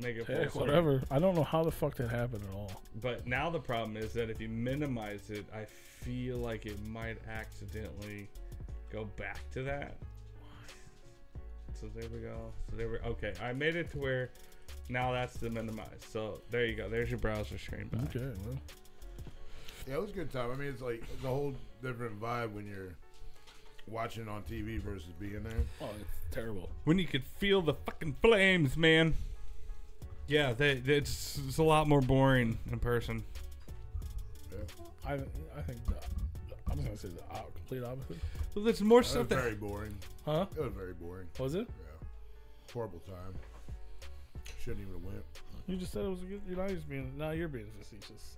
[0.00, 0.66] make it full Heck, screen.
[0.66, 1.02] whatever.
[1.10, 2.70] I don't know how the fuck that happened at all.
[3.00, 7.18] But now the problem is that if you minimize it, I feel like it might
[7.28, 8.28] accidentally
[8.92, 9.96] go back to that.
[11.80, 12.52] So there we go.
[12.70, 13.32] So there we okay.
[13.42, 14.30] I made it to where
[14.88, 16.04] now that's the minimized.
[16.10, 16.88] So there you go.
[16.88, 17.88] There's your browser screen.
[17.88, 18.14] back.
[18.16, 18.58] Okay, well,
[19.88, 20.50] Yeah, it was a good time.
[20.50, 22.94] I mean, it's like the whole different vibe when you're
[23.86, 25.52] watching on TV versus being there.
[25.80, 26.68] oh, it's terrible.
[26.84, 29.14] When you could feel the fucking flames, man.
[30.26, 33.24] Yeah, they, it's, it's a lot more boring in person.
[34.52, 34.58] Yeah.
[35.06, 35.94] I I think the,
[36.70, 38.18] I'm just gonna say the op- complete opposite.
[38.54, 39.96] Well, there's more It was that very boring.
[40.26, 40.46] Huh?
[40.54, 41.28] It was very boring.
[41.38, 41.66] Was it?
[41.66, 42.06] Yeah.
[42.74, 43.34] Horrible time.
[44.62, 45.24] Shouldn't even have went.
[45.66, 46.42] You just said it was a good.
[46.46, 47.10] You're not just being.
[47.16, 48.36] Now you're being facetious.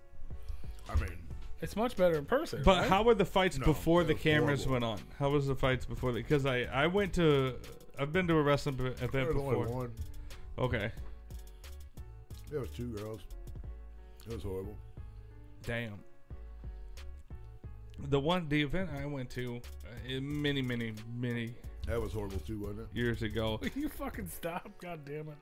[0.89, 1.19] I mean,
[1.63, 2.63] It's much better in person.
[2.65, 2.89] But right?
[2.89, 4.89] how were the fights No, before the cameras horrible.
[4.89, 5.07] went on?
[5.19, 6.13] How was the fights before?
[6.13, 7.55] Because I I went to
[7.99, 9.77] I've been to a wrestling b- event there was only before.
[9.77, 9.93] one.
[10.59, 10.91] Okay,
[12.51, 13.21] There was two girls.
[14.27, 14.77] It was horrible.
[15.65, 15.99] damn.
[18.09, 21.55] The one the event I went to uh, many many many
[21.87, 22.97] That was horrible too, wasn't it?
[22.97, 23.59] years ago.
[23.61, 24.71] Will you fucking stop?
[24.81, 25.37] God damn it.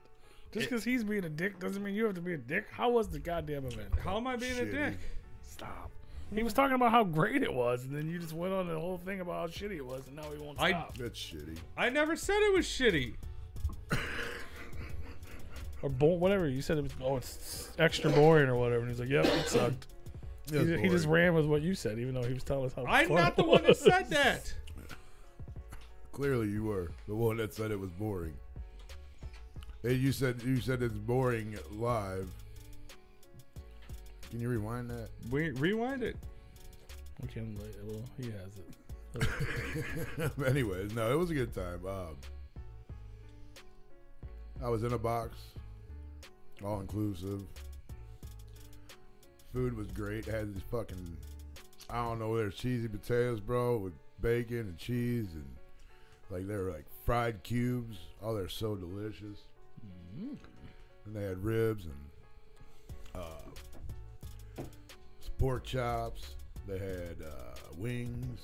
[0.51, 2.65] Just because he's being a dick doesn't mean you have to be a dick.
[2.71, 3.93] How was the goddamn event?
[4.03, 4.97] How am I being a dick?
[5.43, 5.91] Stop.
[6.33, 8.79] He was talking about how great it was, and then you just went on the
[8.79, 10.97] whole thing about how shitty it was, and now he won't I- stop.
[10.97, 11.57] That's shitty.
[11.75, 13.15] I never said it was shitty.
[15.81, 16.47] or bo- whatever.
[16.47, 18.81] You said it was, oh, it's extra boring or whatever.
[18.81, 19.87] And he's like, yep, it sucked.
[20.51, 22.85] He, he just ran with what you said, even though he was telling us how
[22.85, 24.53] I'm fun not the it one that said that.
[26.11, 28.33] Clearly, you were the one that said it was boring.
[29.83, 32.29] Hey, you said you said it's boring live.
[34.29, 35.09] Can you rewind that?
[35.29, 36.15] We rewind it.
[37.21, 40.41] We can, like, well, he has it.
[40.47, 41.85] Anyways, no, it was a good time.
[41.85, 42.15] Um,
[44.63, 45.37] I was in a box,
[46.63, 47.41] all inclusive.
[49.53, 50.27] Food was great.
[50.27, 51.17] It had these fucking,
[51.89, 55.45] I don't know, there's cheesy potatoes, bro, with bacon and cheese, and
[56.29, 57.97] like they were like fried cubes.
[58.21, 59.39] Oh, they're so delicious.
[60.17, 61.95] And they had ribs and
[63.15, 63.49] uh,
[65.39, 66.35] pork chops.
[66.67, 68.41] They had uh, wings.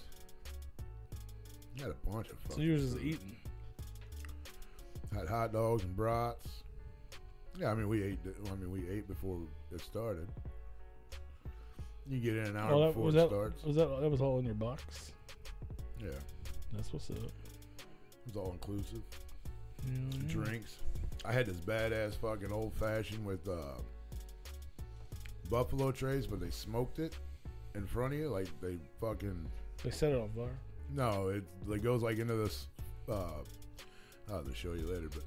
[1.76, 3.04] They had a bunch of So you were just food.
[3.06, 3.36] eating.
[5.14, 6.64] Had hot dogs and brats.
[7.60, 8.20] Yeah, I mean we ate.
[8.52, 9.38] I mean we ate before
[9.72, 10.28] it started.
[12.10, 13.64] You get in an hour Oh, that, before was it that starts.
[13.64, 15.12] was that that was all in your box?
[16.02, 16.10] Yeah,
[16.74, 17.18] That's what's up.
[17.18, 17.32] It
[18.28, 19.02] was all inclusive.
[19.88, 20.28] Mm.
[20.30, 20.76] Drinks.
[21.24, 23.54] I had this badass fucking old fashioned with uh,
[25.50, 27.16] Buffalo Trace, but they smoked it
[27.76, 29.46] in front of you, like they fucking
[29.84, 30.58] They set it on fire.
[30.94, 32.68] No, it like goes like into this.
[33.10, 33.30] Uh,
[34.32, 35.24] I'll show you later, but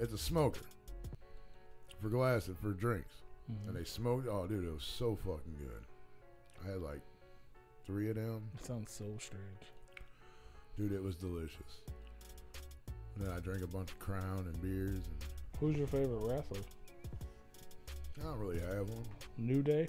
[0.00, 0.60] it's a smoker
[2.00, 3.14] for glass and for drinks,
[3.50, 3.68] Mhm.
[3.68, 4.26] and they smoked.
[4.28, 5.84] Oh, dude, it was so fucking good.
[6.64, 7.00] I had like
[7.86, 9.44] three of them, It sounds so strange.
[10.76, 10.92] dude.
[10.92, 11.82] It was delicious.
[13.16, 15.24] And then I drank a bunch of Crown and beers, and
[15.60, 16.58] Who's your favorite wrestler?
[18.20, 19.04] I don't really have one.
[19.38, 19.88] New Day.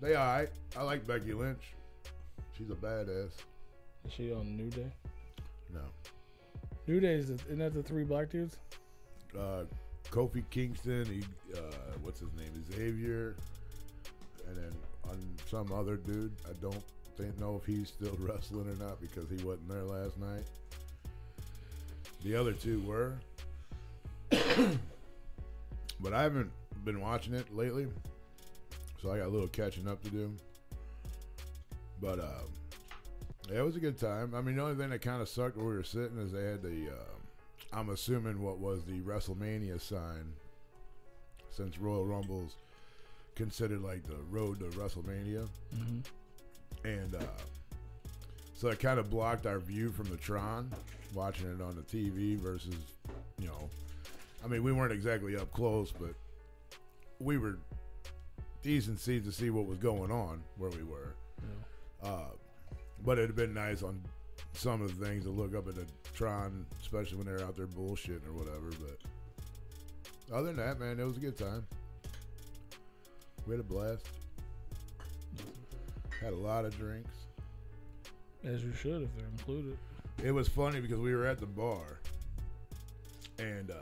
[0.00, 0.48] They alright.
[0.76, 1.74] I like Becky Lynch.
[2.56, 3.30] She's a badass.
[4.06, 4.90] Is she on New Day?
[5.72, 5.80] No,
[6.86, 8.56] New Day is isn't that the three black dudes?
[9.38, 9.64] uh,
[10.10, 11.04] Kofi Kingston.
[11.04, 11.22] He,
[11.54, 11.60] uh,
[12.02, 12.50] what's his name?
[12.72, 13.36] Xavier,
[14.46, 14.72] and then
[15.04, 15.18] on
[15.48, 16.32] some other dude.
[16.48, 16.82] I don't
[17.16, 20.44] think, know if he's still wrestling or not because he wasn't there last night.
[22.24, 23.14] The other two were,
[26.00, 26.50] but I haven't
[26.84, 27.86] been watching it lately,
[29.02, 30.32] so I got a little catching up to do.
[32.00, 32.42] But uh,
[33.50, 34.34] yeah, it was a good time.
[34.34, 36.44] I mean, the only thing that kind of sucked where we were sitting is they
[36.44, 36.90] had the.
[36.90, 40.32] Uh, I'm assuming what was the WrestleMania sign,
[41.50, 42.56] since Royal Rumble's
[43.34, 46.86] considered like the road to WrestleMania, Mm-hmm.
[46.88, 47.20] and uh,
[48.54, 50.72] so it kind of blocked our view from the Tron,
[51.14, 52.74] watching it on the TV versus,
[53.38, 53.68] you know,
[54.44, 56.14] I mean we weren't exactly up close, but
[57.20, 57.58] we were
[58.62, 61.14] decent seats to see what was going on where we were.
[61.40, 62.08] Yeah.
[62.08, 62.30] Uh,
[63.04, 64.02] but it'd have been nice on
[64.52, 67.66] some of the things to look up at the Tron, especially when they're out there
[67.66, 68.70] bullshitting or whatever.
[68.70, 71.66] But other than that, man, it was a good time.
[73.46, 74.06] We had a blast.
[76.20, 77.14] Had a lot of drinks.
[78.44, 79.78] As you should if they're included.
[80.22, 82.00] It was funny because we were at the bar,
[83.38, 83.74] and uh,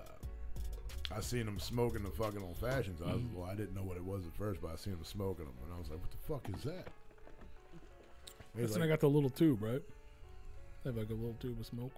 [1.16, 3.00] I seen them smoking the fucking old fashions.
[3.00, 5.04] I was well, I didn't know what it was at first, but I seen them
[5.04, 6.16] smoking them, and I was like, "What the
[6.50, 6.88] fuck is that?"
[8.54, 9.82] Was That's when I got the little tube, right?
[10.84, 11.92] They have like a little tube of smoke.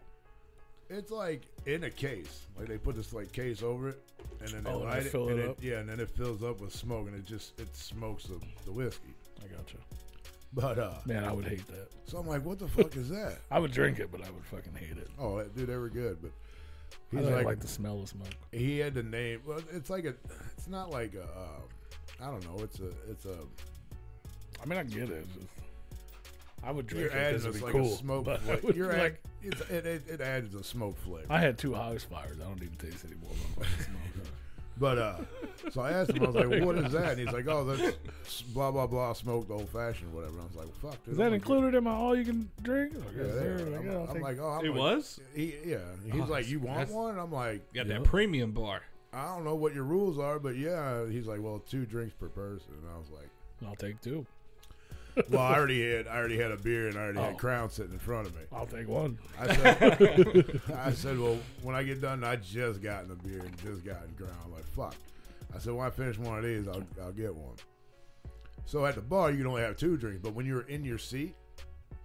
[0.91, 2.47] It's like in a case.
[2.59, 4.03] Like they put this like case over it,
[4.41, 5.59] and then they Oh, and they it, fill and it it, up?
[5.61, 8.73] yeah, and then it fills up with smoke, and it just it smokes the, the
[8.73, 9.15] whiskey.
[9.43, 9.79] I got you.
[10.55, 11.89] But uh, Man, I would hate that.
[12.07, 13.39] so I'm like, what the fuck is that?
[13.51, 15.09] I would drink it, but I would fucking hate it.
[15.21, 16.31] Oh, dude, they were good, but
[17.13, 18.29] I don't like, like the smell of smoke.
[18.53, 19.41] he had the name.
[19.47, 20.15] Well, it's like a.
[20.57, 21.23] It's not like a.
[21.23, 21.61] Uh,
[22.27, 22.63] I don't know.
[22.63, 22.89] It's a.
[23.11, 23.39] It's a.
[24.63, 25.27] I mean, I get it.
[25.35, 25.47] just-
[26.65, 27.93] I would drink You're it because it's be like cool.
[27.95, 28.25] a smoke.
[28.25, 28.67] but I flavor.
[28.67, 31.27] would You're add, like, it, it, it adds a smoke flavor.
[31.31, 32.37] I had two house fires.
[32.41, 33.31] I don't need to taste anymore.
[34.83, 35.59] of fucking smoke.
[35.61, 36.23] But uh, so I asked him.
[36.23, 39.51] I was like, "What is that?" And he's like, "Oh, that's blah blah blah smoked
[39.51, 41.85] old fashioned, whatever." And I was like, "Fuck." Dude, Is I'm that like, included in
[41.85, 42.95] my all you can drink?
[42.95, 43.55] Like, Yeah, yes, they sir.
[43.55, 43.59] are.
[43.59, 45.21] Like, I'm, yeah, I'll I'm like, oh, I'm It like, was?
[45.35, 45.79] He, yeah,
[46.13, 47.95] he's Oh, like, "You want that's- one?" I'm like, Got Yeah.
[47.99, 48.83] that premium bar.
[49.13, 52.29] "I don't know what your rules are, but yeah." He's like, "Well, two drinks per
[52.29, 53.29] person." And I was like,
[53.67, 54.27] I'll take two.
[55.31, 57.23] "Well, I already had, I already had a beer, and I already Oh.
[57.23, 59.19] had Crown sitting in front of me." I'll take one.
[59.39, 63.57] I said, I said, well, when I get done, I just gotten a beer and
[63.59, 64.37] just gotten ground.
[64.45, 64.95] I'm like, fuck.
[65.55, 67.55] I said, when I finish one of these, I'll, I'll get one.
[68.67, 70.99] So at the bar, you can only have two drinks, but when you're in your
[70.99, 71.35] seat,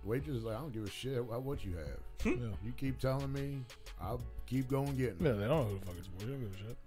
[0.02, 1.99] the waitress is like, I don't give a shit what you have.
[2.26, 2.48] yeah.
[2.64, 3.60] You keep telling me,
[4.02, 6.26] I'll keep going getting yeah, they don't know who the fuck is for.
[6.26, 6.77] They don't give a shit.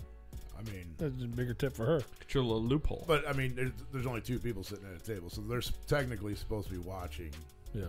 [0.58, 1.98] I mean, That's a bigger tip for her.
[2.20, 3.04] Get your little loophole.
[3.06, 5.72] but I mean, there's, there's only two people sitting at a table, so they're s-
[5.86, 7.30] technically supposed to be watching
[7.74, 7.84] Yeah.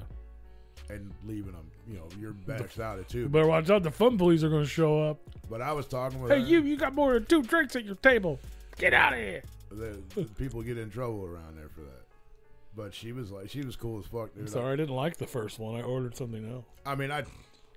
[0.89, 1.69] and leaving them.
[1.89, 3.29] You know, you're backed out at You two.
[3.29, 3.83] better watch out.
[3.83, 5.19] The fun police are going to show up.
[5.49, 6.45] But I was talking with Hey, her.
[6.45, 8.39] you, you got more than two drinks at your table.
[8.77, 9.43] Get out of here.
[9.71, 12.03] the, the people get in trouble around there for that.
[12.75, 14.43] But she was like, she was cool as fuck, dude.
[14.43, 15.75] I'm sorry, I didn't like the first one.
[15.79, 16.65] I ordered something else.
[16.85, 17.23] I mean, I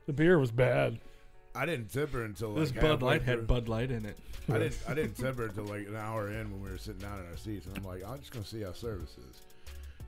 [0.06, 0.98] The beer was bad.
[1.55, 3.36] I didn't tip her until this like Bud Light through.
[3.39, 4.16] had Bud Light in it.
[4.48, 7.01] I didn't I didn't tip her until like an hour in when we were sitting
[7.01, 9.43] down in our seats, and I'm like, I'm just gonna see how service is.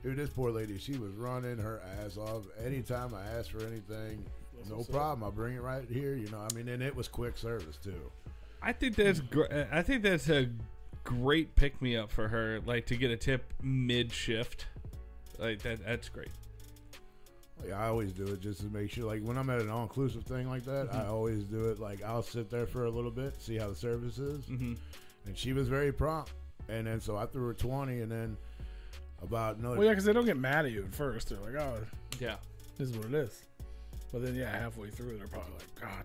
[0.03, 2.43] Dude, this poor lady, she was running her ass off.
[2.63, 4.25] Anytime I asked for anything,
[4.69, 5.23] no problem.
[5.23, 6.15] I'll bring it right here.
[6.15, 8.11] You know, I mean, and it was quick service too.
[8.61, 10.49] I think that's gr- uh, I think that's a
[11.03, 14.67] great pick me up for her, like to get a tip mid shift.
[15.39, 16.29] Like that that's great.
[17.63, 19.05] Like I always do it just to make sure.
[19.05, 20.97] Like when I'm at an all-inclusive thing like that, Mm-hmm.
[21.01, 21.79] I always do it.
[21.79, 24.73] Like I'll sit there for a little bit, see how the service is, Mm-hmm.
[25.25, 26.33] and she was very prompt.
[26.69, 28.37] And then so I threw her twenty, and then
[29.21, 31.29] about another Well, yeah, because they don't get mad at you at first.
[31.29, 31.77] They're like, oh,
[32.19, 32.35] Yeah.
[32.77, 33.43] this is what it is.
[34.11, 36.03] But then, yeah, halfway through, they're probably like, God.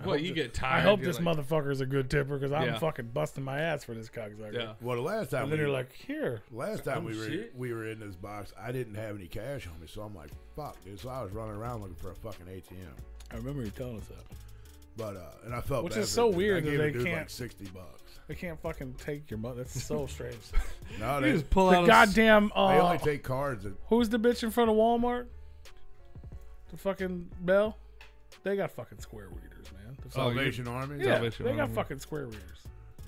[0.00, 0.78] I Well, hope you get tired.
[0.78, 2.78] I hope this like, motherfucker's a good tipper because I'm Yeah.
[2.78, 4.54] fucking busting my ass for this cocksucker.
[4.54, 4.72] Yeah.
[4.80, 6.40] Well, the last time And then we, you're like, here.
[6.50, 7.54] last time Oh, we were shit.
[7.54, 10.30] we were in this box, I didn't have any cash on me, so I'm like,
[10.56, 10.98] fuck, dude.
[10.98, 12.96] So I was running around looking for a fucking ATM.
[13.32, 14.24] I remember you telling us that.
[14.96, 17.06] But uh, and I felt Which bad is so weird that they the dude like
[17.14, 18.00] can't- sixty bucks.
[18.28, 19.56] They can't fucking take your money.
[19.58, 20.36] That's so strange.
[20.98, 22.48] No, You they, just pull the out a s- goddamn.
[22.48, 23.66] they Uh, only take cards.
[23.66, 25.26] At, who's the bitch in front of Walmart?
[26.70, 27.76] The fucking Bell.
[28.44, 29.51] They got fucking square readers, man.
[30.02, 30.98] The Oh, Salvation Army.
[30.98, 31.74] yeah, Salvation they got Army.
[31.74, 32.58] fucking square readers.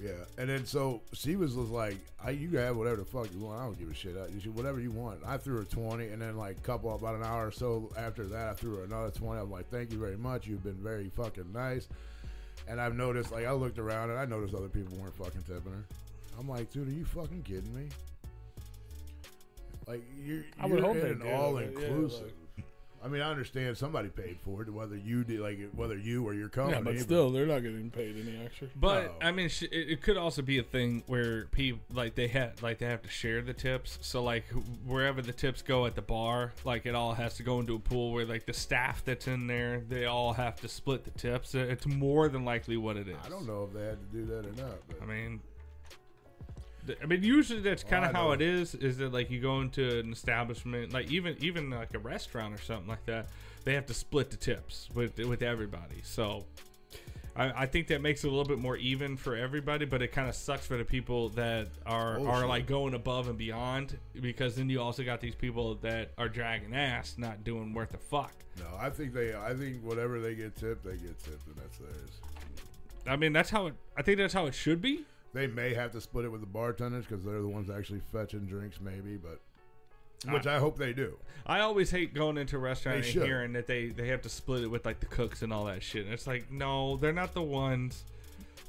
[0.02, 3.32] Yeah, and then so she was just like, I, "You can have whatever the fuck
[3.32, 3.60] you want.
[3.60, 4.16] I don't give a shit.
[4.16, 6.92] I- You should whatever you want." I threw her twenty, and then like a couple
[6.94, 9.40] about an hour or so after that, I threw her another twenty.
[9.40, 10.46] I'm like, "Thank you very much.
[10.46, 11.88] You've been very fucking nice."
[12.66, 15.72] And I've noticed, like, I looked around and I noticed other people weren't fucking tipping
[15.72, 15.84] her.
[16.38, 17.88] I'm like, dude, are you fucking kidding me?
[19.86, 22.22] Like, you're, I would you're hope in they an all but yeah, inclusive.
[22.24, 22.34] like-
[23.04, 26.32] I mean, I understand somebody paid for it, whether you did, like, whether you or
[26.32, 26.78] your company.
[26.78, 28.68] Yeah, but still, they're not getting paid any extra.
[28.74, 29.26] But No.
[29.28, 32.62] I mean, sh- it, it could also be a thing where people like they have
[32.62, 33.98] like they have to share the tips.
[34.00, 34.44] So like
[34.86, 37.78] wherever the tips go at the bar, like it all has to go into a
[37.78, 41.54] pool where like the staff that's in there, they all have to split the tips.
[41.54, 43.16] It's more than likely what it is.
[43.24, 44.78] I don't know if they had to do that or not.
[44.88, 45.40] But I mean, th-
[47.02, 48.32] I mean, usually that's oh, kind I of how know.
[48.32, 48.74] it is.
[48.74, 52.58] Is that like you go into an establishment, like even even like a restaurant or
[52.62, 53.28] something like that,
[53.64, 56.00] they have to split the tips with with everybody.
[56.02, 56.44] So.
[57.36, 60.12] I, I think that makes it a little bit more even for everybody, but it
[60.12, 62.48] kind of sucks for the people that are oh, are Bullshit.
[62.48, 66.76] like going above and beyond because then you also got these people that are dragging
[66.76, 68.32] ass, not doing worth a fuck.
[68.60, 71.78] no, I think they, I think whatever they get tipped, they get tipped, and that's
[71.78, 72.20] theirs.
[73.06, 73.74] I mean, that's how it.
[73.96, 75.04] I think that's how it should be.
[75.34, 78.46] They may have to split it with the bartenders because they're the ones actually fetching
[78.46, 79.40] drinks, maybe, but
[80.32, 81.18] which I hope they do.
[81.44, 83.24] I always hate going into a restaurant They and should.
[83.26, 85.82] hearing that they they have to split it with like the cooks and all that
[85.82, 86.04] shit.
[86.06, 88.04] And it's like, no, they're not the ones.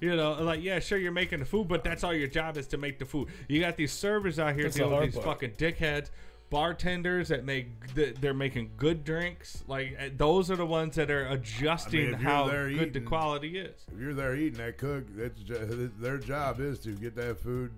[0.01, 2.67] You know, like yeah, sure you're making the food, but that's all your job is
[2.67, 3.29] to make the food.
[3.47, 5.39] You got these servers out here That's dealing with these part.
[5.41, 6.09] fucking dickheads,
[6.49, 9.63] bartenders that make that they're making good drinks.
[9.67, 13.57] Like uh, those are the ones that are adjusting if you're how good the quality
[13.57, 13.85] is.
[13.93, 15.41] If you're there eating that cook, that's
[15.99, 17.72] their job is to get that food,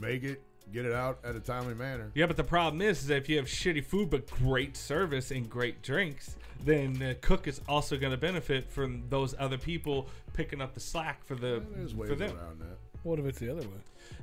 [0.00, 0.42] make it,
[0.72, 2.10] get it out at a timely manner.
[2.14, 5.30] Yeah, but the problem is, is that if you have shitty food but great service
[5.30, 10.08] and great drinks, then the cook is also going to benefit from those other people
[10.34, 11.62] picking up the slack for the
[11.94, 12.36] ways for them.
[13.08, 13.22] Around that.
[13.24, 13.76] What if it's the other way?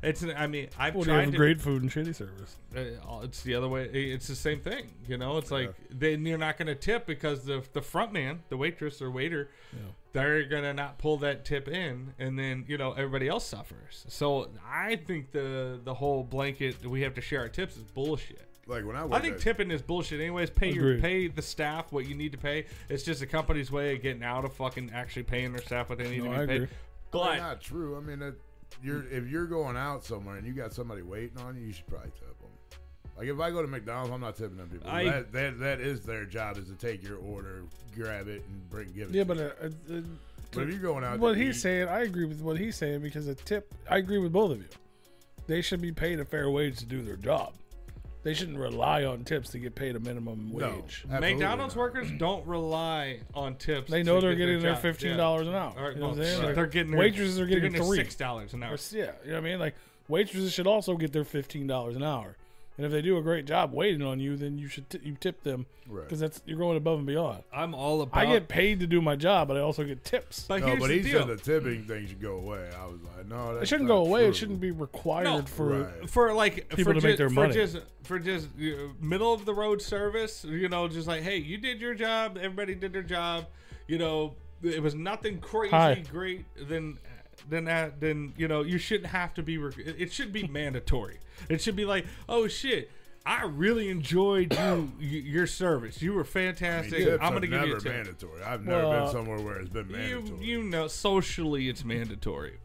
[0.03, 0.22] It's.
[0.24, 1.38] an- I mean, I've What tried have to.
[1.38, 2.56] great food and shitty service?
[2.76, 3.86] uh, it's the other way.
[3.86, 4.90] It's the same thing.
[5.07, 8.41] You know, it's like then you're not going to tip because the the front man,
[8.49, 9.80] the waitress or waiter, Yeah.
[10.14, 14.06] they're gonna not pull that tip in, and then you know everybody else suffers.
[14.10, 17.84] So I think the the whole blanket that we have to share our tips is
[17.84, 18.41] bullshit.
[18.68, 20.20] Like when I I think at- tipping is bullshit.
[20.20, 22.66] Anyways, pay your pay the staff what you need to pay.
[22.90, 25.99] It's just a company's way of getting out of fucking actually paying their staff what
[25.99, 26.56] they need No, to I be paid.
[26.64, 26.68] agree.
[27.14, 27.95] Well, But not true.
[27.95, 28.34] I mean, it,
[28.83, 31.87] you're if you're going out somewhere and you got somebody waiting on you, you should
[31.87, 32.49] probably tip them.
[33.17, 34.89] Like if I go to McDonald's, I'm not tipping them people.
[34.89, 37.63] I- that, that that is their job is to take your order,
[37.95, 39.15] grab it, and bring give it.
[39.15, 39.43] Yeah, to but you.
[39.43, 40.01] uh, uh,
[40.51, 42.75] but if you're going out, what to he's eat, saying, I agree with what he's
[42.77, 43.73] saying because a tip.
[43.89, 44.67] I agree with both of you.
[45.47, 47.53] They should be paid a fair wage to do their job.
[48.26, 51.06] They shouldn't rely on tips to get paid a minimum wage.
[51.06, 51.80] Absolutely McDonald's not.
[51.81, 53.91] workers don't rely on tips.
[53.91, 54.81] They to know they're get getting their job.
[54.81, 55.18] fifteen Yeah.
[55.18, 55.73] dollars an hour.
[55.77, 56.43] Or, you know well, what I'm saying?
[56.43, 57.97] Like, they're getting their, waitresses are they're getting, three.
[57.97, 58.73] six dollars an hour.
[58.73, 59.60] Or, yeah, you know what I mean.
[59.60, 59.76] Like
[60.07, 62.35] waitresses should also get their fifteen dollars an hour.
[62.77, 65.15] And if they do a great job waiting on you, then you should t- you
[65.18, 66.03] tip them Right.
[66.03, 67.43] because that's you're going above and beyond.
[67.53, 68.19] I'm all about.
[68.19, 70.45] I get paid to do my job, but I also get tips.
[70.47, 71.19] but No, but he deal.
[71.26, 72.69] said the tipping thing should go away.
[72.77, 74.22] I was like, no, that's It shouldn't not go away.
[74.23, 74.30] True.
[74.30, 75.84] It shouldn't be required No, for.
[75.84, 76.10] Right.
[76.10, 77.53] for like People for to make ju- their for money.
[77.53, 80.43] just for just you know, middle of the road service.
[80.43, 82.38] You know, just like hey, you did your job.
[82.38, 83.45] Everybody did their job.
[83.88, 86.03] You know, it was nothing crazy Hi.
[86.11, 86.43] great.
[86.68, 86.97] Then
[87.49, 89.57] then that then you know you shouldn't have to be.
[89.57, 91.19] Rec- it should be mandatory.
[91.49, 92.91] It should be like oh shit.
[93.28, 95.99] I really enjoyed you, your service.
[95.99, 96.99] You were I fantastic.
[97.06, 97.91] tips I'm gonna give you a never tip.
[97.91, 98.44] mandatory.
[98.44, 100.45] I've never Well, been somewhere where it's been You, mandatory.
[100.45, 102.60] you know, socially it's mandatory.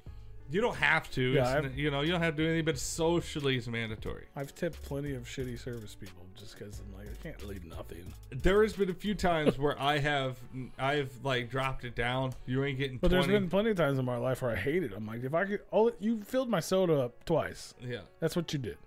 [0.51, 1.20] You don't have to.
[1.22, 4.27] Yeah, I've- you know, you don't have to do anything, but socially it's mandatory.
[4.35, 8.12] I've tipped plenty of shitty service people just because I'm like I can't leave nothing.
[8.31, 10.36] There has been a few times where I have,
[10.78, 12.32] I've like dropped it down.
[12.47, 13.27] You ain't getting But 20.
[13.27, 14.93] there's been plenty of times in my life where I hated.
[14.93, 17.74] I'm like, if I could, all you filled my soda up twice.
[17.82, 18.01] yeah.
[18.18, 18.78] That's what you did.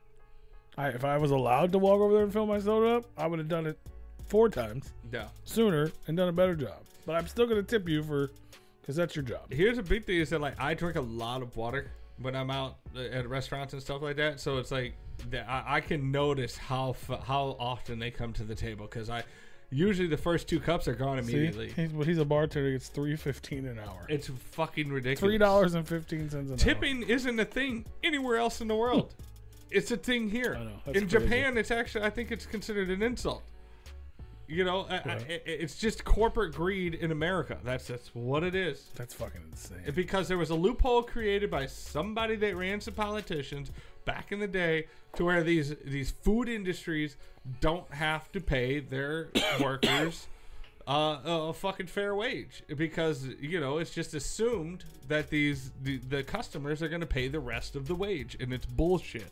[0.77, 3.27] I if I was allowed to walk over there and fill my soda up, I
[3.27, 3.77] would have done it
[4.27, 5.27] four times Yeah.
[5.43, 6.81] sooner and done a better job.
[7.05, 8.31] But I'm still gonna tip you for
[8.83, 9.51] because that's your job.
[9.51, 11.89] Here's a big thing is that like I drink a lot of water
[12.19, 14.39] when I'm out uh, at restaurants and stuff like that.
[14.39, 14.93] So it's like
[15.31, 16.95] that I, I can notice how
[17.25, 19.23] how often they come to the table because I
[19.71, 21.71] usually the first two cups are gone See, immediately.
[21.75, 22.71] he's, but he's a bartender.
[22.71, 24.05] Gets three fifteen an hour.
[24.09, 25.19] It's fucking ridiculous.
[25.19, 26.57] Three dollars and fifteen cents an hour.
[26.57, 29.13] Tipping isn't a thing anywhere else in the world.
[29.71, 30.55] it's a thing here.
[30.59, 31.05] I know, In crazy.
[31.07, 33.41] Japan, it's actually I think it's considered an insult.
[34.47, 37.57] You know, I, I, it's just corporate greed in America.
[37.63, 38.89] That's that's what it is.
[38.95, 39.79] That's fucking insane.
[39.95, 43.71] Because there was a loophole created by somebody that ran some politicians
[44.05, 47.15] back in the day to where these these food industries
[47.61, 49.29] don't have to pay their
[49.61, 50.27] workers
[50.87, 56.23] uh, a fucking fair wage because you know it's just assumed that these the, the
[56.23, 59.31] customers are going to pay the rest of the wage and it's bullshit.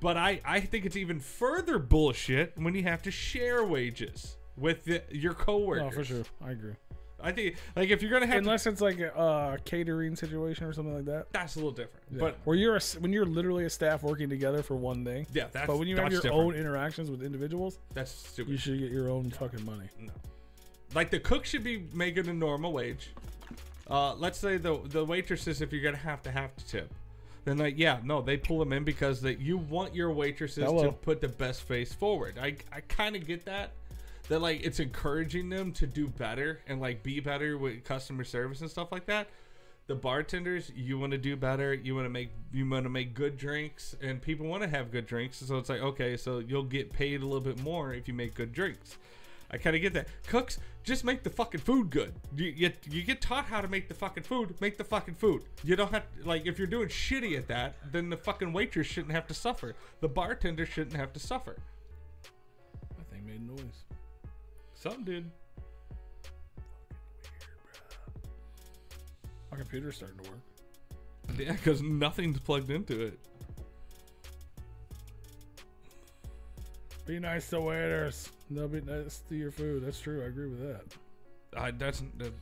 [0.00, 4.84] But I I think it's even further bullshit when you have to share wages with
[4.84, 5.82] the, your coworkers.
[5.84, 6.74] no, for sure, I agree.
[7.20, 10.66] I think like if you're gonna have to, Unless it's like a uh, catering situation
[10.66, 11.32] or something like that.
[11.32, 12.04] that's a little different.
[12.12, 12.18] Yeah.
[12.20, 15.26] But where you're a when you're literally a staff working together for one thing.
[15.32, 16.44] yeah, that's but when you have your different.
[16.44, 18.52] own interactions with individuals, that's stupid.
[18.52, 19.88] you should get your own fucking money.
[19.98, 20.12] No.
[20.94, 23.10] Like the cook should be making a normal wage.
[23.90, 26.92] Uh, let's say the the waitresses, if you're gonna have to have to tip,
[27.48, 30.84] then like yeah, no, they pull them in because that you want your waitresses Hello.
[30.84, 32.38] to put the best face forward.
[32.40, 33.72] I I kind of get that.
[34.28, 38.60] That like it's encouraging them to do better and like be better with customer service
[38.60, 39.28] and stuff like that.
[39.86, 41.72] The bartenders, you want to do better.
[41.72, 44.92] You want to make you want to make good drinks, and people want to have
[44.92, 45.38] good drinks.
[45.38, 48.34] So it's like okay, so you'll get paid a little bit more if you make
[48.34, 48.98] good drinks.
[49.50, 50.08] I kind of get that.
[50.26, 52.12] Cooks, just make the fucking food good.
[52.36, 54.54] You, you you get taught how to make the fucking food.
[54.60, 55.44] Make the fucking food.
[55.64, 58.86] You don't have to, like if you're doing shitty at that, then the fucking waitress
[58.86, 59.74] shouldn't have to suffer.
[60.00, 61.56] The bartender shouldn't have to suffer.
[62.98, 63.84] That thing made noise.
[64.74, 65.30] Some did.
[67.64, 67.80] Weird,
[69.50, 70.40] My computer's starting to work.
[71.38, 73.18] Yeah, because nothing's plugged into it.
[77.08, 78.28] Be nice to waiters.
[78.50, 79.82] They'll be nice to your food.
[79.82, 80.22] That's true.
[80.22, 80.82] I agree with that.
[81.58, 82.34] I that's that,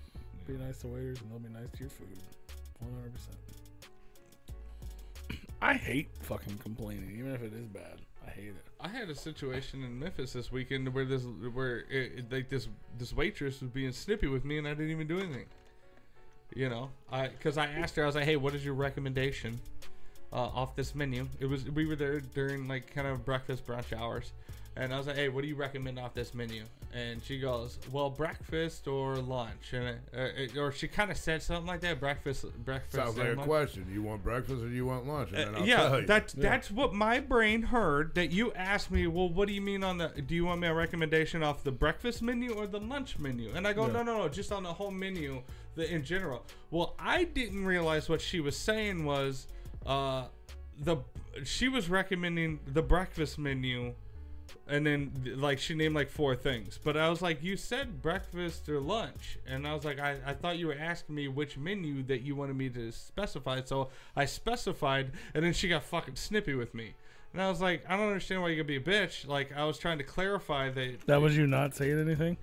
[0.48, 2.18] Be nice to waiters and they'll be nice to your food.
[5.30, 5.38] 100%.
[5.62, 8.00] I hate fucking complaining, even if it is bad.
[8.26, 8.64] I hate it.
[8.80, 11.22] I had a situation in Memphis this weekend where this
[11.54, 12.66] where it, it- like this
[12.98, 15.46] this waitress was being snippy with me and I didn't even do anything.
[16.56, 19.60] You know, I because I asked her, I was like, "Hey, what is your recommendation
[20.32, 21.28] uh, off this menu.
[21.40, 24.32] It was we were there during like kind of breakfast brunch hours,
[24.76, 27.78] and I was like, "Hey, what do you recommend off this menu?" And she goes,
[27.92, 32.00] "Well, breakfast or lunch," and uh, uh, or she kind of said something like that.
[32.00, 32.94] Breakfast, breakfast.
[32.96, 33.46] Sounds like a lunch.
[33.46, 33.86] question.
[33.92, 35.30] You want breakfast or you want lunch?
[35.32, 36.06] And then Uh, yeah, tell you.
[36.06, 38.14] that's that's what my brain heard.
[38.14, 40.08] That you asked me, well, what do you mean on the?
[40.08, 43.50] Do you want me a recommendation off the breakfast menu or the lunch menu?
[43.54, 43.92] And I go, Yeah.
[43.94, 45.42] no, no, no, just on the whole menu,
[45.74, 46.44] the in general.
[46.70, 49.48] Well, I didn't realize what she was saying was,
[49.86, 50.24] uh,
[50.78, 50.98] the
[51.44, 53.94] she was recommending the breakfast menu.
[54.68, 56.78] And then, like, she named like four things.
[56.82, 59.38] But I was like, you said breakfast or lunch.
[59.46, 62.34] And I was like, I, I thought you were asking me which menu that you
[62.34, 63.60] wanted me to specify.
[63.64, 66.94] So I specified, and then she got fucking snippy with me.
[67.32, 69.26] And I was like, I don't understand why you gotta be a bitch.
[69.26, 71.06] Like, I was trying to clarify that.
[71.06, 72.36] That was you not saying anything.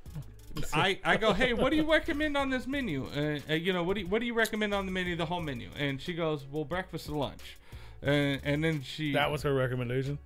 [0.74, 3.08] I, I go, hey, what do you recommend on this menu?
[3.16, 5.26] Uh, uh, you know, what do you, what do you recommend on the menu, the
[5.26, 5.70] whole menu?
[5.78, 7.58] And she goes, well, breakfast or lunch.
[8.06, 8.10] Uh,
[8.44, 10.20] and then she That was her recommendation.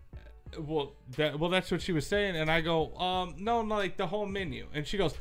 [0.60, 3.98] well that well that's what she was saying and i go um no no like
[3.98, 5.14] the whole menu and she goes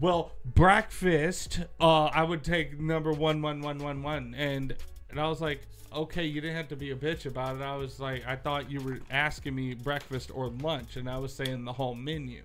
[0.00, 4.74] well breakfast uh i would take number one one one one one and
[5.10, 5.60] and i was like
[5.94, 8.70] okay you didn't have to be a bitch about it i was like i thought
[8.70, 12.42] you were asking me breakfast or lunch and i was saying the whole menu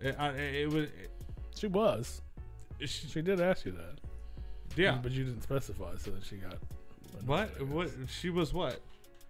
[0.00, 0.88] it, I, it was
[1.56, 2.22] She was.
[2.80, 3.98] she, She did ask you that.
[4.76, 6.56] yeah But you didn't specify, so then she got.
[7.26, 8.80] what what she was what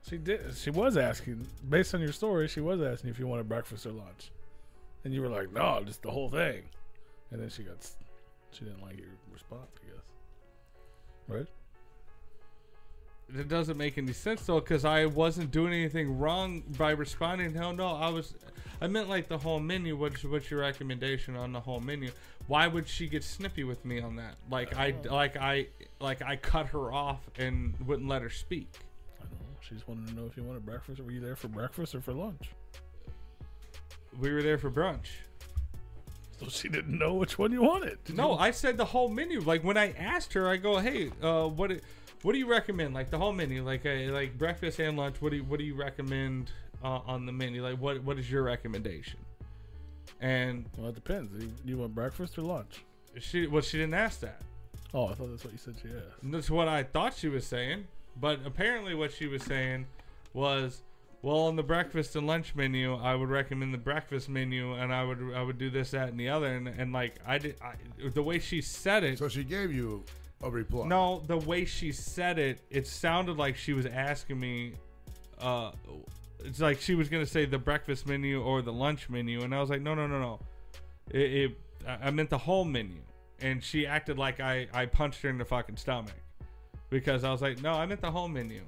[0.08, 0.40] She did.
[0.56, 3.92] She was asking, based on your story, she was asking if you wanted breakfast or
[3.92, 4.30] lunch,
[5.04, 6.62] and you were like, "No, just the whole thing."
[7.30, 7.76] And then she got,
[8.52, 10.04] she didn't like your response, I guess.
[11.28, 11.46] Right?
[13.38, 17.52] It doesn't make any sense though, because I wasn't doing anything wrong by responding.
[17.54, 18.34] Hell no, I was.
[18.80, 19.96] I meant like the whole menu.
[19.96, 22.10] What's what's your recommendation on the whole menu?
[22.46, 24.36] Why would she get snippy with me on that?
[24.50, 25.66] Like I like I
[26.00, 28.68] like I cut her off and wouldn't let her speak.
[29.20, 29.30] I know.
[29.60, 31.00] She just wanted to know if you wanted breakfast.
[31.00, 32.50] Were you there for breakfast or for lunch?
[34.18, 35.06] We were there for brunch.
[36.40, 37.98] So she didn't know which one you wanted.
[38.14, 39.40] No, I said the whole menu.
[39.40, 41.80] Like when I asked her, I go, "Hey, uh, what do-
[42.22, 42.94] what do you recommend?
[42.94, 45.20] Like the whole menu, like uh, like breakfast and lunch.
[45.20, 46.50] What do you, what do you recommend
[46.82, 47.62] uh, on the menu?
[47.62, 49.18] Like what what is your recommendation?"
[50.20, 51.32] And Well, it depends.
[51.42, 52.84] You, you want breakfast or lunch?
[53.20, 54.42] she well, she didn't ask that.
[54.94, 55.76] Oh, I thought that's what you said.
[55.82, 56.22] She asked.
[56.22, 57.86] And That's what I thought she was saying,
[58.20, 59.86] but apparently what she was saying
[60.32, 60.82] was,
[61.20, 65.04] well, on the breakfast and lunch menu, I would recommend the breakfast menu, and I
[65.04, 67.74] would I would do this, that, and the other, and, and like I did, I,
[68.14, 69.18] the way she said it.
[69.18, 70.04] So she gave you
[70.42, 70.86] a reply.
[70.86, 74.74] No, the way she said it, it sounded like she was asking me.
[75.40, 75.72] Uh,
[76.44, 79.60] it's like she was gonna say the breakfast menu or the lunch menu, and I
[79.60, 80.40] was like, no, no, no, no.
[81.10, 83.00] It, it I meant the whole menu,
[83.40, 86.14] and she acted like I I punched her in the fucking stomach
[86.90, 88.62] because I was like, no, I meant the whole menu.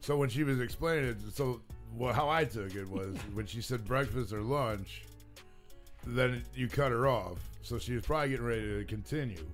[0.00, 1.60] So when she was explaining it, so
[1.96, 5.02] well, how I took it was when she said breakfast or lunch,
[6.06, 7.38] then you cut her off.
[7.62, 9.46] So she was probably getting ready to continue.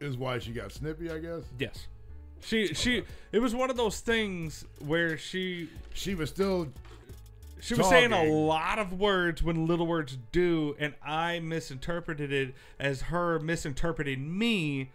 [0.00, 1.42] Is why she got snippy, I guess.
[1.58, 1.86] Yes.
[2.42, 3.02] She she
[3.32, 6.68] it was one of those things where she She was still
[7.60, 12.54] She was saying a lot of words when little words do, and I misinterpreted it
[12.78, 14.90] as her misinterpreting me,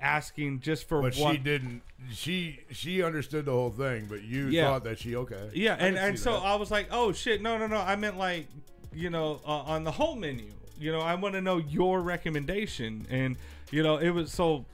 [0.00, 1.34] asking just for But one.
[1.36, 1.82] she didn't.
[2.12, 4.68] She she understood the whole thing, but you Yeah.
[4.70, 5.50] thought that she okay.
[5.54, 6.42] Yeah, I and and so that.
[6.42, 7.76] I was like, oh shit, no, no, no.
[7.78, 8.46] I meant like,
[8.92, 10.52] you know, uh, on the whole menu.
[10.80, 13.36] You know, I want to know your recommendation, and
[13.70, 14.64] you know, it was so.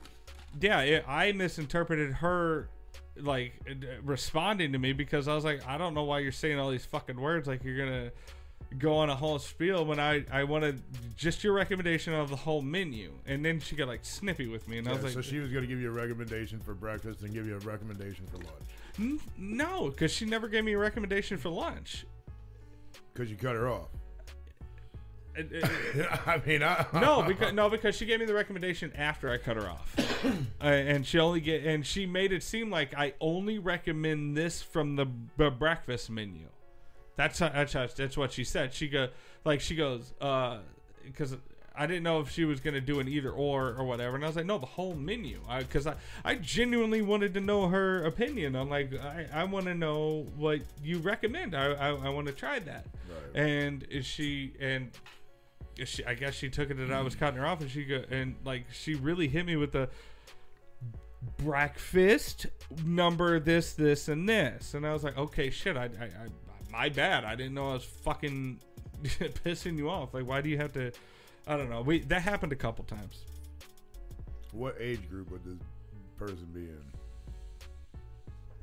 [0.59, 2.69] Yeah, it, I misinterpreted her
[3.17, 3.53] like
[4.03, 6.85] responding to me because I was like, I don't know why you're saying all these
[6.85, 8.11] fucking words like you're gonna
[8.77, 10.81] go on a whole spiel when I I wanted
[11.15, 14.79] just your recommendation of the whole menu, and then she got like snippy with me,
[14.79, 17.21] and I was like, so she was going to give you a recommendation for breakfast
[17.21, 18.49] and give you a recommendation for lunch
[18.99, 22.05] "N- no, because she never gave me a recommendation for lunch.
[23.13, 23.87] because you cut her off.
[25.37, 29.29] It- it- I mean, I, no, because no, because she gave me the recommendation after
[29.29, 29.95] I cut her off,
[30.61, 34.61] uh, and she only get and she made it seem like I only recommend this
[34.61, 36.47] from the b- breakfast menu.
[37.17, 38.73] That's how, that's how, that's what she said.
[38.73, 39.09] She go
[39.45, 40.13] like she goes
[41.05, 41.35] because
[41.77, 44.27] I didn't know if she was gonna do an either or or whatever, and I
[44.27, 48.55] was like, no, the whole menu, because I, I genuinely wanted to know her opinion.
[48.55, 51.53] I'm like, I, I want to know what you recommend.
[51.55, 53.41] I I, I want to try that, Right.
[53.41, 54.89] and is she and
[55.83, 58.03] she, I guess she took it that I was cutting her off, and she go
[58.09, 59.89] and like she really hit me with the
[61.37, 62.45] breakfast
[62.85, 66.27] number this this and this, and I was like, okay, shit, I, I, I
[66.71, 68.59] my bad, I didn't know I was fucking
[69.03, 70.13] pissing you off.
[70.13, 70.91] Like, why do you have to?
[71.47, 71.81] I don't know.
[71.81, 73.21] We that happened a couple times.
[74.51, 75.59] What age group would this
[76.17, 76.81] person be in?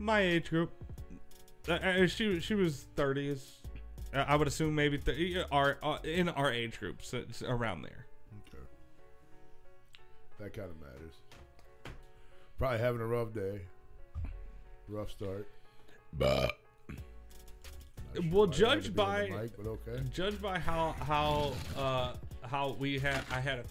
[0.02, 0.70] my age group.
[1.68, 3.61] Uh, uh, she she was thirties.
[4.14, 7.82] Uh, I would assume maybe th- our uh, in our age group, so it's around
[7.82, 8.06] there.
[8.48, 8.62] Okay.
[10.40, 11.14] That kind of matters.
[12.58, 13.60] Probably having a rough day.
[14.88, 15.48] Rough start.
[16.12, 16.52] But
[18.14, 20.02] sure Well, why I had to judged by- the mic, but okay.
[20.12, 22.12] Judged by how how uh,
[22.42, 23.64] how we had, I had a,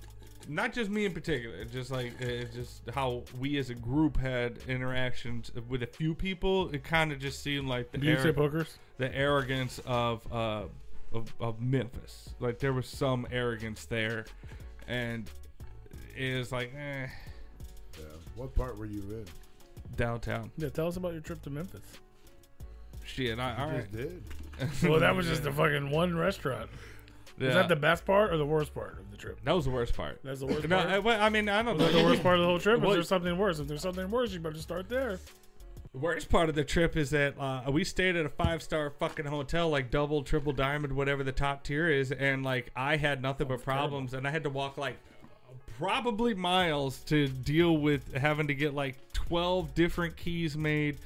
[0.50, 4.58] not just me in particular, just like uh, just how we as a group had
[4.68, 6.70] interactions with a few people.
[6.74, 8.78] It kind of just seemed like the Do you say arro- pokers?
[8.98, 10.64] the arrogance of uh
[11.14, 12.30] of, of Memphis.
[12.40, 14.26] Like there was some arrogance there,
[14.88, 15.30] and
[16.18, 17.08] it was like eh,
[17.98, 18.06] Yeah.
[18.36, 19.26] What part were you in?
[19.98, 20.50] downtown.
[20.58, 21.82] Yeah, tell us about your trip to Memphis.
[23.04, 23.80] Shit, I, You all right.
[23.82, 24.24] just did.
[24.90, 26.70] Well, that was just the fucking one restaurant.
[27.42, 27.50] Yeah.
[27.50, 29.40] Is that the best part or the worst part of the trip?
[29.44, 30.20] that was the worst part.
[30.24, 30.90] That's the worst No, part.
[30.90, 32.00] I, well, I mean I don't Was that know.
[32.04, 32.80] the worst part of the whole trip?
[32.82, 33.60] Well- is there something worse?
[33.60, 35.20] If there's something worse, you better start there.
[35.94, 38.90] The worst part of the trip is that uh, we stayed at a five star
[38.92, 43.22] fucking hotel, like double, triple diamond, whatever the top tier is, and like I had
[43.22, 44.96] nothing but problems, and I had to walk like
[45.78, 50.98] probably miles to deal with having to get like twelve different keys made.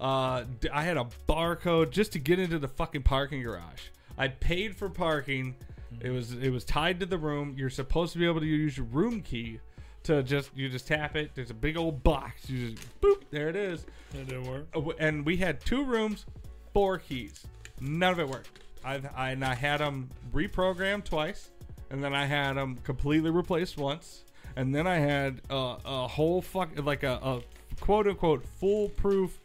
[0.00, 0.42] Uh,
[0.72, 3.82] I had a barcode just to get into the fucking parking garage.
[4.18, 5.54] I paid for parking.
[6.00, 7.54] It was it was tied to the room.
[7.56, 9.60] You're supposed to be able to use your room key
[10.04, 11.32] to just you just tap it.
[11.34, 12.48] There's a big old box.
[12.48, 13.22] You just boop.
[13.30, 13.86] There it is.
[14.14, 14.66] It didn't work.
[14.74, 16.26] Uh, and we had two rooms,
[16.72, 17.46] four keys.
[17.80, 18.60] None of it worked.
[18.84, 21.50] I've, I and I had them reprogrammed twice,
[21.90, 24.24] and then I had them completely replaced once,
[24.56, 27.40] and then I had uh, a whole fuck like a, a
[27.80, 29.38] quote unquote foolproof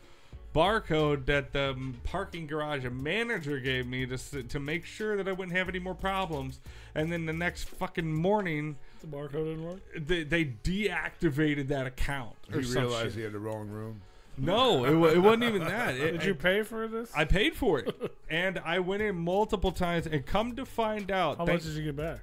[0.56, 5.56] barcode that the parking garage manager gave me to to make sure that I wouldn't
[5.56, 6.60] have any more problems.
[6.95, 9.80] And then the next fucking morning, The barcode didn't work.
[9.95, 13.14] they, they deactivated that account or You some realized shit.
[13.15, 14.02] he had the wrong room.
[14.40, 15.95] No, it, it wasn't even that.
[15.98, 17.11] It- Did you pay for this?
[17.15, 17.95] I paid for it,
[18.30, 21.74] and I went in multiple times, and come to find out, How thank- much did
[21.76, 22.19] you get back?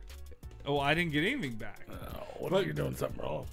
[0.67, 1.81] oh, I didn't get anything back.
[1.91, 1.95] Oh,
[2.39, 3.47] what But- if you're doing something wrong?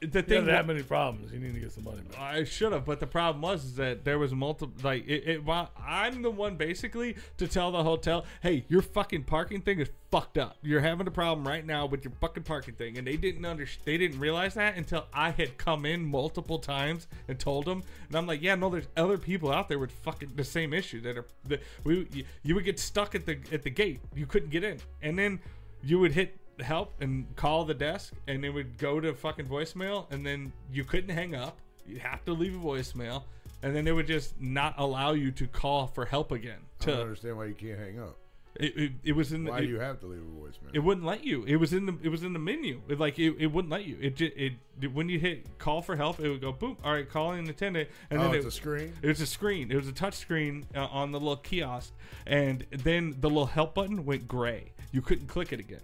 [0.00, 1.30] The thing have that many problems.
[1.30, 2.18] You need to get some money back.
[2.18, 4.72] I should have, but the problem was is that there was multiple.
[4.82, 5.42] Like, it, it,
[5.86, 10.38] I'm the one basically to tell the hotel, "Hey, your fucking parking thing is fucked
[10.38, 10.56] up.
[10.62, 13.66] You're having a problem right now with your fucking parking thing," and they didn't under,
[13.84, 18.16] they didn't realize that until I had come in multiple times and told them, and
[18.16, 21.18] I'm like, "Yeah, no, there's other people out there with fucking the same issue that
[21.18, 24.50] are that we you, you would get stuck at the at the gate, you couldn't
[24.50, 25.40] get in, and then
[25.82, 30.10] you would hit." Help and call the desk and it would go to fucking voicemail
[30.12, 33.22] and then you couldn't hang up you have to leave a voicemail
[33.62, 36.96] and then they would just not allow you to call for help again I don't
[36.96, 38.16] to understand why you can't hang up.
[38.56, 40.74] it, it, it was in the, Why it, do you have to leave a voicemail?
[40.74, 43.18] it wouldn't let you it was in the it was in the menu it, like
[43.18, 44.52] it, it wouldn't let you it, ju- it
[44.92, 47.88] when you hit call for help it would go boom all right calling an attendant
[48.10, 48.92] and oh, then it's it, a screen.
[49.02, 49.70] it was a screen.
[49.70, 51.92] It was a touch screen uh, on the little kiosk,
[52.26, 54.72] and then the little help button went gray.
[54.92, 55.82] You couldn't click it again,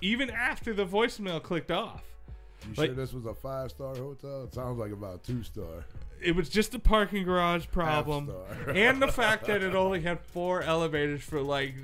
[0.00, 2.02] even after the voicemail clicked off.
[2.62, 4.44] You like- sure this was a five star hotel?
[4.44, 5.84] It sounds like about two star.
[6.20, 8.32] It was just a parking garage problem,
[8.68, 11.74] and the fact that it only had four elevators for like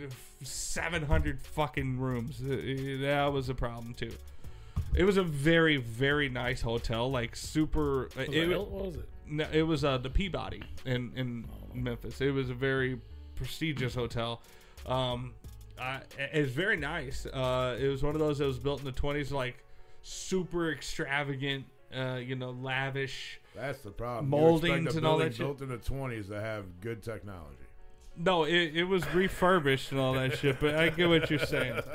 [0.42, 2.40] seven hundred fucking rooms.
[2.40, 4.12] Uh, That was a problem too.
[4.94, 8.06] It was a very very nice hotel, like super.
[8.16, 9.08] uh, Was it- it, what was it?
[9.28, 11.44] No, it was uh, the Peabody in in
[11.74, 12.20] Memphis.
[12.20, 12.98] It was a very
[13.36, 14.40] prestigious hotel.
[14.86, 15.34] Um,
[15.82, 16.00] I,
[16.32, 17.26] it's very nice.
[17.26, 19.56] Uh, it was one of those that was built in the twenties, like
[20.02, 21.64] super extravagant.
[21.94, 23.38] Uh, you know, lavish.
[23.54, 24.30] That's the problem.
[24.30, 25.40] Moldings you expect a and all that shit.
[25.40, 27.56] built in the twenties to have good technology.
[28.16, 30.60] No, it, it was refurbished and all that shit.
[30.60, 31.80] But I get what you're saying.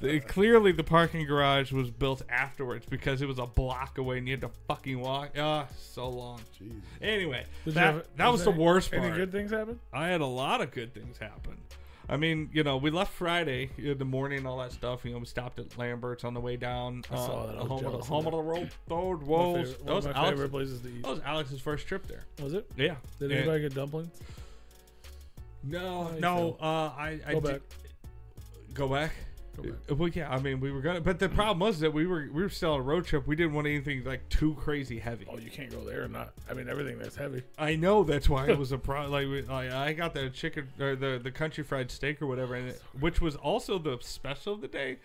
[0.00, 4.26] The- clearly, the parking garage was built afterwards because it was a block away and
[4.26, 5.30] you had to fucking walk.
[5.38, 6.40] Ah, so long.
[6.60, 6.72] Jeez.
[7.00, 9.04] Anyway, Did you that, have- that was there the worst part.
[9.04, 9.78] Any good things happen?
[9.92, 11.56] I had a lot of good things happen.
[12.08, 15.04] I mean, you know, we left Friday in the morning all that stuff.
[15.04, 17.04] You know, we stopped at Lambert's on the way down.
[17.10, 17.56] I saw that.
[17.58, 18.36] I was home, of the, jealous of home of that.
[18.36, 18.70] the road.
[18.88, 19.56] Road My woes.
[19.56, 21.02] favorite, That one was, of my Alex, favorite places to eat.
[21.02, 22.24] that was Alex's first trip there.
[22.42, 22.70] Was it?
[22.76, 22.96] Yeah.
[23.18, 24.20] Did And- anybody get dumplings?
[25.64, 26.56] No, no.
[26.60, 26.64] Uh,
[26.96, 27.60] I, I Go did- back.
[28.74, 29.12] Go back.
[29.58, 30.30] Uh, Well, yeah.
[30.32, 32.72] I mean, we were gonna, but the problem was that we were we were still
[32.74, 33.26] on a road trip.
[33.26, 35.26] We didn't want anything like too crazy heavy.
[35.30, 36.32] Oh, you can't go there or not.
[36.50, 37.42] I mean, everything that's heavy.
[37.58, 39.12] I know that's why it was a problem.
[39.12, 42.54] Like, we, like I got the chicken or the the country fried steak or whatever,
[42.54, 44.98] and it, which was also the special of the day.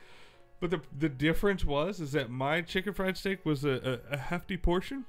[0.59, 4.17] But the the difference was is that my chicken fried steak was a, a, a
[4.17, 5.05] hefty portion.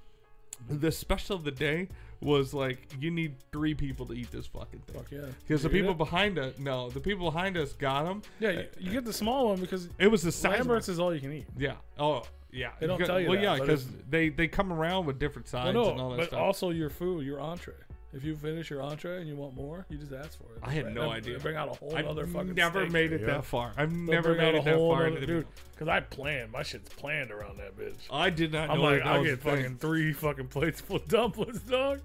[0.69, 1.89] The special of the day
[2.21, 4.97] was like, you need three people to eat this fucking thing.
[4.97, 5.21] Fuck yeah.
[5.47, 5.99] Because the people it?
[5.99, 8.23] behind us, no, the people behind us got them.
[8.41, 10.59] Yeah, you, you get the small one because It was the size.
[10.59, 11.47] Lambert's is all you can eat.
[11.57, 11.75] Yeah.
[11.99, 12.71] Oh, yeah.
[12.81, 15.63] They don't tell you Well, that, yeah, because they they come around with different Well,
[15.65, 16.41] sides no, and all that but stuff.
[16.41, 17.75] also your food, your entree.
[18.15, 20.61] If you finish your entree and you want more, you just ask for it.
[20.63, 21.39] I had They- no they idea.
[21.39, 22.55] Bring out a whole I've other fucking.
[22.55, 23.27] never made it Yeah.
[23.27, 23.73] that far.
[23.77, 25.47] I've They'll never made it that far other- into the dude.
[25.79, 26.51] Because I planned.
[26.51, 27.95] My shit's planned around that bitch.
[28.11, 29.57] I did not I'm know like, that I was get a thing.
[29.63, 32.01] fucking three fucking plates full of dumplings, dog,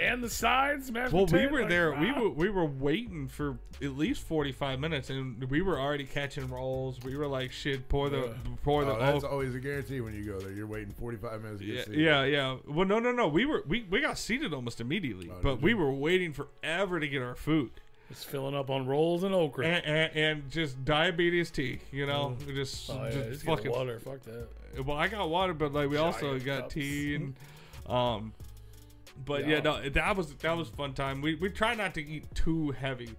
[0.00, 1.92] and the sides, mashed Well, we were like, there.
[1.92, 6.04] We were we were waiting for at least forty five minutes, and we were already
[6.04, 6.98] catching rolls.
[7.04, 8.32] We were like, "Shit, pour the Yeah.
[8.64, 10.52] pour the." Oh, that's oh, always a guarantee when you go there.
[10.52, 12.00] You're waiting 45 minutes to get yeah, seated.
[12.00, 12.56] yeah, yeah.
[12.66, 13.28] Well, no, no, no.
[13.28, 15.76] We were we, we got seated almost immediately, Oh, but we you?
[15.76, 17.72] were waiting forever to get our food,
[18.08, 19.66] Just filling up on rolls and okra.
[19.66, 21.80] and, and, and just diabetes tea.
[21.92, 23.70] You know, We just oh yeah, just just fucking.
[23.70, 24.00] water.
[24.00, 24.48] Fuck that.
[24.86, 26.74] Well, I got water, but like we also got cups.
[26.74, 27.36] tea and
[27.86, 28.32] um.
[29.26, 29.56] But yeah.
[29.56, 29.60] Yeah.
[29.62, 31.20] no, that was that was a fun time.
[31.20, 33.10] We we try not to eat too heavy,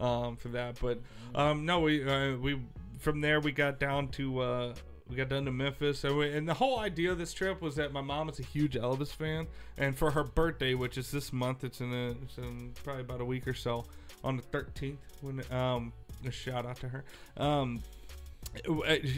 [0.00, 0.78] um, for that.
[0.80, 0.98] But
[1.34, 2.60] um, no, we uh, we
[2.98, 4.74] from there we got down to uh,
[5.08, 7.76] we got down to Memphis, and, we, and the whole idea of this trip was
[7.76, 9.46] that my mom is a huge Elvis fan,
[9.78, 13.20] and for her birthday, which is this month, it's in a it's in probably about
[13.20, 13.84] a week or so
[14.24, 14.98] on the thirteenth.
[15.20, 15.92] When um,
[16.26, 17.04] a shout out to her.
[17.36, 17.82] Um,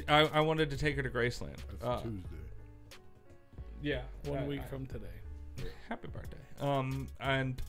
[0.09, 1.57] I, I wanted to take her to Graceland.
[1.71, 2.29] That's Uh, Tuesday.
[3.83, 5.07] yeah, One I- week I- from today.
[5.89, 6.37] happy birthday.
[6.61, 7.61] Um, and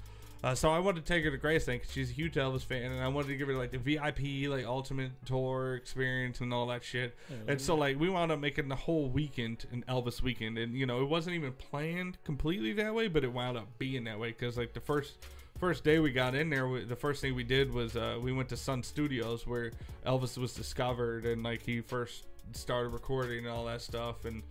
[0.43, 2.91] uh, so I wanted to take her to Graceland because she's a huge Elvis fan,
[2.91, 6.67] and I wanted to give her like the VIP, like ultimate tour experience and all
[6.67, 7.15] that shit.
[7.47, 10.85] And so like we wound up making the whole weekend an Elvis weekend, and you
[10.85, 14.29] know it wasn't even planned completely that way, but it wound up being that way
[14.29, 15.17] because like the first.
[15.59, 18.31] First day we got in there, we, the first thing we did was uh, we
[18.31, 19.71] went to Sun Studios where
[20.05, 24.43] Elvis was discovered and like he first started recording and all that stuff, and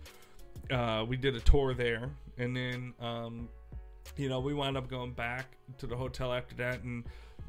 [0.69, 3.47] uh, we did a tour there, and then um,
[4.17, 7.05] you know we wound up going back to the hotel after that, and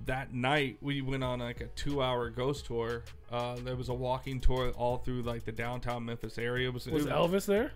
[0.07, 3.03] that night we went on like a two-hour ghost tour.
[3.31, 6.69] Uh, there was a walking tour all through like the downtown Memphis area.
[6.69, 7.73] It was, Was Elvis there?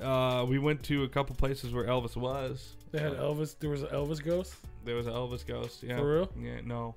[0.00, 2.74] Uh, we went to a couple places where Elvis was.
[2.92, 3.56] They had Uh, Elvis.
[3.58, 4.54] There was an Elvis ghost.
[4.84, 5.82] There was an Elvis ghost.
[5.82, 6.32] Yeah, For real?
[6.40, 6.94] Yeah, no.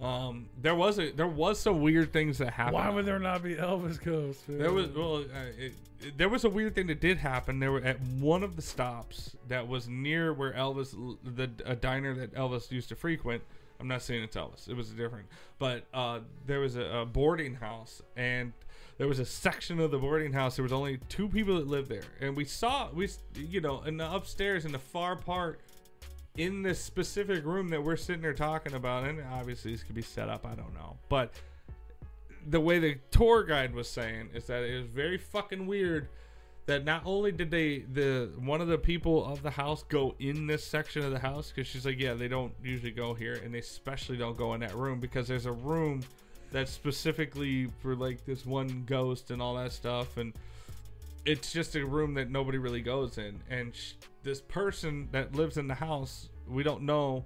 [0.00, 2.74] Um, there was a there was some weird things that happened.
[2.74, 4.42] Why would there not be Elvis ghosts?
[4.48, 5.22] There was well, uh,
[5.58, 7.58] it, it- there was a weird thing that did happen.
[7.60, 12.14] There were at one of the stops that was near where Elvis, the a diner
[12.14, 13.42] that Elvis used to frequent.
[13.80, 14.68] I'm not saying it's Elvis.
[14.68, 15.26] It was different,
[15.58, 18.52] but uh, there was a, a boarding house, and
[18.98, 20.56] there was a section of the boarding house.
[20.56, 23.96] There was only two people that lived there, and we saw we, you know, in
[23.96, 25.60] the upstairs in the far part.
[26.36, 30.02] In this specific room that we're sitting there talking about, and obviously this could be
[30.02, 30.96] set up, I don't know.
[31.08, 31.34] But
[32.46, 36.08] the way the tour guide was saying is that it was very fucking weird
[36.66, 40.46] that not only did they the one of the people of the house go in
[40.46, 43.54] this section of the house because she's like yeah they don't usually go here and
[43.54, 46.02] they especially don't go in that room because there's a room
[46.52, 50.32] that's specifically for like this one ghost and all that stuff and
[51.26, 53.92] it's just a room that nobody really goes in and sh-
[54.22, 57.24] this person that lives in the house we don't know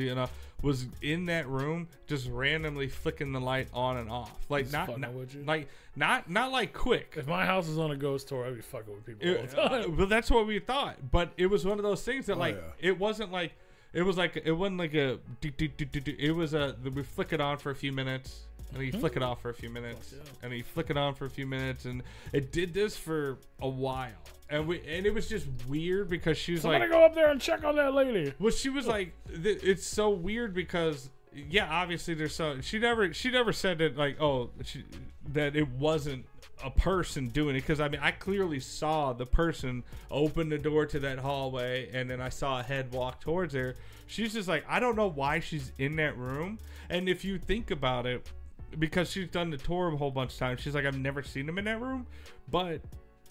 [0.00, 0.28] you know
[0.62, 4.86] was in that room just randomly flicking the light on and off like Just not,
[4.86, 5.44] fucking not with you?
[5.44, 8.62] like not not like quick If my house was on a ghost tour, I'd be
[8.62, 9.96] fucking with people all it, the time.
[9.96, 12.56] well, that's what we thought, but it was one of those things that Oh, like
[12.56, 12.88] yeah.
[12.88, 13.52] it wasn't like
[13.92, 16.16] it was like it wasn't like a do, do, do, do, do.
[16.18, 19.00] it was a we flick it on for a few minutes and then you mm-hmm.
[19.00, 20.32] flick it off for a few minutes Fuck yeah.
[20.42, 22.02] and then you flick it on for a few minutes and
[22.32, 24.10] it did this for a while
[24.54, 27.14] and we and it was just weird because she was like, Somebody like go up
[27.14, 28.32] there and check on that lady.
[28.38, 33.30] well, she was like, it's so weird because, yeah, obviously there's so she never she
[33.30, 34.84] never said that like oh she,
[35.32, 36.24] that it wasn't
[36.62, 40.86] a person doing it because I mean I clearly saw the person open the door
[40.86, 43.74] to that hallway and then I saw a head walk towards her.
[44.06, 47.72] She's just like I don't know why she's in that room and if you think
[47.72, 48.30] about it
[48.78, 51.48] because she's done the tour a whole bunch of times she's like I've never seen
[51.48, 52.06] him in that room
[52.48, 52.80] but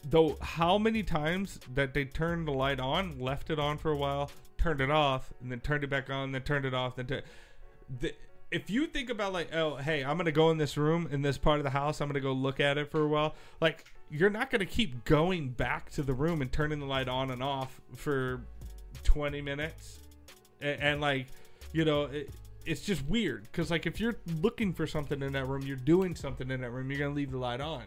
[0.10, 3.98] though how many times that they turned the light on, left it on for a
[3.98, 7.08] while, turned it off, and then turned it back on, then turned it off, then
[8.00, 8.14] the,
[8.52, 11.38] if you think about like, oh, hey, I'm gonna go in this room in this
[11.38, 14.30] part of the house, I'm gonna go look at it for a while, like you're
[14.30, 17.82] not gonna keep going back to the room and turning the light on and off
[17.96, 18.42] for
[19.04, 20.00] 20 minutes,
[20.62, 21.28] and, and like,
[21.72, 22.04] you know.
[22.04, 22.30] It,
[22.66, 26.16] it's just weird because like if you're looking for something in that room you're doing
[26.16, 27.84] something in that room you're gonna leave the light on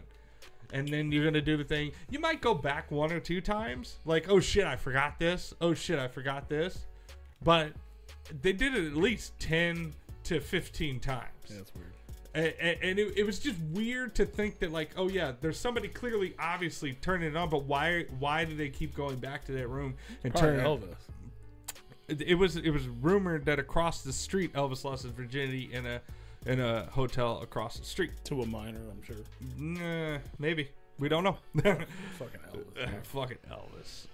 [0.73, 1.91] and then you're gonna do the thing.
[2.09, 5.53] You might go back one or two times, like, oh shit, I forgot this.
[5.61, 6.85] Oh shit, I forgot this.
[7.43, 7.73] But
[8.41, 9.93] they did it at least ten
[10.25, 11.93] to fifteen times, Yeah, That's weird.
[12.59, 15.87] and, and, it, it was just weird to think that like, oh yeah, there's somebody
[15.87, 18.05] clearly, obviously turning it on, but why?
[18.19, 20.59] Why do they keep going back to that room and turning?
[20.59, 20.95] it- Elvis.
[22.09, 25.85] it, it was it was rumored that across the street Elvis lost his virginity in
[25.85, 26.01] a
[26.47, 28.11] in a hotel across the street.
[28.25, 29.17] To a minor, I'm sure.
[29.57, 30.69] Nah, maybe
[30.99, 31.37] we don't know.
[31.55, 33.05] Fucking Elvis.
[33.05, 34.07] Fucking Elvis.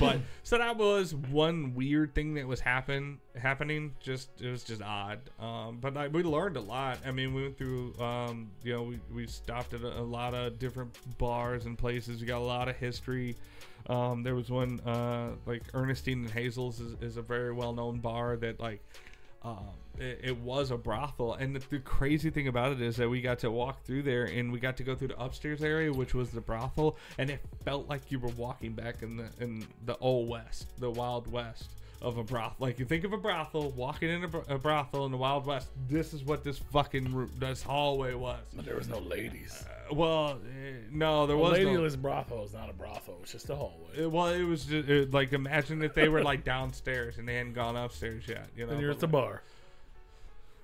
[0.00, 3.94] but so that was one weird thing that was happen happening.
[4.00, 5.20] Just it was just odd.
[5.38, 6.98] Um, but I, we learned a lot.
[7.06, 7.94] I mean, we went through.
[8.00, 12.20] Um, you know, we, we stopped at a, a lot of different bars and places.
[12.20, 13.36] We got a lot of history.
[13.88, 17.98] Um, there was one uh, like Ernestine and Hazel's is, is a very well known
[17.98, 18.82] bar that like
[19.46, 19.68] um,
[19.98, 21.34] it, it was a brothel.
[21.34, 24.24] And the, the crazy thing about it is that we got to walk through there
[24.24, 27.40] and we got to go through the upstairs area, which was the brothel, and it
[27.64, 31.70] felt like you were walking back in the in the old west, the wild west
[32.02, 32.56] of a brothel.
[32.58, 35.46] Like you think of a brothel, walking in a, bro- a brothel in the wild
[35.46, 35.68] west.
[35.88, 38.40] This is what this fucking this hallway was.
[38.54, 39.64] But there was no ladies.
[39.68, 41.64] Uh, well, eh, no, there A was no.
[41.64, 43.18] ladyless brothel is not a brothel.
[43.22, 44.04] It's just a hallway.
[44.04, 47.34] Uh, Well, it was just uh, like imagine if they were like downstairs and they
[47.36, 48.48] hadn't gone upstairs yet.
[48.56, 49.42] You know, and you're at the bar.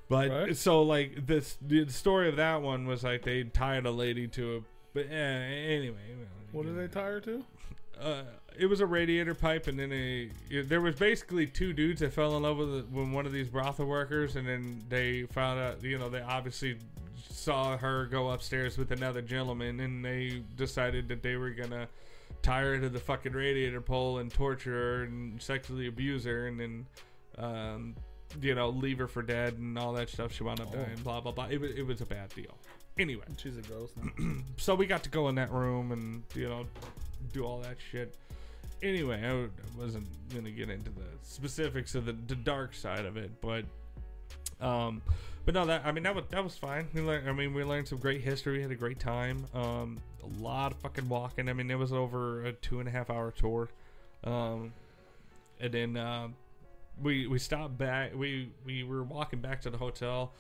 [0.09, 0.57] But Right?
[0.57, 4.57] so like this, the story of that one was like they tied a lady to
[4.57, 4.61] a.
[4.95, 5.97] But eh, anyway,
[6.53, 7.45] What did they tie her to?
[8.01, 8.23] Uh,
[8.59, 10.31] it was a radiator pipe, and then a.
[10.65, 13.49] There was basically two dudes that fell in love with, the- with one of these
[13.49, 15.83] brothel workers, and then they found out.
[15.83, 16.77] You know, they obviously
[17.29, 21.89] saw her go upstairs with another gentleman, and they decided that they were gonna
[22.43, 26.61] tie her to the fucking radiator pole and torture her and sexually abuse her, and
[26.61, 26.87] then.
[27.39, 27.95] Um,
[28.41, 30.33] you know, leave her for dead and all that stuff.
[30.33, 30.99] She wound up dying.
[31.05, 31.49] Blah blah blah.
[31.51, 32.57] It was it was a bad deal.
[32.99, 33.95] Anyway, She's a ghost.
[33.97, 34.35] now.
[34.57, 36.67] so we got to go in that room and you know
[37.33, 38.17] do all that shit.
[38.83, 43.31] Anyway, I wasn't gonna get into the specifics of the, the dark side of it,
[43.41, 43.65] but
[44.61, 45.03] um,
[45.45, 46.89] but no, that I mean that was that was fine.
[46.95, 48.59] We learned, I mean, we learned some great history.
[48.59, 49.47] We had a great time.
[49.55, 51.49] Um, a lot of fucking walking.
[51.49, 53.69] I mean, it was over a two and a half hour tour.
[54.25, 54.73] Um,
[55.61, 56.35] and then um,
[57.01, 58.15] we we stopped back.
[58.15, 60.33] We we were walking back to the hotel.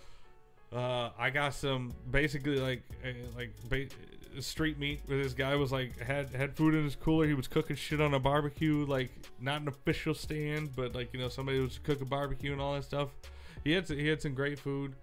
[0.72, 5.00] Uh, I got some basically like uh, like ba- street meat.
[5.06, 7.26] Where this guy was like had had food in his cooler.
[7.26, 9.10] He was cooking shit on a barbecue, like
[9.40, 12.84] not an official stand, but like you know somebody was cooking barbecue and all that
[12.84, 13.08] stuff.
[13.64, 14.94] He had some, he had some great food.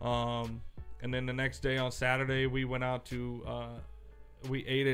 [0.00, 0.60] Um,
[1.02, 3.68] and then the next day on Saturday we went out to uh,
[4.48, 4.86] we ate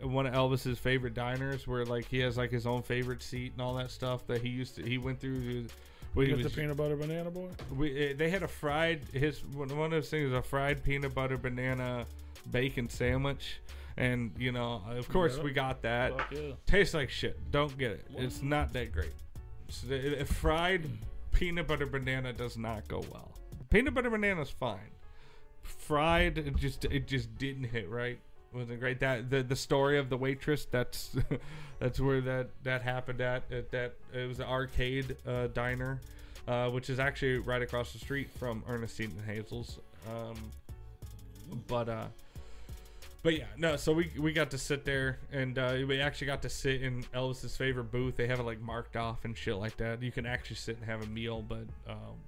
[0.00, 3.52] at one of Elvis's favorite diners where like he has like his own favorite seat
[3.52, 5.40] and all that stuff that he used to he went through.
[5.62, 5.70] The,
[6.14, 7.48] when he You got was- the peanut butter banana boy.
[7.76, 11.36] we uh, they had a fried his one of those things a fried peanut butter
[11.36, 12.04] banana
[12.52, 13.60] bacon sandwich
[13.96, 15.42] and you know of course Yeah.
[15.44, 16.52] we got that yeah.
[16.66, 19.12] tastes like shit don't get it it's not that great
[19.70, 20.88] So the- the fried
[21.34, 23.32] peanut butter banana does not go well.
[23.70, 24.90] Peanut butter banana is fine.
[25.62, 28.18] Fried it just it just didn't hit right.
[28.52, 29.00] Wasn't great?
[29.00, 31.16] That the the story of the waitress that's
[31.78, 36.00] that's where that that happened at, at that it was an arcade uh, diner
[36.46, 39.78] uh, which is actually right across the street from Ernestine and Hazel's.
[40.08, 40.36] Um,
[41.68, 42.06] but uh
[43.24, 43.76] but yeah, no.
[43.76, 47.04] So we we got to sit there, and uh, we actually got to sit in
[47.14, 48.16] Elvis's favorite booth.
[48.16, 50.02] They have it like marked off and shit like that.
[50.02, 52.18] You can actually sit and have a meal, but um,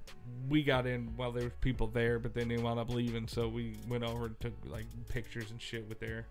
[0.48, 3.28] we got in while there was people there, but then they wound up leaving.
[3.28, 6.24] So we went over and took like pictures and shit with there.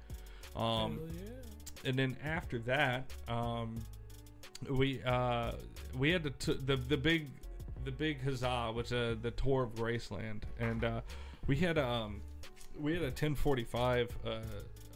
[0.55, 1.89] Um, yeah.
[1.89, 3.77] and then after that, um,
[4.67, 5.51] we uh,
[5.95, 7.27] we had the, t- the the big
[7.83, 11.01] the big huzzah was uh, the tour of Graceland, and uh,
[11.45, 12.21] we had um
[12.79, 14.39] we had a 1045 uh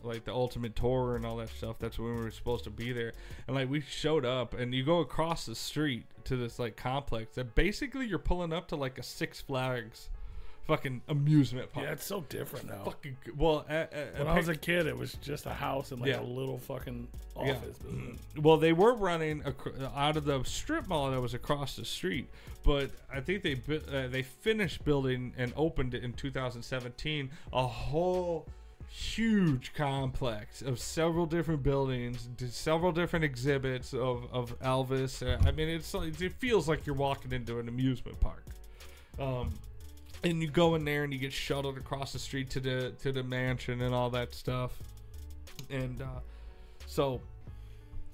[0.04, 1.78] like the ultimate tour and all that stuff.
[1.80, 3.14] That's when we were supposed to be there.
[3.48, 7.36] And like we showed up and you go across the street to this like complex
[7.36, 10.10] that basically you're pulling up to like a six flags
[10.70, 12.84] fucking amusement park Yeah, it's so different now.
[12.86, 16.22] fucking well When I was a kid, it was just a house and like Yeah.
[16.22, 18.20] a little fucking office building.
[18.42, 22.30] Well, they were running ac- out of the strip mall that was across the street,
[22.64, 28.48] but I think they uh, they finished building and opened it in 2017 a whole
[28.92, 35.22] huge complex of several different buildings, several different exhibits of, of Elvis.
[35.26, 38.44] Uh, I mean, it's like, it feels like you're walking into an amusement park.
[39.20, 39.54] Um,
[40.24, 43.12] and you go in there and you get shuttled across the street to the to
[43.12, 44.72] the mansion and all that stuff.
[45.70, 46.20] And uh,
[46.86, 47.22] so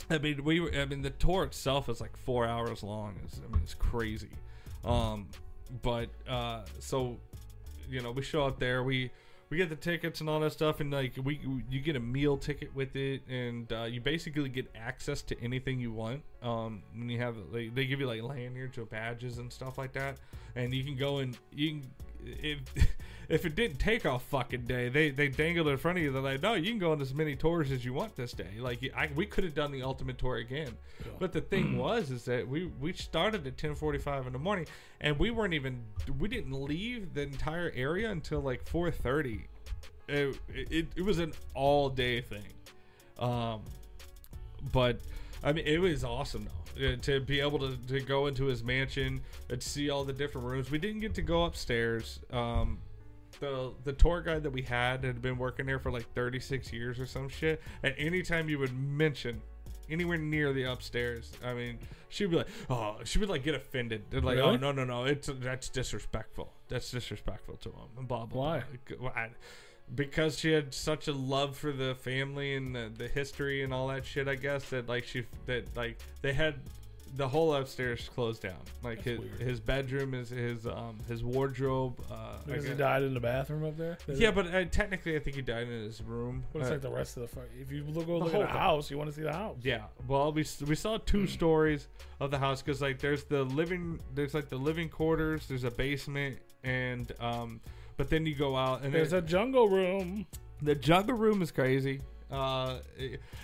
[0.10, 0.78] I mean, we.
[0.78, 3.16] I mean, the tour itself is like four hours long.
[3.24, 4.30] It's, I mean, it's crazy.
[4.84, 5.28] Um,
[5.82, 7.18] but uh, so,
[7.90, 8.84] you know, we show up there.
[8.84, 9.10] We
[9.50, 11.40] we get the tickets and all that stuff, and like we
[11.70, 15.80] you get a meal ticket with it, and uh, you basically get access to anything
[15.80, 16.24] you want.
[16.42, 19.94] Um, and you have like they give you like lanyards or badges and stuff like
[19.94, 20.18] that,
[20.56, 21.92] and you can go and you can.
[22.26, 22.60] If
[23.30, 26.12] if it didn't take a fucking day, they they dangled it in front of you.
[26.12, 28.60] They're like, no, you can go on as many tours as you want this day.
[28.60, 30.72] Like I, we could have done the ultimate tour again,
[31.20, 34.68] but the thing was is that we we started at 10:45 in the morning,
[35.02, 35.84] and we weren't even
[36.20, 39.42] we didn't leave the entire area until like 4:30.
[40.08, 42.44] It, it, it was an all day thing.
[43.18, 43.62] Um,
[44.72, 45.00] but
[45.44, 48.64] I mean, it was awesome though uh, to be able to, to go into his
[48.64, 50.70] mansion and see all the different rooms.
[50.70, 52.20] We didn't get to go upstairs.
[52.32, 52.80] Um,
[53.40, 57.00] the the tour guide that we had had been working there for like 36 years
[57.00, 57.62] or some shit.
[57.84, 59.42] And anytime you would mention
[59.90, 61.78] anywhere near the upstairs, I mean,
[62.10, 64.04] she'd be like, "Oh," she would like get offended.
[64.10, 64.58] They're like, "Oh Really?
[64.58, 66.52] no, no, no, it's that's disrespectful.
[66.70, 68.42] That's disrespectful to him." And blah blah.
[68.60, 68.64] Why?
[69.00, 69.10] blah.
[69.10, 69.30] I-
[69.94, 73.90] because she had such a love for the family and the, the history and all
[73.90, 76.56] that shit i guess that like she that like they had
[77.16, 79.40] the whole upstairs closed down like his weird.
[79.40, 83.78] his bedroom is his um his wardrobe uh Because he died in the bathroom up
[83.78, 83.98] there.
[84.14, 86.82] yeah but uh, technically i think he died in his room But it's Uh, like
[86.82, 87.46] the rest of the fuck.
[87.60, 88.58] If you look, go The look whole at thing.
[88.58, 89.58] house, you want to see the house.
[89.64, 91.88] yeah well we, we saw two stories
[92.20, 95.72] of the house because like there's the living there's like the living quarters there's a
[95.72, 97.62] basement and um
[97.98, 100.26] but then you go out and There's then- a jungle room.
[100.62, 102.80] the jungle room is crazy uh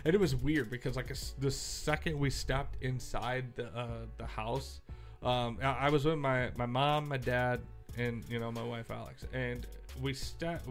[0.05, 3.87] and it was weird because like the second we stepped inside the uh
[4.17, 4.81] the house
[5.21, 7.59] um i, was with my my mom my dad
[7.97, 9.67] and you know my wife alex and
[10.01, 10.65] we stepped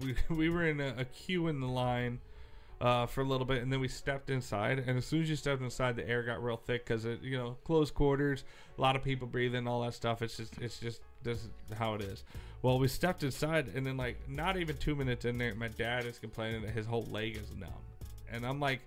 [0.00, 2.18] we, we were in a, a queue in the line
[2.80, 4.78] uh, for a little bit, and then we stepped inside.
[4.86, 7.36] And as soon as you stepped inside, the air got real thick because it, you
[7.36, 8.44] know, closed quarters,
[8.78, 10.22] a lot of people breathing, all that stuff.
[10.22, 11.48] It's just, it's just this is
[11.78, 12.22] how it is.
[12.62, 16.04] Well, we stepped inside, and then like not even two minutes in there, my dad
[16.06, 17.70] is complaining that his whole leg is numb,
[18.30, 18.80] and I'm like,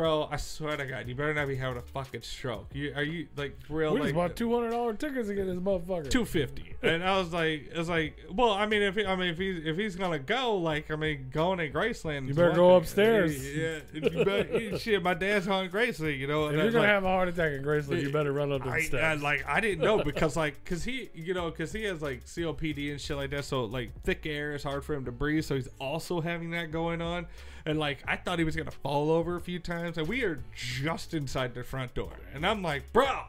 [0.00, 2.70] bro, I swear to God, you better not be having a fucking stroke.
[2.72, 5.46] You are you like real We like just bought two hundred dollar tickets to get
[5.46, 6.08] this motherfucker.
[6.08, 9.28] two fifty, and I was like, it's like, well, I mean, if he, I mean,
[9.28, 12.70] if he's if he's gonna go, like, I mean, going to Graceland, You better go
[12.70, 12.76] thing.
[12.78, 13.56] upstairs.
[13.56, 16.46] Yeah, you better, shit, my dad's on Graceland, you know.
[16.46, 18.64] If and you're gonna like, have a heart attack in Graceland, you better run up
[18.64, 21.84] the I, I like I didn't know because like because he you know because he
[21.84, 25.04] has like COPD and shit like that so like thick air is hard for him
[25.04, 27.26] to breathe so he's also having that going on
[27.66, 30.42] and like I thought he was gonna fall over a few times and we are
[30.54, 33.22] just inside the front door and I'm like bro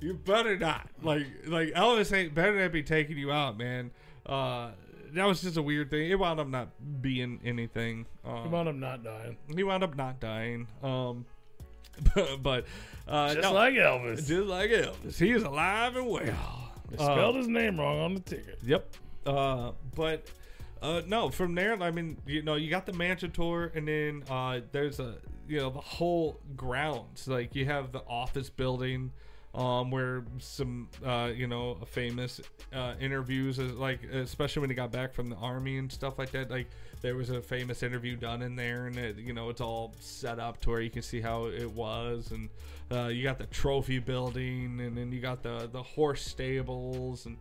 [0.00, 3.90] you better not like like Elvis ain't better not be taking you out man
[4.26, 4.70] uh
[5.14, 6.68] that was just a weird thing it wound up not
[7.02, 9.36] being anything um, Come on, I'm not dying.
[9.54, 11.24] he wound up not dying um
[12.14, 12.64] but, but
[13.06, 13.52] uh Just no.
[13.52, 14.26] like Elvis.
[14.26, 15.18] Just like Elvis.
[15.18, 16.70] He is alive and well.
[16.90, 18.58] They Uh, spelled his name wrong on the ticket.
[18.64, 18.94] Yep.
[19.26, 20.26] Uh, but
[20.82, 24.24] uh, no, from there, I mean, you know, you got the mansion tour, and then
[24.28, 25.14] uh, there's a,
[25.48, 27.28] you know, the whole grounds.
[27.28, 29.12] Like you have the office building,
[29.54, 32.40] um, where some, uh, you know, famous
[32.72, 36.50] uh, interviews, like especially when he got back from the army and stuff like that.
[36.50, 36.68] Like
[37.00, 40.40] there was a famous interview done in there, and it, you know, it's all set
[40.40, 42.48] up to where you can see how it was, and
[42.90, 47.36] uh, you got the trophy building, and then you got the the horse stables, and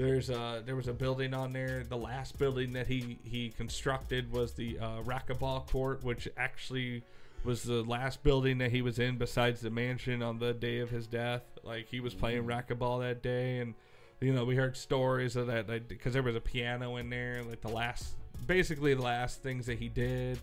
[0.00, 1.84] there's a there was a building on there.
[1.86, 7.02] The last building that he he constructed was the uh, racquetball court, which actually
[7.44, 10.90] was the last building that he was in besides the mansion on the day of
[10.90, 11.42] his death.
[11.62, 13.74] Like he was playing racquetball that day, and
[14.20, 17.42] you know we heard stories of that because there was a piano in there.
[17.46, 18.14] Like the last,
[18.46, 20.38] basically the last things that he did.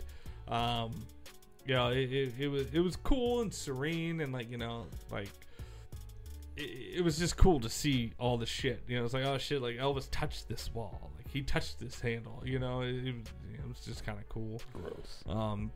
[0.46, 0.92] Um,
[1.66, 4.86] you know, it, it, it was it was cool and serene and like you know
[5.10, 5.30] like
[6.58, 8.82] it, it was just cool to see all the shit.
[8.88, 12.00] You know, it's like oh shit, like Elvis touched this wall, like he touched this
[12.00, 12.42] handle.
[12.44, 14.60] You know, it, it, was- it was just kind of cool.
[14.72, 15.24] Gross.
[15.28, 15.70] Um,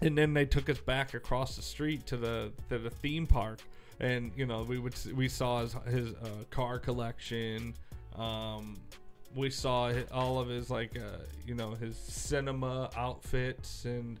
[0.00, 3.60] and then they took us back across the street to the to the theme park,
[4.00, 7.74] and you know we would we saw his his uh, car collection.
[8.16, 8.80] Um,
[9.34, 14.20] we saw all of his like uh, you know his cinema outfits and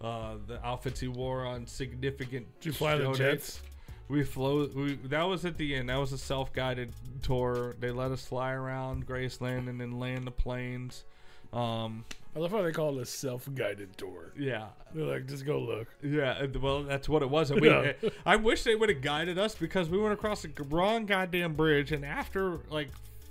[0.00, 2.46] uh, the outfits he wore on significant.
[2.60, 3.60] Did you fly the jets?
[4.08, 4.68] We flew.
[4.74, 5.88] We that was at the end.
[5.88, 7.74] That was a self-guided tour.
[7.80, 11.04] They let us fly around Graceland and then land the planes.
[11.52, 12.04] Um,
[12.36, 14.32] I love how they call it a self-guided tour.
[14.36, 15.86] yeah, They're like, just go look.
[16.02, 17.52] yeah, uh, well, that's what it was.
[17.52, 17.92] We, Yeah.
[18.26, 21.92] I wish they would have guided us because we went across the wrong goddamn bridge,
[21.92, 22.88] and after like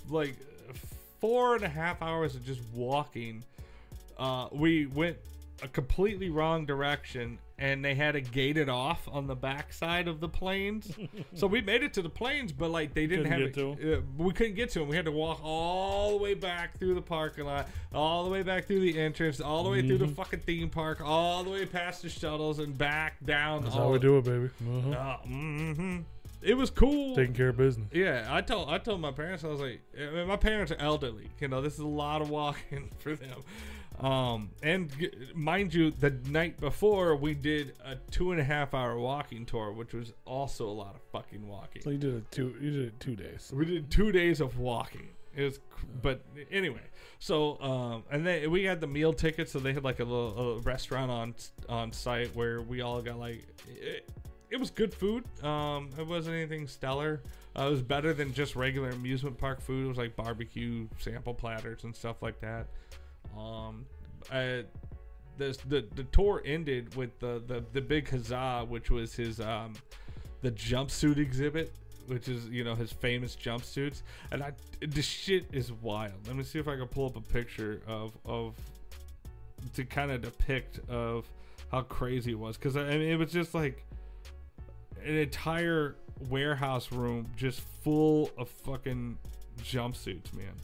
[0.08, 0.34] like
[1.20, 3.44] four and a half hours of just walking,
[4.18, 5.18] uh, we went
[5.62, 10.28] a completely wrong direction, and they had it gated off on the backside of the
[10.28, 10.90] planes.
[11.34, 13.98] so we made it to the planes, but like they didn't Couldn't have it.
[13.98, 14.88] Uh, we couldn't get to them.
[14.88, 18.42] We had to walk all the way back through the parking lot, all the way
[18.42, 20.06] back through the entrance, all the way through Mm-hmm.
[20.08, 23.62] the fucking theme park, all the way past the shuttles and back down.
[23.62, 24.50] That's how we do it, baby.
[24.68, 24.90] Uh-huh.
[24.90, 25.98] uh, hmm
[26.42, 27.16] it was cool.
[27.16, 27.88] Taking care of business.
[27.90, 30.76] Yeah, I told I told my parents I was like, I mean, my parents are
[30.78, 31.30] elderly.
[31.40, 33.40] You know, this is a lot of walking for them.
[34.00, 38.74] Um, and g- mind you, the night before we did a two and a half
[38.74, 41.82] hour walking tour, which was also a lot of fucking walking.
[41.82, 42.54] So you did it two.
[42.60, 43.52] You did it two days.
[43.54, 45.08] We did two days of walking.
[45.36, 46.80] It was, cr- but anyway.
[47.18, 49.52] So, um, and then we had the meal tickets.
[49.52, 51.34] So they had like a little a restaurant on
[51.68, 54.08] on site where we all got like, it,
[54.50, 55.24] it was good food.
[55.44, 57.22] Um, it wasn't anything stellar.
[57.56, 59.84] Uh, it was better than just regular amusement park food.
[59.84, 62.66] It was like barbecue sample platters and stuff like that.
[63.36, 63.86] Um,
[64.30, 64.62] uh,
[65.36, 69.74] the the the tour ended with the the the big huzzah, which was his um
[70.42, 71.72] the jumpsuit exhibit,
[72.06, 76.26] which is you know his famous jumpsuits, and I the shit is wild.
[76.26, 78.54] Let me see if I can pull up a picture of of
[79.74, 81.26] to kind of depict of
[81.70, 83.84] how crazy it was, because I mean it was just like
[85.04, 85.96] an entire
[86.28, 89.18] warehouse room just full of fucking
[89.60, 90.54] jumpsuits, man.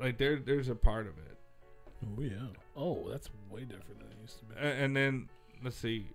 [0.00, 1.36] Like there, there's a part of it.
[2.04, 2.30] Oh yeah.
[2.76, 4.54] Oh, that's way different than it used to be.
[4.60, 5.28] A- and then
[5.62, 6.06] let's see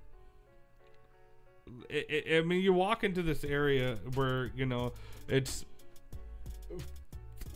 [1.92, 4.94] I, I- I mean you walk into this area where you know
[5.28, 5.66] it's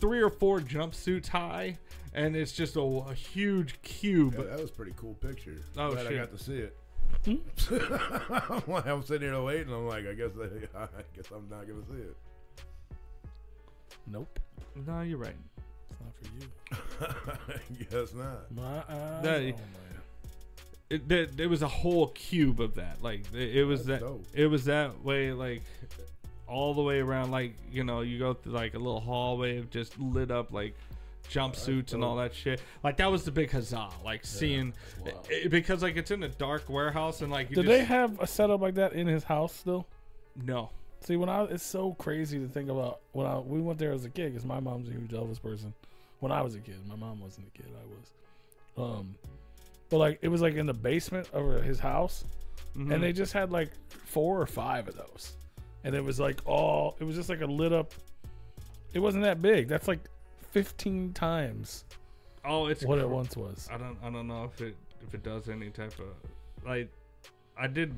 [0.00, 1.76] three or four jumpsuits high
[2.14, 5.56] and it's just a, a huge cube Yeah, that was a pretty cool picture.
[5.76, 6.12] Oh, Glad shit.
[6.12, 6.76] I got to see it.
[7.24, 8.74] Hmm?
[8.88, 9.66] I'm sitting here waiting.
[9.66, 12.16] And I'm like, I guess I, I guess I'm not gonna see it.
[14.06, 14.38] Nope.
[14.86, 15.69] no you're right It's
[16.00, 16.24] not for
[17.78, 17.84] you.
[17.90, 18.50] guess not.
[18.54, 19.22] My eyes.
[19.22, 19.54] That- oh, man.
[20.90, 24.06] it, there, there was a whole cube of that like it, it was That's that
[24.06, 24.24] dope.
[24.34, 25.62] it was that way like
[26.46, 29.70] all the way around like you know you go through like a little hallway of
[29.70, 30.74] just lit up like
[31.30, 34.72] jumpsuits and all that shit like that was the big huzzah like seeing
[35.06, 35.12] wow.
[35.28, 38.18] it- because like it's in a dark warehouse and like you Did just, they have
[38.20, 39.86] a setup like that in his house still?
[40.44, 40.70] no
[41.02, 44.04] See, when I it's so crazy to think about when I we went there as
[44.04, 45.72] a kid because my mom's a huge Elvis person.
[46.20, 47.66] When I was a kid, my mom wasn't a kid.
[47.74, 48.90] I was.
[48.98, 49.14] Um,
[49.88, 52.24] but like it was like in the basement of his house,
[52.76, 52.92] Mhm.
[52.94, 55.32] and they just had like four or five of those,
[55.84, 57.92] and it was like all it was just like a lit up.
[58.92, 59.68] It wasn't that big.
[59.68, 60.00] That's like
[60.50, 61.84] fifteen times
[62.44, 63.68] oh it's what cr- it once was.
[63.72, 64.74] I don't I don't know if it
[65.06, 66.88] if it does any type of like
[67.56, 67.94] I did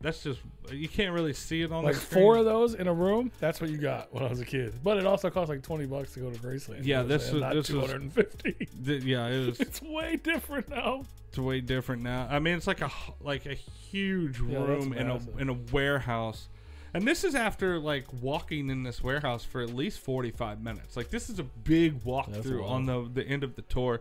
[0.00, 0.40] that's just
[0.70, 2.22] you can't really see it on Like the screen.
[2.22, 3.30] four of those in a room.
[3.40, 4.74] That's what you got when I was a kid.
[4.82, 6.78] But it also cost like twenty bucks to go to Graceland.
[6.78, 8.68] Yeah, You know what I'm this was- not this two hundred and fifty.
[8.84, 11.04] Yeah it was It's way different now.
[11.28, 12.26] It's way different now.
[12.30, 12.90] I mean, it's like a
[13.20, 16.48] like a huge Yeah, room in a in a warehouse,
[16.94, 20.96] and this is after like walking in this warehouse for at least forty five minutes.
[20.96, 24.00] Like this is a big walkthrough on the the end of the tour,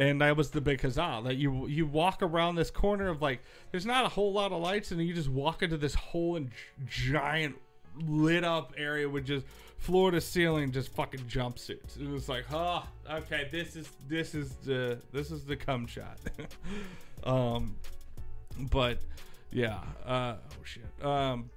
[0.00, 1.20] and that was the big huzzah.
[1.24, 3.40] That you you walk around this corner of like
[3.70, 6.50] there's not a whole lot of lights, and you just walk into this whole and
[6.88, 7.56] giant
[8.06, 9.44] lit up area with just
[9.76, 12.00] floor to ceiling just fucking jumpsuits.
[12.00, 16.16] It was like, oh, okay, this is this is the this is the cum shot.
[17.24, 17.76] um,
[18.70, 19.00] but
[19.52, 21.04] yeah, uh, oh shit.
[21.04, 21.50] Um,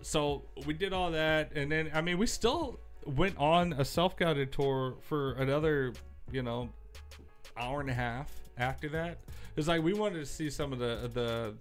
[0.00, 4.16] so we did all that, and then I mean, we still went on a self
[4.16, 5.92] guided tour for another,
[6.32, 6.70] you know,
[7.56, 9.18] hour and a half after that.
[9.56, 11.54] It's like we wanted to see some of the the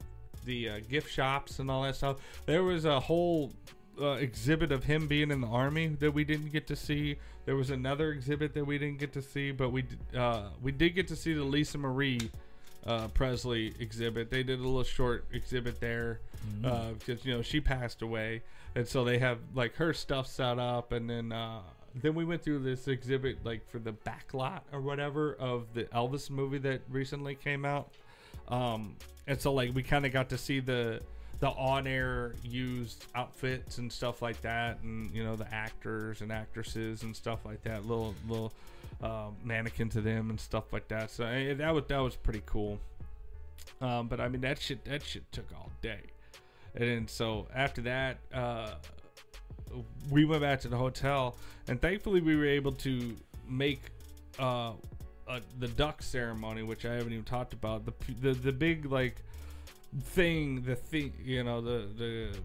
[0.45, 2.17] the uh, gift shops and all that stuff.
[2.45, 3.51] There was a whole
[4.01, 7.17] uh, exhibit of him being in the army that we didn't get to see.
[7.45, 9.85] There was another exhibit that we didn't get to see, but we
[10.17, 12.31] uh, we did get to see the Lisa Marie
[12.85, 14.29] uh, Presley exhibit.
[14.29, 16.19] They did a little short exhibit there
[16.61, 18.41] because you know she passed away,
[18.75, 21.59] and so they have like her stuff set up, and then uh,
[21.95, 25.83] then we went through this exhibit like for the back lot or whatever of the
[25.85, 27.91] Elvis movie that recently came out.
[28.47, 28.95] Um,
[29.27, 31.01] and so like we kind of got to see the
[31.39, 37.03] the on-air used outfits and stuff like that, and you know the actors and actresses
[37.03, 38.53] and stuff like that, little little
[39.01, 41.11] uh, mannequin to them and stuff like that.
[41.11, 42.79] So eh, that was that was pretty cool.
[43.81, 45.99] Um, but I mean that shit that shit took all day,
[46.75, 48.75] and then so after that, uh,
[50.09, 51.37] we went back to the hotel,
[51.67, 53.15] and thankfully we were able to
[53.47, 53.81] make
[54.39, 54.71] uh,
[55.27, 57.85] uh, the duck ceremony, which I haven't even talked about.
[57.85, 59.17] The the the big like
[60.01, 62.37] thing, the thing, you know, the the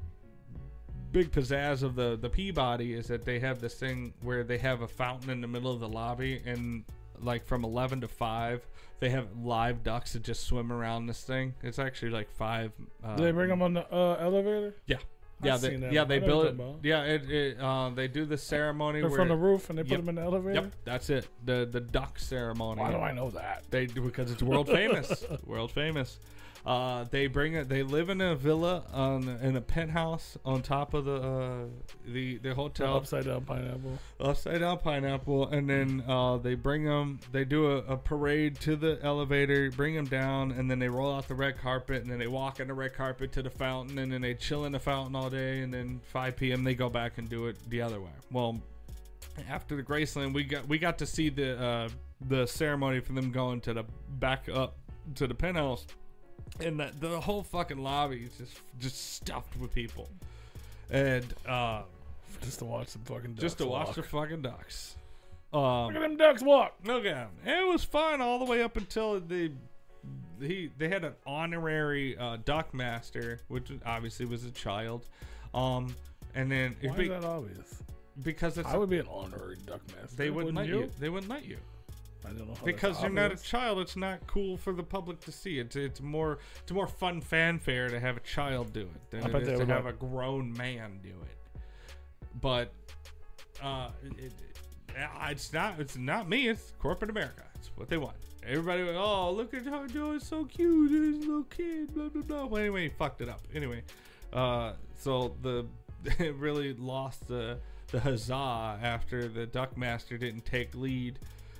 [1.12, 4.82] big pizzazz of the the Peabody is that they have this thing where they have
[4.82, 6.84] a fountain in the middle of the lobby, and
[7.20, 8.66] like from eleven to five,
[9.00, 11.55] they have live ducks that just swim around this thing.
[11.62, 12.72] It's actually like five.
[13.02, 14.74] Uh, Do they bring them on the uh, elevator?
[14.86, 14.98] Yeah.
[15.40, 16.09] I've Yeah, they, seen that yeah, one.
[16.09, 16.56] they build it.
[16.56, 16.85] you're talking about.
[16.85, 19.82] Yeah, it, it uh, they do the ceremony They're where from the roof and they
[19.85, 20.01] put Yep.
[20.01, 20.55] them in the elevator.
[20.62, 21.28] Yep, that's it.
[21.44, 22.81] The the duck ceremony.
[22.81, 23.65] Why do I know that?
[23.70, 25.24] They do because it's world famous.
[25.47, 26.19] world famous.
[26.66, 27.68] Uh, they bring it.
[27.68, 31.64] They live in a villa on in a penthouse on top of the uh,
[32.06, 33.98] the the hotel Upside down pineapple.
[34.20, 37.20] upside down pineapple, and then uh, they bring them.
[37.32, 41.14] They do a, a parade to the elevator, bring them down, and then they roll
[41.14, 43.98] out the red carpet, and then they walk on the red carpet to the fountain,
[43.98, 46.64] and then they chill in the fountain all day, and then 5 p.m.
[46.64, 48.10] they go back and do it the other way.
[48.30, 48.60] Well,
[49.48, 51.89] after the Graceland, we got we got to see the uh,
[52.28, 53.85] the ceremony for them going to the
[54.18, 54.76] back up
[55.14, 55.86] to the penthouse,
[56.60, 60.08] and the, the whole fucking lobby is just just stuffed with people,
[60.90, 61.82] and uh,
[62.42, 64.96] Just to watch some fucking ducks just to watch the fucking ducks.
[65.52, 66.74] Um, Look at them ducks walk.
[66.84, 67.28] Look at him.
[67.46, 69.50] It was fun all the way up until the
[70.40, 75.06] he they had an honorary uh, duck master, which obviously was a child.
[75.54, 75.94] Um,
[76.34, 77.82] and then it Why be- is that obvious?
[78.24, 80.16] because it's I would be an honorary duck master.
[80.16, 80.80] they wouldn't let you?
[80.80, 80.90] you?
[80.98, 81.56] They wouldn't let you
[82.28, 82.55] I don't know.
[82.64, 83.78] Because you're not a child.
[83.78, 85.59] It's not cool for the public to see.
[85.59, 89.38] It's it's more it's more fun fanfare to have a child do it than I
[89.38, 91.60] it is to have a grown man do it.
[92.40, 92.72] But
[93.62, 94.32] uh, it, it,
[95.28, 96.48] it's not it's not me.
[96.48, 97.44] It's corporate America.
[97.55, 98.16] It's what they want.
[98.46, 100.90] Everybody, went, oh look at how Joe is so cute.
[100.90, 101.94] He's a little kid.
[101.94, 102.46] Blah blah blah.
[102.46, 103.40] Well, anyway, he fucked it up.
[103.55, 103.82] Anyway,
[104.32, 105.66] uh, so the
[106.18, 107.59] it really lost the
[107.90, 111.18] the huzzah after the Duckmaster didn't take lead.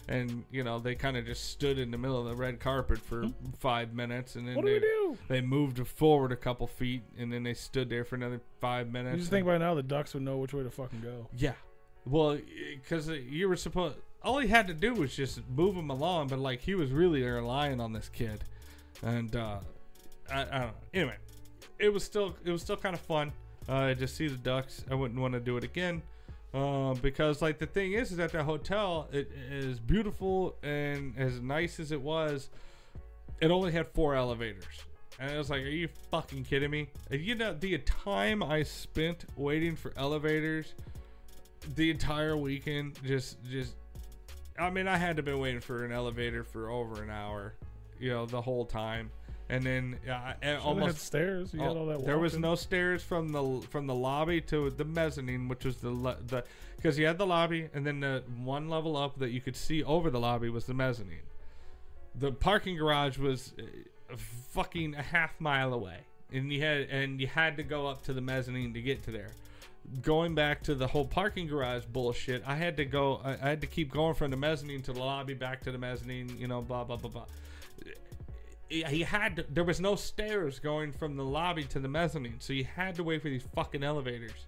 [0.09, 2.99] And you know they kind of just stood in the middle of the red carpet
[2.99, 3.27] for
[3.59, 4.55] five minutes, and then?
[4.55, 5.19] What do they, we do?
[5.29, 9.15] they moved forward a couple feet, and then they stood there for another five minutes.
[9.15, 11.29] You just think by now the ducks would know which way to fucking go.
[11.37, 11.53] yeah.
[12.07, 12.39] Well,
[12.75, 13.97] because you were supposed.
[14.23, 17.23] All he had to do was just move him along, but like he was really
[17.23, 18.45] relying on this kid,
[19.03, 19.59] and uh,
[20.31, 20.71] I, I don't know.
[20.95, 21.17] Anyway,
[21.79, 23.33] it was still it was still kind of fun
[23.69, 24.85] uh, to see the ducks.
[24.91, 26.03] I wouldn't want to do it again.
[26.55, 31.41] Uh, because like the thing is, is that the hotel it is beautiful and as
[31.41, 32.49] nice as it was,
[33.41, 34.65] it only had four elevators.
[35.21, 36.89] And I was like, are you fucking kidding me?
[37.11, 40.75] And you know, the time I spent waiting for elevators
[41.75, 43.75] the entire weekend, just, just,
[44.59, 47.55] I mean, I had to been waiting for an elevator for over an hour,
[48.01, 49.11] you know, the whole time.
[49.51, 51.55] And then uh, Almost had stairs.
[51.55, 52.05] You got Oh, all that.
[52.05, 55.91] there was no stairs from the from the lobby to the mezzanine, which was the
[55.91, 56.45] le- the
[56.77, 59.83] because you had the lobby and then the one level up that you could see
[59.83, 61.23] over the lobby was the mezzanine.
[62.15, 64.17] The parking garage was uh,
[64.51, 65.99] fucking a half mile away,
[66.31, 69.11] and you had and you had to go up to the mezzanine to get to
[69.11, 69.31] there.
[70.03, 73.23] Going back to the whole parking garage bullshit, I had to go.
[73.25, 75.79] I, I had to keep going from the mezzanine to the lobby, back to the
[75.79, 76.37] mezzanine.
[76.39, 77.25] You know, blah blah blah blah
[78.69, 82.53] he had to, there was no stairs going from the lobby to the mezzanine so
[82.53, 84.47] you had to wait for these fucking elevators.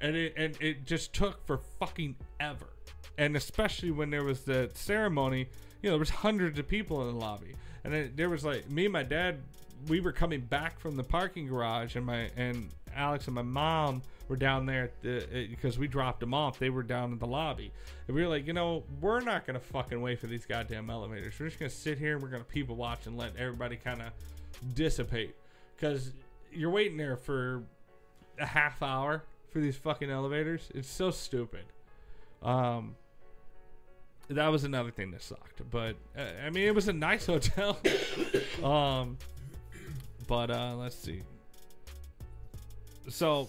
[0.00, 2.68] And it and it just took for fucking ever.
[3.18, 5.48] And especially when there was the ceremony
[5.82, 7.54] you know there was hundreds of people in the lobby.
[7.84, 9.40] And it, there was like me and my dad
[9.88, 14.02] we were coming back from the parking garage and my and alex and my mom
[14.30, 16.60] were down there at the, because we dropped them off.
[16.60, 17.72] They were down in the lobby.
[18.06, 21.34] And we were like you know we're not gonna fucking wait for these goddamn elevators.
[21.38, 24.12] We're just gonna sit here and we're gonna people watch and let everybody kind of
[24.74, 25.34] dissipate.
[25.76, 26.12] Because
[26.52, 27.64] you're waiting there for
[28.38, 30.68] a half hour for these fucking elevators?
[30.76, 31.64] It's so stupid.
[32.40, 32.94] Um
[34.28, 35.68] that was another thing that sucked.
[35.72, 37.78] But uh, i mean it was a nice hotel.
[38.62, 39.18] Um
[40.28, 41.22] but uh let's see.
[43.08, 43.48] So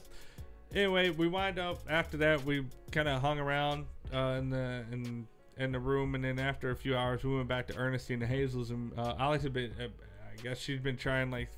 [0.74, 5.28] anyway we wind up after that we kind of hung around uh in the in
[5.58, 8.32] in the room and then after a few hours we went back to ernestine and
[8.32, 11.50] hazel's and uh, alex had been uh, i guess she'd been trying like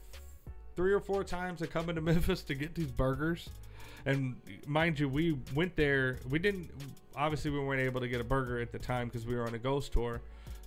[0.75, 3.49] three or four times to come into memphis to get these burgers.
[4.05, 4.35] And
[4.67, 6.69] mind you we went there we didn't
[7.15, 9.53] obviously we weren't able to get a burger at the time because we were on
[9.55, 10.19] a ghost tour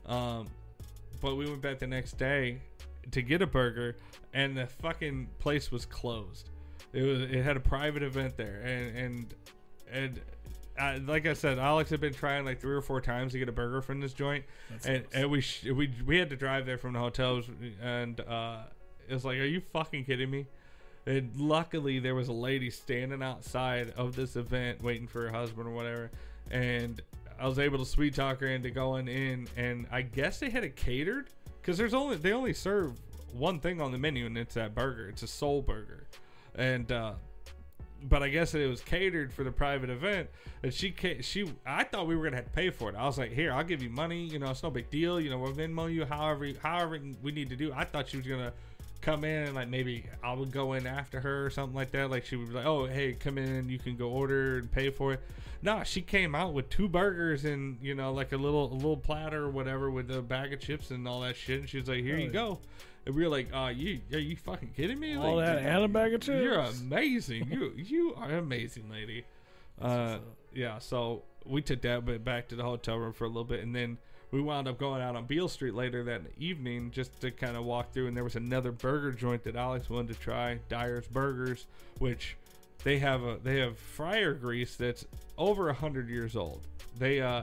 [0.06, 0.46] um,
[1.20, 2.58] but we went back the next day
[3.10, 3.96] to get a burger
[4.32, 6.48] and the fucking place was closed
[6.96, 9.34] it was it had a private event there and and
[9.92, 10.20] and
[10.78, 13.48] uh, like I said, Alex had been trying like three or four times to get
[13.48, 14.44] a burger from this joint,
[14.84, 17.46] and, and we sh- we we had to drive there from the hotels,
[17.80, 18.58] and uh,
[19.08, 20.46] it was like, are you fucking kidding me?
[21.06, 25.66] And luckily, there was a lady standing outside of this event waiting for her husband
[25.66, 26.10] or whatever,
[26.50, 27.00] and
[27.40, 30.64] I was able to sweet talk her into going in, and I guess they had
[30.64, 31.28] it catered
[31.60, 33.00] because there's only they only serve
[33.32, 35.08] one thing on the menu, and it's that burger.
[35.08, 36.06] It's a soul burger,
[36.56, 37.12] and uh,
[38.02, 40.28] but I guess it was catered for the private event.
[40.62, 42.96] And she she I thought we were gonna have to pay for it.
[42.96, 44.24] I was like, here, I'll give you money.
[44.24, 45.20] You know, it's no big deal.
[45.20, 47.72] You know, we'll Venmo you however however we need to do.
[47.74, 48.52] I thought she was gonna
[49.02, 52.10] come in and like maybe I would go in after her or something like that.
[52.10, 54.90] Like she would be like, "Oh, hey, come in, you can go order and pay
[54.90, 55.20] for it."
[55.62, 58.96] Nah, she came out with two burgers and you know like a little a little
[58.96, 61.60] platter or whatever with a bag of chips and all that shit.
[61.60, 62.28] And she was like, "Here you Really?
[62.28, 62.60] go."
[63.06, 65.84] And we were like, "Uh, you are you fucking kidding me?" All like, that and
[65.84, 66.42] a bag of chips.
[66.42, 67.48] you're amazing.
[67.50, 69.24] you you are amazing, lady.
[69.78, 70.16] Uh,
[70.54, 70.78] yeah.
[70.78, 73.76] So we took that bit back to the hotel room for a little bit, and
[73.76, 73.98] then
[74.30, 77.64] we wound up going out on Beale Street later that evening just to kind of
[77.66, 78.06] walk through.
[78.06, 81.66] And there was another burger joint that Alex wanted to try, Dyer's Burgers,
[81.98, 82.36] which
[82.84, 85.04] they have a they have fryer grease that's
[85.36, 86.66] over a hundred years old.
[86.98, 87.42] They uh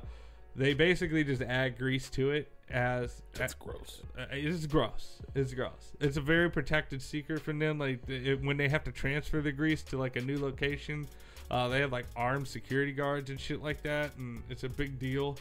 [0.55, 4.01] they basically just add grease to it as That's gross.
[4.17, 5.19] uh, it's gross.
[5.35, 5.91] It's gross.
[5.99, 7.77] It's a very protected secret from them.
[7.79, 11.07] Like it, when they have to transfer the grease to like a new location,
[11.51, 14.97] uh, they have like armed security guards and shit like that, and it's a big
[14.99, 15.37] deal.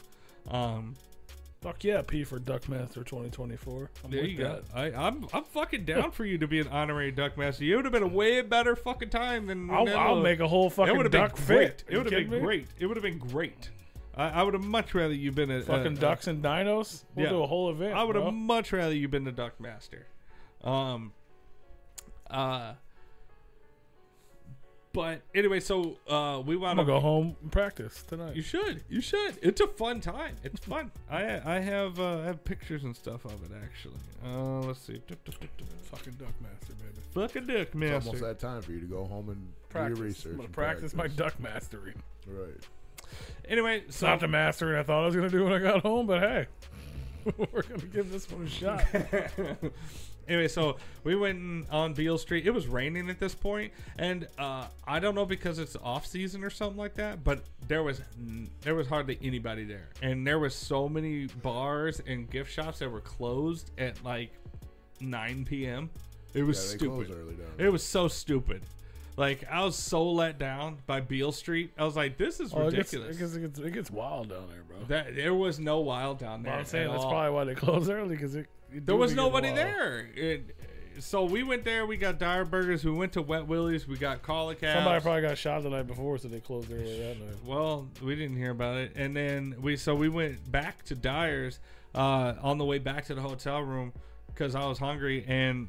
[0.51, 0.95] Um,
[1.61, 3.89] Fuck yeah, P for Duckmaster 2024.
[4.05, 4.75] I'm there with you that.
[4.75, 4.81] go.
[4.81, 7.63] I, I'm I'm fucking down for you to be an honorary duck master.
[7.63, 9.71] You would have been a way better fucking time than.
[9.71, 11.85] I'll, I'll a- make a whole fucking would have been duck fit.
[11.89, 12.67] It would have You been great.
[12.81, 13.71] It would have been great.
[14.15, 17.05] I, I would have much rather you've been a Fucking a- ducks and dinos.
[17.15, 17.31] We'll yeah.
[17.33, 17.95] do a whole event.
[17.95, 20.07] I would have much rather you've been the duck master.
[20.63, 21.13] Um.
[22.31, 22.75] Uh.
[24.93, 28.37] But anyway, so uh, we I'm gonna go home and practice tonight.
[28.37, 28.85] You should.
[28.91, 29.39] You should.
[29.41, 30.37] It's a fun time.
[30.45, 30.91] It's fun.
[31.11, 33.95] I I have uh, I have pictures and stuff of it actually.
[34.23, 35.01] Uh, let's see.
[35.91, 37.01] Fucking Duckmaster, baby.
[37.15, 38.07] Fucking duck It's master.
[38.09, 39.97] almost that time for you to go home and Practice.
[39.97, 40.31] do your research.
[40.33, 41.95] I'm gonna and practice, my duck mastery.
[42.27, 42.51] Right.
[43.49, 45.83] Anyway, It's so not the mastering I thought I was gonna do when I got
[45.83, 46.47] home, but hey,
[47.53, 48.85] we're gonna give this one a shot.
[50.29, 52.47] anyway, so we went on Beale Street.
[52.47, 56.45] It was raining at this point, and uh, I don't know because it's off season
[56.45, 58.01] or something like that, but there was
[58.63, 62.91] there was hardly anybody there, and there was so many bars and gift shops that
[62.91, 64.33] were closed at like
[65.01, 65.91] 9 p.m.
[66.35, 67.07] It was Yeah, they stupid.
[67.09, 67.49] close early down.
[67.59, 68.63] It was so stupid.
[69.17, 71.73] Like I was so let down by Beale Street.
[71.79, 73.91] I was like, "This is Oh, it gets, ridiculous." it, gets, it, gets, it gets
[73.91, 74.79] wild down there, bro.
[74.89, 76.53] that there was no wild down there.
[76.53, 77.11] Well, I'm saying at that's all.
[77.11, 79.59] probably why they closed early because it, it There was nobody wild.
[79.59, 80.11] there.
[80.15, 80.57] It,
[80.99, 81.87] so we went there.
[81.87, 82.85] We got Dyer's Burgers.
[82.85, 83.89] We went to Wet Willie's.
[83.89, 84.75] We got Call Cabs.
[84.75, 87.35] Somebody probably got shot the night before, so they closed early that night.
[87.47, 88.93] Well, we didn't hear about it.
[88.95, 91.61] And then we so we went back to Dyer's
[91.95, 93.93] uh, on the way back to the hotel room
[94.29, 95.25] because I was hungry.
[95.27, 95.69] And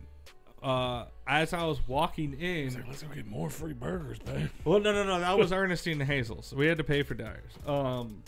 [0.64, 4.50] uh, as I was walking in, like, let's go get more free burgers, man.
[4.64, 5.20] well, no, no, no.
[5.20, 6.54] That was Ernestine and Hazel's.
[6.54, 7.52] We had to pay for Dyer's.
[7.68, 8.24] Um,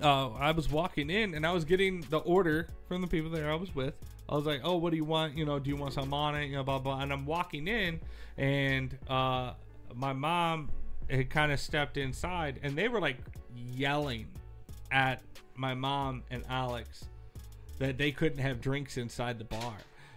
[0.00, 3.50] uh, I was walking in and I was getting the order from the people there
[3.50, 3.94] I was with.
[4.28, 5.36] I was like, "Oh, what do you want?
[5.36, 6.46] You know, do you want some on it?
[6.46, 8.00] You know, blah blah." And I'm walking in,
[8.38, 9.52] and uh,
[9.94, 10.70] my mom
[11.10, 13.18] had kind of stepped inside, and they were like
[13.54, 14.28] yelling
[14.90, 15.20] at
[15.54, 17.04] my mom and Alex
[17.78, 19.74] that they couldn't have drinks inside the bar.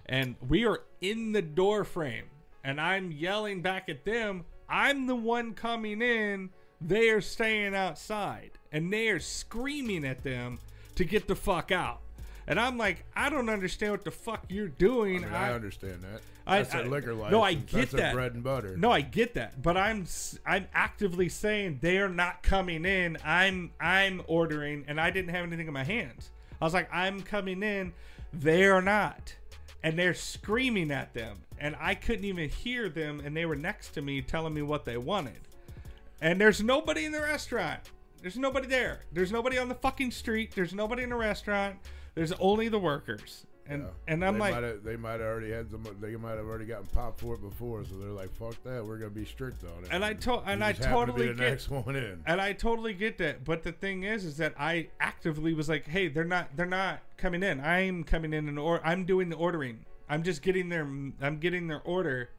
[0.07, 2.25] And we are in the door frame,
[2.63, 4.45] and I'm yelling back at them.
[4.69, 6.49] I'm the one coming in.
[6.81, 10.59] They are staying outside, and they are screaming at them
[10.95, 12.01] to get the fuck out.
[12.47, 15.21] And I'm like, I don't understand what the fuck you're I doing.
[15.21, 16.21] mean, I, understand that.
[16.45, 17.31] I- That's their liquor license.
[17.31, 18.13] no, I get That's that.
[18.13, 18.77] bread and butter.
[18.77, 20.05] No, I get that, but I'm
[20.45, 23.17] I'm actively saying they are not coming in.
[23.25, 26.29] I'm I'm ordering, and I didn't have anything in my hands.
[26.61, 27.93] I was like, I'm coming in.
[28.31, 29.33] They are not,
[29.85, 33.89] and they're screaming at them, and I couldn't even hear them, and they were next
[33.89, 35.37] to me telling me what they wanted.
[36.19, 37.81] And there's nobody in the restaurant.
[38.19, 39.01] There's nobody there.
[39.13, 40.55] There's nobody on the fucking street.
[40.55, 41.75] There's nobody in the restaurant.
[42.15, 43.45] There's only the workers.
[43.67, 43.87] And Yeah.
[44.07, 45.83] and I'm they like, might have, they might have already had some.
[45.99, 48.97] They might have already gotten popped for it before, so they're like, "Fuck that, we're
[48.99, 51.69] gonna be strict on it." And I to- and I to totally the get- next
[51.71, 52.21] one in.
[52.27, 55.87] And I totally get that, but the thing is, is that I actively was like,
[55.87, 57.59] "Hey, they're not, they're not coming in.
[57.59, 59.83] I'm coming in and or I'm doing the ordering.
[60.07, 62.29] I'm just getting their, I'm getting their order,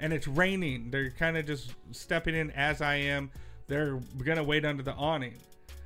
[0.00, 0.90] and it's raining.
[0.90, 3.30] They're kind of just stepping in as I am.
[3.68, 5.34] They're gonna wait under the awning,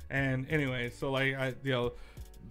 [0.09, 1.93] and anyway, so like I, you know."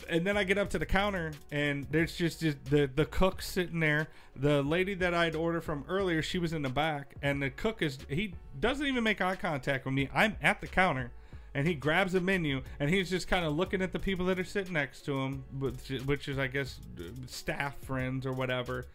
[0.08, 3.42] And then I get up to the counter, and there's just, just the the cook
[3.42, 4.08] sitting there.
[4.34, 7.82] The lady that I'd ordered from earlier, she was in the back, and the cook
[7.82, 10.08] is he doesn't even make eye contact with me.
[10.14, 11.12] I'm at the counter,
[11.54, 14.38] and he grabs a menu, and he's just kind of looking at the people that
[14.38, 16.78] are sitting next to him, which, which is I guess
[17.26, 18.86] staff friends or whatever.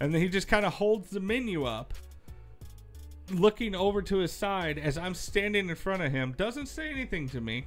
[0.00, 1.94] And then he just kind of holds the menu up,
[3.30, 6.34] looking over to his side as I'm standing in front of him.
[6.36, 7.66] Doesn't say anything to me.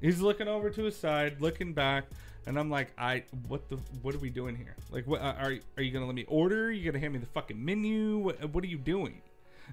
[0.00, 2.04] He's looking over to his side, looking back,
[2.46, 4.76] and I'm like, I what the what are we doing here?
[4.90, 6.66] Like, what are are you gonna let me order?
[6.66, 8.18] Are you gonna hand me the fucking menu?
[8.18, 9.20] What, what are you doing?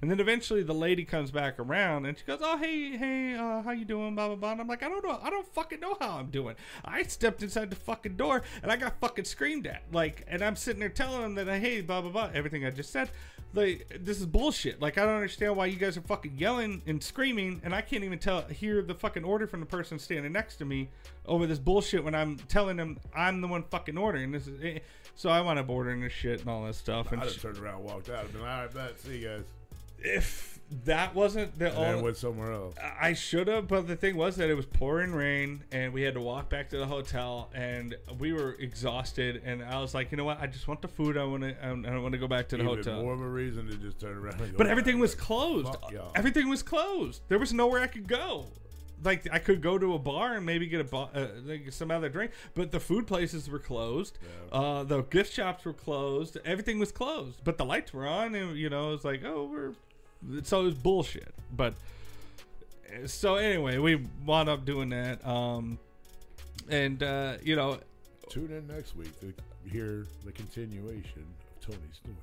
[0.01, 3.61] And then eventually the lady comes back around and she goes, "Oh hey hey, uh,
[3.61, 4.51] how you doing?" Blah blah blah.
[4.51, 6.55] And I'm like, I don't know, I don't fucking know how I'm doing.
[6.84, 9.84] I stepped inside the fucking door and I got fucking screamed at.
[9.91, 12.91] Like, and I'm sitting there telling them that hey blah blah blah everything I just
[12.91, 13.09] said.
[13.53, 14.81] Like this is bullshit.
[14.81, 18.03] Like I don't understand why you guys are fucking yelling and screaming and I can't
[18.03, 20.89] even tell hear the fucking order from the person standing next to me
[21.26, 24.31] over this bullshit when I'm telling them I'm the one fucking ordering.
[24.31, 24.80] This is eh.
[25.15, 27.11] so I wound up ordering this shit and all that stuff.
[27.11, 28.99] And I sh- just turned around, and walked out, and been like, all right, bet,
[28.99, 29.43] see you guys,
[30.06, 32.76] if that wasn't the and only, went somewhere else.
[32.99, 36.15] I should have, but the thing was that it was pouring rain, and we had
[36.15, 39.41] to walk back to the hotel, and we were exhausted.
[39.45, 40.41] And I was like, you know what?
[40.41, 41.18] I just want the food.
[41.18, 41.56] I want to.
[41.64, 43.02] I don't want to go back to the Even hotel.
[43.02, 44.40] more of a reason to just turn around.
[44.41, 45.76] And go But everything was closed.
[46.15, 47.22] Everything was closed.
[47.27, 48.48] There was nowhere I could go.
[49.03, 51.91] Like I could go to a bar and maybe get a bo- uh, like some
[51.91, 54.18] other drink, but the food places were closed.
[54.23, 54.57] Yeah.
[54.57, 56.38] Uh, the gift shops were closed.
[56.45, 59.73] Everything was closed, but the lights were on, and you know, it's like, oh, we're
[60.43, 61.34] so it was bullshit.
[61.56, 61.73] But
[63.06, 65.26] so anyway, we wound up doing that.
[65.26, 65.80] Um,
[66.69, 67.80] and uh, you know,
[68.30, 69.34] Tune in next week to
[69.69, 71.26] hear the continuation
[71.61, 72.15] of Tony's story.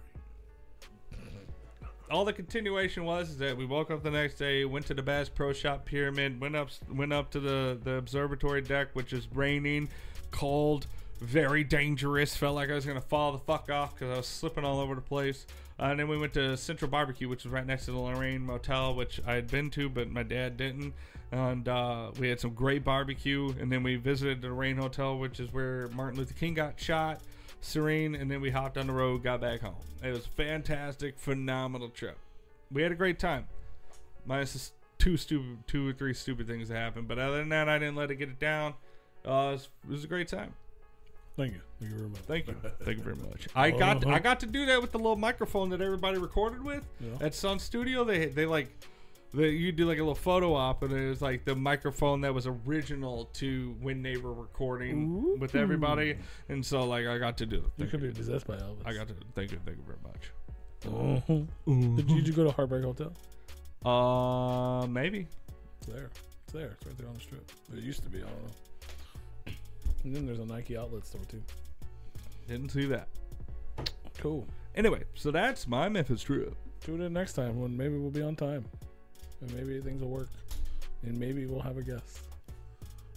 [2.11, 5.03] all the continuation was is that we woke up the next day, went to the
[5.03, 9.29] Bass Pro Shop Pyramid, went up went up to the the observatory deck, which is
[9.33, 9.89] raining,
[10.31, 10.87] cold,
[11.23, 12.37] very dangerous.
[12.37, 14.95] Felt like I was gonna fall the fuck off because I was slipping all over
[14.95, 15.47] the place.
[15.79, 18.43] Uh, and then we went to Central Barbecue, which was right next to the Lorraine
[18.43, 20.95] Motel, which I had been to, but my dad didn't.
[21.31, 23.55] And uh, we had some great barbecue.
[23.59, 27.21] And then we visited the Lorraine Hotel, which is where Martin Luther King got shot.
[27.63, 29.77] Serene, and then we hopped on the road, got back home.
[30.03, 32.19] It was fantastic, phenomenal trip.
[32.71, 33.47] We had a great time.
[34.27, 37.79] Minus two stupid, two or three stupid things that happened, but other than that, I
[37.79, 38.75] didn't let it get it down.
[39.25, 40.55] Uh, it, was, it was a great time.
[41.37, 41.61] Thank you.
[41.81, 42.21] Thank you very much.
[42.27, 42.55] Thank you,
[42.85, 43.49] thank you very much.
[43.55, 44.15] I got Uh-huh.
[44.15, 47.27] I got to do that with the little microphone that everybody recorded with Yeah.
[47.27, 48.05] at Sun Studio.
[48.05, 48.69] They they like.
[49.35, 52.35] They, you do like a little photo op, and it was like the microphone that
[52.35, 56.19] was original to when they were recording with everybody,
[56.51, 57.73] and so like I got to do.
[57.79, 58.83] You could be possessed by Elvis.
[58.85, 60.33] I got to thank you, thank you very much.
[60.87, 61.45] Uh-huh.
[61.97, 63.11] Did you, did you go to Heartbreak Hotel?
[63.87, 65.27] Uh, maybe.
[65.79, 66.11] It's there.
[66.45, 66.73] It's there.
[66.79, 67.51] It's right there on the strip.
[67.75, 68.19] It used to be.
[68.19, 68.51] I don't know.
[70.05, 71.43] And then there's a Nike outlet store too.
[72.49, 73.09] Didn't see that.
[74.19, 74.47] Cool.
[74.75, 76.57] Anyway, so that's my Memphis trip.
[76.81, 78.65] Tune in next time when maybe we'll be on time,
[79.41, 80.29] and maybe things will work,
[81.03, 82.21] and maybe we'll have a guest.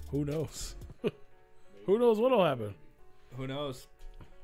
[0.09, 0.75] Who knows?
[1.85, 2.75] Who knows what'll happen?
[3.37, 3.87] Who knows?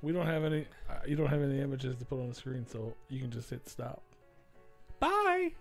[0.01, 0.65] We don't have any.
[0.89, 3.49] Uh, you don't have any images to put on the screen, so you can just
[3.49, 4.01] hit stop.
[4.99, 5.51] Bye.